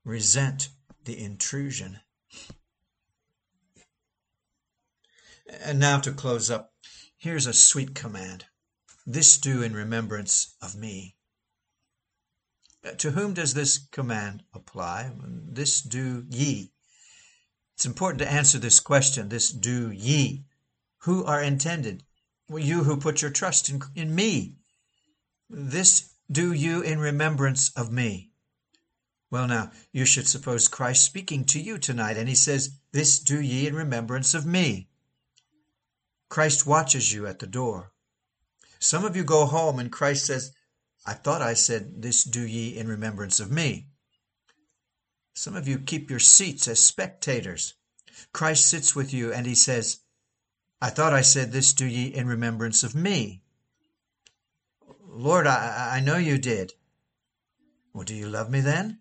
resent 0.04 0.72
the 1.06 1.18
intrusion. 1.18 2.02
And 5.48 5.80
now 5.80 6.02
to 6.02 6.12
close 6.12 6.52
up, 6.52 6.74
here's 7.18 7.48
a 7.48 7.54
sweet 7.54 7.96
command 7.96 8.48
this 9.08 9.38
do 9.38 9.62
in 9.62 9.74
remembrance 9.74 10.56
of 10.62 10.76
me. 10.76 11.16
To 12.98 13.12
whom 13.12 13.34
does 13.34 13.54
this 13.54 13.78
command 13.90 14.44
apply? 14.54 15.14
This 15.18 15.80
do 15.80 16.26
ye. 16.30 16.74
It's 17.76 17.86
important 17.86 18.20
to 18.20 18.30
answer 18.30 18.60
this 18.60 18.82
question 18.82 19.30
this 19.30 19.50
do 19.50 19.92
ye 19.92 20.44
who 21.00 21.24
are 21.24 21.42
intended. 21.42 22.04
You 22.50 22.84
who 22.84 22.98
put 22.98 23.22
your 23.22 23.32
trust 23.32 23.70
in, 23.70 23.82
in 23.96 24.14
me. 24.14 24.56
This 25.50 26.10
do 26.32 26.52
you 26.52 26.82
in 26.82 27.00
remembrance 27.00 27.72
of 27.76 27.92
me. 27.92 28.32
Well, 29.32 29.48
now, 29.48 29.72
you 29.92 30.06
should 30.06 30.28
suppose 30.28 30.68
Christ 30.68 31.04
speaking 31.04 31.46
to 31.46 31.60
you 31.60 31.78
tonight, 31.78 32.18
and 32.18 32.28
he 32.28 32.36
says, 32.36 32.72
This 32.92 33.20
do 33.20 33.40
ye 33.40 33.68
in 33.68 33.76
remembrance 33.76 34.34
of 34.34 34.46
me. 34.46 34.90
Christ 36.30 36.66
watches 36.66 37.14
you 37.14 37.28
at 37.28 37.40
the 37.40 37.48
door. 37.48 37.92
Some 38.80 39.06
of 39.06 39.16
you 39.16 39.24
go 39.24 39.46
home, 39.46 39.78
and 39.80 39.92
Christ 39.92 40.26
says, 40.26 40.52
I 41.06 41.14
thought 41.14 41.42
I 41.42 41.54
said, 41.54 42.02
This 42.02 42.24
do 42.24 42.42
ye 42.42 42.78
in 42.78 42.88
remembrance 42.88 43.40
of 43.40 43.52
me. 43.52 43.88
Some 45.34 45.56
of 45.56 45.68
you 45.68 45.80
keep 45.80 46.10
your 46.10 46.20
seats 46.20 46.68
as 46.68 46.80
spectators. 46.80 47.76
Christ 48.34 48.68
sits 48.68 48.96
with 48.96 49.14
you, 49.14 49.32
and 49.32 49.46
he 49.46 49.56
says, 49.56 50.00
I 50.82 50.90
thought 50.90 51.14
I 51.14 51.22
said 51.22 51.52
this 51.52 51.74
to 51.74 51.86
ye 51.86 52.08
in 52.08 52.28
remembrance 52.28 52.84
of 52.84 52.96
me. 52.96 53.42
Lord, 55.06 55.48
I, 55.48 55.98
I 55.98 56.00
know 56.00 56.18
you 56.18 56.38
did. 56.38 56.74
Well, 57.94 58.06
do 58.06 58.16
you 58.16 58.30
love 58.30 58.50
me 58.50 58.62
then? 58.62 59.00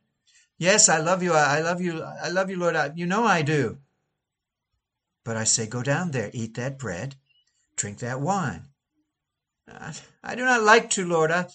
Yes, 0.59 0.89
I 0.89 0.99
love 0.99 1.23
you. 1.23 1.33
I, 1.35 1.61
love 1.61 1.81
you. 1.81 2.03
I 2.03 2.31
love 2.31 2.51
you, 2.51 2.59
Lord. 2.59 2.75
I, 2.75 2.91
you 2.97 3.07
know 3.07 3.25
I 3.25 3.43
do. 3.43 3.79
But 5.25 5.37
I 5.37 5.45
say, 5.45 5.67
go 5.67 5.83
down 5.83 6.11
there, 6.11 6.31
eat 6.33 6.55
that 6.55 6.79
bread, 6.79 7.15
drink 7.77 7.99
that 7.99 8.21
wine. 8.21 8.65
I, 9.69 9.95
I 10.25 10.35
do 10.35 10.45
not 10.45 10.63
like 10.63 10.91
to, 10.91 11.07
Lord. 11.07 11.31
I, 11.31 11.47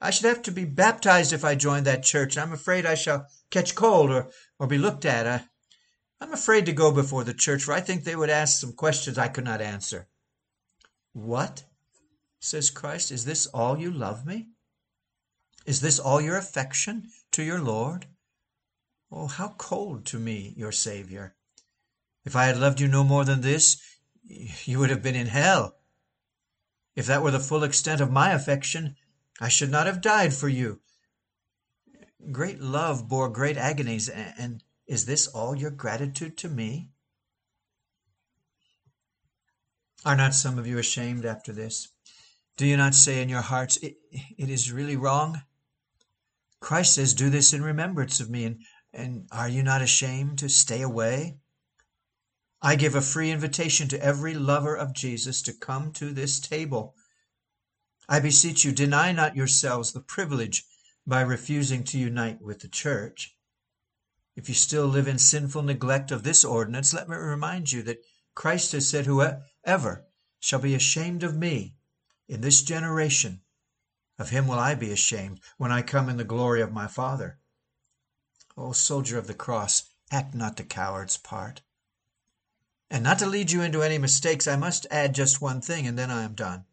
I 0.00 0.10
should 0.10 0.26
have 0.26 0.42
to 0.42 0.52
be 0.52 0.64
baptized 0.64 1.32
if 1.32 1.44
I 1.44 1.54
joined 1.56 1.86
that 1.86 2.04
church. 2.04 2.38
I'm 2.38 2.52
afraid 2.52 2.86
I 2.86 2.94
shall 2.94 3.26
catch 3.50 3.74
cold 3.74 4.10
or, 4.10 4.28
or 4.60 4.66
be 4.68 4.78
looked 4.78 5.04
at. 5.04 5.26
I, 5.26 5.44
I'm 6.22 6.32
afraid 6.32 6.66
to 6.66 6.72
go 6.72 6.92
before 6.92 7.24
the 7.24 7.34
church, 7.34 7.64
for 7.64 7.72
I 7.72 7.80
think 7.80 8.04
they 8.04 8.14
would 8.14 8.30
ask 8.30 8.60
some 8.60 8.74
questions 8.74 9.18
I 9.18 9.26
could 9.26 9.42
not 9.42 9.60
answer. 9.60 10.06
What? 11.12 11.64
says 12.38 12.70
Christ. 12.70 13.10
Is 13.10 13.24
this 13.24 13.46
all 13.46 13.76
you 13.76 13.90
love 13.90 14.24
me? 14.24 14.50
Is 15.66 15.80
this 15.80 15.98
all 15.98 16.20
your 16.20 16.36
affection 16.36 17.08
to 17.32 17.42
your 17.42 17.60
Lord? 17.60 18.06
Oh, 19.10 19.26
how 19.26 19.56
cold 19.58 20.06
to 20.06 20.18
me, 20.20 20.54
your 20.56 20.70
Savior. 20.70 21.34
If 22.24 22.36
I 22.36 22.44
had 22.44 22.56
loved 22.56 22.80
you 22.80 22.86
no 22.86 23.02
more 23.02 23.24
than 23.24 23.40
this, 23.40 23.82
you 24.24 24.78
would 24.78 24.90
have 24.90 25.02
been 25.02 25.16
in 25.16 25.26
hell. 25.26 25.76
If 26.94 27.06
that 27.06 27.24
were 27.24 27.32
the 27.32 27.40
full 27.40 27.64
extent 27.64 28.00
of 28.00 28.12
my 28.12 28.30
affection, 28.30 28.94
I 29.40 29.48
should 29.48 29.72
not 29.72 29.86
have 29.86 30.00
died 30.00 30.32
for 30.32 30.48
you. 30.48 30.82
Great 32.30 32.60
love 32.60 33.08
bore 33.08 33.28
great 33.28 33.56
agonies, 33.56 34.08
and 34.08 34.62
is 34.86 35.06
this 35.06 35.26
all 35.26 35.54
your 35.54 35.70
gratitude 35.70 36.36
to 36.38 36.48
me? 36.48 36.90
Are 40.04 40.16
not 40.16 40.34
some 40.34 40.58
of 40.58 40.66
you 40.66 40.78
ashamed 40.78 41.24
after 41.24 41.52
this? 41.52 41.88
Do 42.56 42.66
you 42.66 42.76
not 42.76 42.94
say 42.94 43.22
in 43.22 43.28
your 43.28 43.40
hearts, 43.40 43.76
it, 43.78 43.96
it 44.10 44.50
is 44.50 44.72
really 44.72 44.96
wrong? 44.96 45.42
Christ 46.60 46.94
says, 46.94 47.14
Do 47.14 47.30
this 47.30 47.52
in 47.52 47.62
remembrance 47.62 48.20
of 48.20 48.28
me, 48.28 48.44
and, 48.44 48.60
and 48.92 49.28
are 49.32 49.48
you 49.48 49.62
not 49.62 49.82
ashamed 49.82 50.38
to 50.38 50.48
stay 50.48 50.82
away? 50.82 51.38
I 52.60 52.76
give 52.76 52.94
a 52.94 53.00
free 53.00 53.30
invitation 53.30 53.88
to 53.88 54.04
every 54.04 54.34
lover 54.34 54.76
of 54.76 54.92
Jesus 54.92 55.42
to 55.42 55.52
come 55.52 55.92
to 55.94 56.12
this 56.12 56.38
table. 56.38 56.94
I 58.08 58.20
beseech 58.20 58.64
you, 58.64 58.72
deny 58.72 59.12
not 59.12 59.36
yourselves 59.36 59.92
the 59.92 60.00
privilege 60.00 60.64
by 61.06 61.22
refusing 61.22 61.82
to 61.84 61.98
unite 61.98 62.40
with 62.40 62.60
the 62.60 62.68
church. 62.68 63.31
If 64.34 64.48
you 64.48 64.54
still 64.54 64.86
live 64.86 65.08
in 65.08 65.18
sinful 65.18 65.62
neglect 65.62 66.10
of 66.10 66.22
this 66.22 66.42
ordinance, 66.44 66.94
let 66.94 67.08
me 67.08 67.16
remind 67.16 67.70
you 67.70 67.82
that 67.82 68.02
Christ 68.34 68.72
has 68.72 68.88
said, 68.88 69.04
Whoever 69.04 70.06
shall 70.40 70.58
be 70.58 70.74
ashamed 70.74 71.22
of 71.22 71.36
me 71.36 71.76
in 72.28 72.40
this 72.40 72.62
generation, 72.62 73.42
of 74.18 74.30
him 74.30 74.46
will 74.46 74.58
I 74.58 74.74
be 74.74 74.90
ashamed 74.90 75.40
when 75.58 75.70
I 75.70 75.82
come 75.82 76.08
in 76.08 76.16
the 76.16 76.24
glory 76.24 76.62
of 76.62 76.72
my 76.72 76.86
Father. 76.86 77.38
O 78.56 78.72
soldier 78.72 79.18
of 79.18 79.26
the 79.26 79.34
cross, 79.34 79.84
act 80.10 80.34
not 80.34 80.56
the 80.56 80.64
coward's 80.64 81.16
part. 81.16 81.60
And 82.90 83.04
not 83.04 83.18
to 83.18 83.26
lead 83.26 83.50
you 83.50 83.62
into 83.62 83.82
any 83.82 83.98
mistakes, 83.98 84.46
I 84.46 84.56
must 84.56 84.86
add 84.90 85.14
just 85.14 85.40
one 85.40 85.60
thing, 85.60 85.86
and 85.86 85.98
then 85.98 86.10
I 86.10 86.22
am 86.22 86.34
done. 86.34 86.64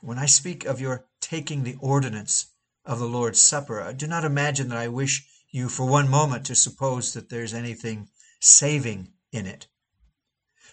When 0.00 0.18
I 0.18 0.26
speak 0.26 0.64
of 0.64 0.80
your 0.80 1.06
taking 1.20 1.62
the 1.62 1.76
ordinance 1.80 2.46
of 2.84 2.98
the 2.98 3.08
Lord's 3.08 3.40
Supper, 3.40 3.92
do 3.94 4.06
not 4.06 4.24
imagine 4.24 4.68
that 4.68 4.78
I 4.78 4.88
wish 4.88 5.26
you 5.54 5.68
for 5.68 5.86
one 5.86 6.08
moment 6.08 6.44
to 6.44 6.54
suppose 6.56 7.12
that 7.12 7.28
there's 7.28 7.54
anything 7.54 8.08
saving 8.40 9.12
in 9.30 9.46
it. 9.46 9.68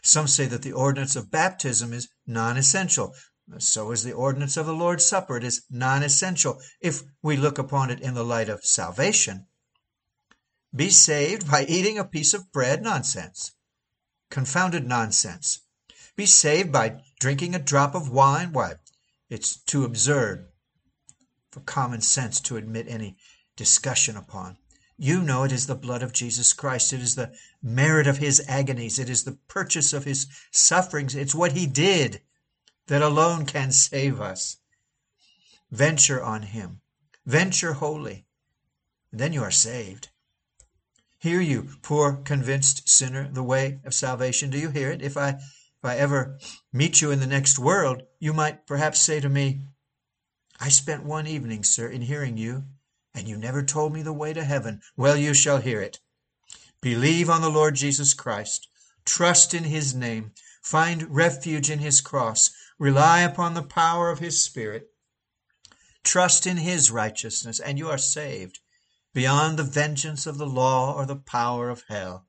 Some 0.02 0.28
say 0.28 0.48
that 0.48 0.64
the 0.64 0.72
ordinance 0.72 1.16
of 1.16 1.30
baptism 1.30 1.94
is 1.94 2.10
non 2.26 2.58
essential. 2.58 3.14
So 3.60 3.92
is 3.92 4.04
the 4.04 4.14
ordinance 4.14 4.58
of 4.58 4.66
the 4.66 4.74
Lord's 4.74 5.06
Supper. 5.06 5.38
It 5.38 5.44
is 5.44 5.62
non 5.70 6.02
essential 6.02 6.60
if 6.80 7.04
we 7.22 7.38
look 7.38 7.60
upon 7.60 7.92
it 7.92 8.00
in 8.00 8.16
the 8.16 8.26
light 8.26 8.50
of 8.50 8.66
salvation. 8.66 9.46
Be 10.76 10.90
saved 10.90 11.52
by 11.52 11.66
eating 11.66 12.00
a 12.00 12.04
piece 12.04 12.34
of 12.34 12.52
bread? 12.52 12.82
Nonsense. 12.82 13.52
Confounded 14.32 14.88
nonsense. 14.88 15.60
Be 16.16 16.26
saved 16.26 16.72
by 16.72 17.04
drinking 17.20 17.54
a 17.54 17.60
drop 17.60 17.94
of 17.94 18.10
wine? 18.10 18.52
Why, 18.52 18.78
it's 19.30 19.58
too 19.58 19.84
absurd 19.84 20.50
for 21.52 21.60
common 21.60 22.02
sense 22.02 22.40
to 22.42 22.58
admit 22.58 22.88
any 22.88 23.18
discussion 23.56 24.18
upon. 24.18 24.58
You 25.04 25.24
know 25.24 25.42
it 25.42 25.52
is 25.52 25.66
the 25.66 25.74
blood 25.74 26.04
of 26.04 26.14
Jesus 26.14 26.54
Christ. 26.54 26.94
It 26.94 27.02
is 27.02 27.16
the 27.16 27.34
merit 27.60 28.06
of 28.06 28.20
his 28.20 28.40
agonies. 28.48 29.00
It 29.00 29.10
is 29.10 29.24
the 29.24 29.40
purchase 29.48 29.94
of 29.94 30.06
his 30.06 30.28
sufferings. 30.52 31.16
It's 31.16 31.34
what 31.34 31.54
he 31.54 31.66
did 31.66 32.22
that 32.86 33.02
alone 33.02 33.48
can 33.48 33.72
save 33.72 34.22
us. 34.22 34.58
Venture 35.72 36.22
on 36.22 36.44
him. 36.44 36.82
Venture 37.26 37.74
wholly. 37.74 38.28
Then 39.12 39.34
you 39.34 39.42
are 39.42 39.50
saved. 39.50 40.10
Hear 41.18 41.42
you, 41.42 41.70
poor 41.82 42.18
convinced 42.18 42.88
sinner, 42.88 43.28
the 43.28 43.42
way 43.42 43.80
of 43.84 43.96
salvation. 43.96 44.52
Do 44.52 44.60
you 44.60 44.70
hear 44.70 44.92
it? 44.92 45.02
If 45.02 45.18
I 45.18 45.30
if 45.30 45.84
I 45.84 45.98
ever 45.98 46.38
meet 46.72 47.02
you 47.02 47.10
in 47.10 47.20
the 47.20 47.26
next 47.26 47.58
world, 47.58 48.04
you 48.20 48.34
might 48.34 48.68
perhaps 48.68 49.00
say 49.00 49.20
to 49.20 49.30
me, 49.30 49.62
I 50.60 50.70
spent 50.70 51.04
one 51.04 51.26
evening, 51.26 51.64
sir, 51.64 51.88
in 51.88 52.04
hearing 52.04 52.38
you, 52.38 52.66
and 53.14 53.28
you 53.28 53.38
never 53.38 53.64
told 53.64 53.94
me 53.94 54.02
the 54.02 54.14
way 54.14 54.34
to 54.34 54.44
heaven. 54.44 54.82
Well, 54.96 55.18
you 55.18 55.34
shall 55.34 55.58
hear 55.58 55.82
it. 55.82 56.00
Believe 56.82 57.30
on 57.30 57.42
the 57.42 57.50
Lord 57.50 57.76
Jesus 57.76 58.14
Christ. 58.14 58.68
Trust 59.06 59.54
in 59.54 59.66
his 59.66 59.94
name. 59.94 60.32
Find 60.62 61.14
refuge 61.14 61.70
in 61.70 61.80
his 61.80 62.02
cross. 62.02 62.52
Rely 62.80 63.22
upon 63.22 63.54
the 63.54 63.64
power 63.64 64.10
of 64.10 64.20
his 64.20 64.44
Spirit. 64.44 64.88
Trust 66.04 66.48
in 66.48 66.58
his 66.58 66.90
righteousness, 66.90 67.60
and 67.60 67.78
you 67.78 67.90
are 67.90 67.98
saved 67.98 68.60
beyond 69.14 69.58
the 69.58 69.64
vengeance 69.64 70.26
of 70.26 70.38
the 70.38 70.48
law 70.48 70.94
or 70.96 71.06
the 71.06 71.16
power 71.16 71.70
of 71.70 71.84
hell. 71.90 72.28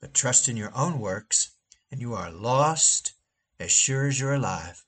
But 0.00 0.14
trust 0.14 0.48
in 0.48 0.56
your 0.56 0.74
own 0.76 1.00
works, 1.00 1.52
and 1.90 2.00
you 2.00 2.14
are 2.14 2.30
lost 2.30 3.14
as 3.58 3.70
sure 3.72 4.06
as 4.06 4.20
you're 4.20 4.34
alive. 4.34 4.84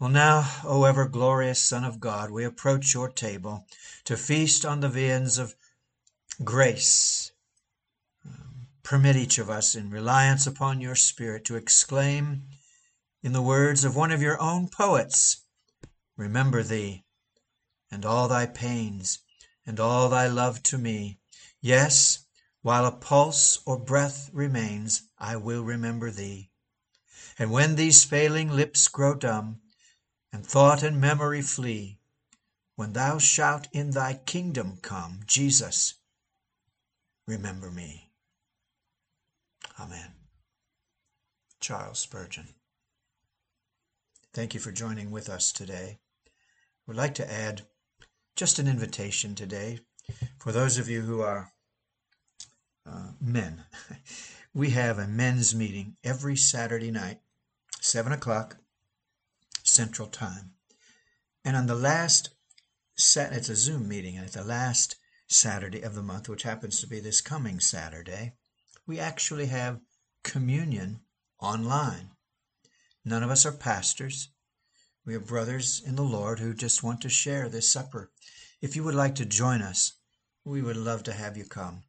Well, 0.00 0.10
now, 0.10 0.60
O 0.62 0.84
ever 0.84 1.08
glorious 1.08 1.58
Son 1.58 1.82
of 1.82 1.98
God, 1.98 2.30
we 2.30 2.44
approach 2.44 2.94
your 2.94 3.08
table 3.08 3.66
to 4.04 4.16
feast 4.16 4.64
on 4.64 4.78
the 4.78 4.88
viands 4.88 5.38
of 5.38 5.56
grace. 6.44 7.32
Um, 8.24 8.68
permit 8.84 9.16
each 9.16 9.38
of 9.38 9.50
us, 9.50 9.74
in 9.74 9.90
reliance 9.90 10.46
upon 10.46 10.80
your 10.80 10.94
Spirit, 10.94 11.44
to 11.46 11.56
exclaim 11.56 12.44
in 13.24 13.32
the 13.32 13.42
words 13.42 13.82
of 13.82 13.96
one 13.96 14.12
of 14.12 14.22
your 14.22 14.40
own 14.40 14.68
poets 14.68 15.38
Remember 16.16 16.62
thee, 16.62 17.04
and 17.90 18.04
all 18.04 18.28
thy 18.28 18.46
pains, 18.46 19.18
and 19.66 19.80
all 19.80 20.08
thy 20.08 20.28
love 20.28 20.62
to 20.64 20.78
me. 20.78 21.18
Yes, 21.60 22.20
while 22.62 22.86
a 22.86 22.92
pulse 22.92 23.58
or 23.66 23.76
breath 23.76 24.30
remains, 24.32 25.02
I 25.18 25.34
will 25.34 25.64
remember 25.64 26.12
thee. 26.12 26.52
And 27.36 27.50
when 27.50 27.74
these 27.74 28.04
failing 28.04 28.50
lips 28.50 28.86
grow 28.86 29.16
dumb, 29.16 29.60
and 30.32 30.46
thought 30.46 30.82
and 30.82 31.00
memory 31.00 31.42
flee, 31.42 31.98
when 32.76 32.92
thou 32.92 33.18
shalt 33.18 33.66
in 33.72 33.90
thy 33.90 34.14
kingdom 34.14 34.78
come, 34.82 35.20
Jesus, 35.26 35.94
remember 37.26 37.70
me. 37.70 38.10
Amen. 39.80 40.12
Charles 41.60 41.98
Spurgeon. 41.98 42.48
Thank 44.32 44.54
you 44.54 44.60
for 44.60 44.70
joining 44.70 45.10
with 45.10 45.28
us 45.28 45.50
today. 45.52 45.98
Would 46.86 46.96
like 46.96 47.14
to 47.16 47.32
add 47.32 47.62
just 48.36 48.58
an 48.58 48.68
invitation 48.68 49.34
today 49.34 49.80
for 50.38 50.52
those 50.52 50.78
of 50.78 50.88
you 50.88 51.00
who 51.00 51.20
are 51.20 51.52
uh, 52.86 53.12
men. 53.20 53.64
We 54.54 54.70
have 54.70 54.98
a 54.98 55.06
men's 55.06 55.54
meeting 55.54 55.96
every 56.02 56.34
Saturday 56.34 56.90
night, 56.90 57.20
7 57.80 58.10
o'clock 58.10 58.56
Central 59.68 60.08
Time. 60.08 60.54
And 61.44 61.56
on 61.56 61.66
the 61.66 61.74
last, 61.74 62.30
set, 62.96 63.32
it's 63.32 63.48
a 63.48 63.56
Zoom 63.56 63.88
meeting, 63.88 64.16
and 64.16 64.26
at 64.26 64.32
the 64.32 64.44
last 64.44 64.96
Saturday 65.28 65.82
of 65.82 65.94
the 65.94 66.02
month, 66.02 66.28
which 66.28 66.42
happens 66.42 66.80
to 66.80 66.86
be 66.86 67.00
this 67.00 67.20
coming 67.20 67.60
Saturday, 67.60 68.34
we 68.86 68.98
actually 68.98 69.46
have 69.46 69.80
communion 70.24 71.00
online. 71.38 72.10
None 73.04 73.22
of 73.22 73.30
us 73.30 73.46
are 73.46 73.52
pastors. 73.52 74.30
We 75.04 75.14
are 75.14 75.20
brothers 75.20 75.80
in 75.86 75.96
the 75.96 76.02
Lord 76.02 76.38
who 76.38 76.54
just 76.54 76.82
want 76.82 77.00
to 77.02 77.08
share 77.08 77.48
this 77.48 77.70
supper. 77.72 78.10
If 78.60 78.74
you 78.74 78.82
would 78.84 78.94
like 78.94 79.14
to 79.16 79.24
join 79.24 79.62
us, 79.62 79.92
we 80.44 80.62
would 80.62 80.76
love 80.76 81.02
to 81.04 81.12
have 81.12 81.36
you 81.36 81.44
come. 81.44 81.84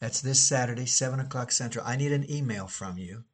That's 0.00 0.20
this 0.20 0.40
Saturday, 0.40 0.86
7 0.86 1.20
o'clock 1.20 1.52
Central. 1.52 1.86
I 1.86 1.96
need 1.96 2.12
an 2.12 2.30
email 2.30 2.66
from 2.66 2.98
you. 2.98 3.24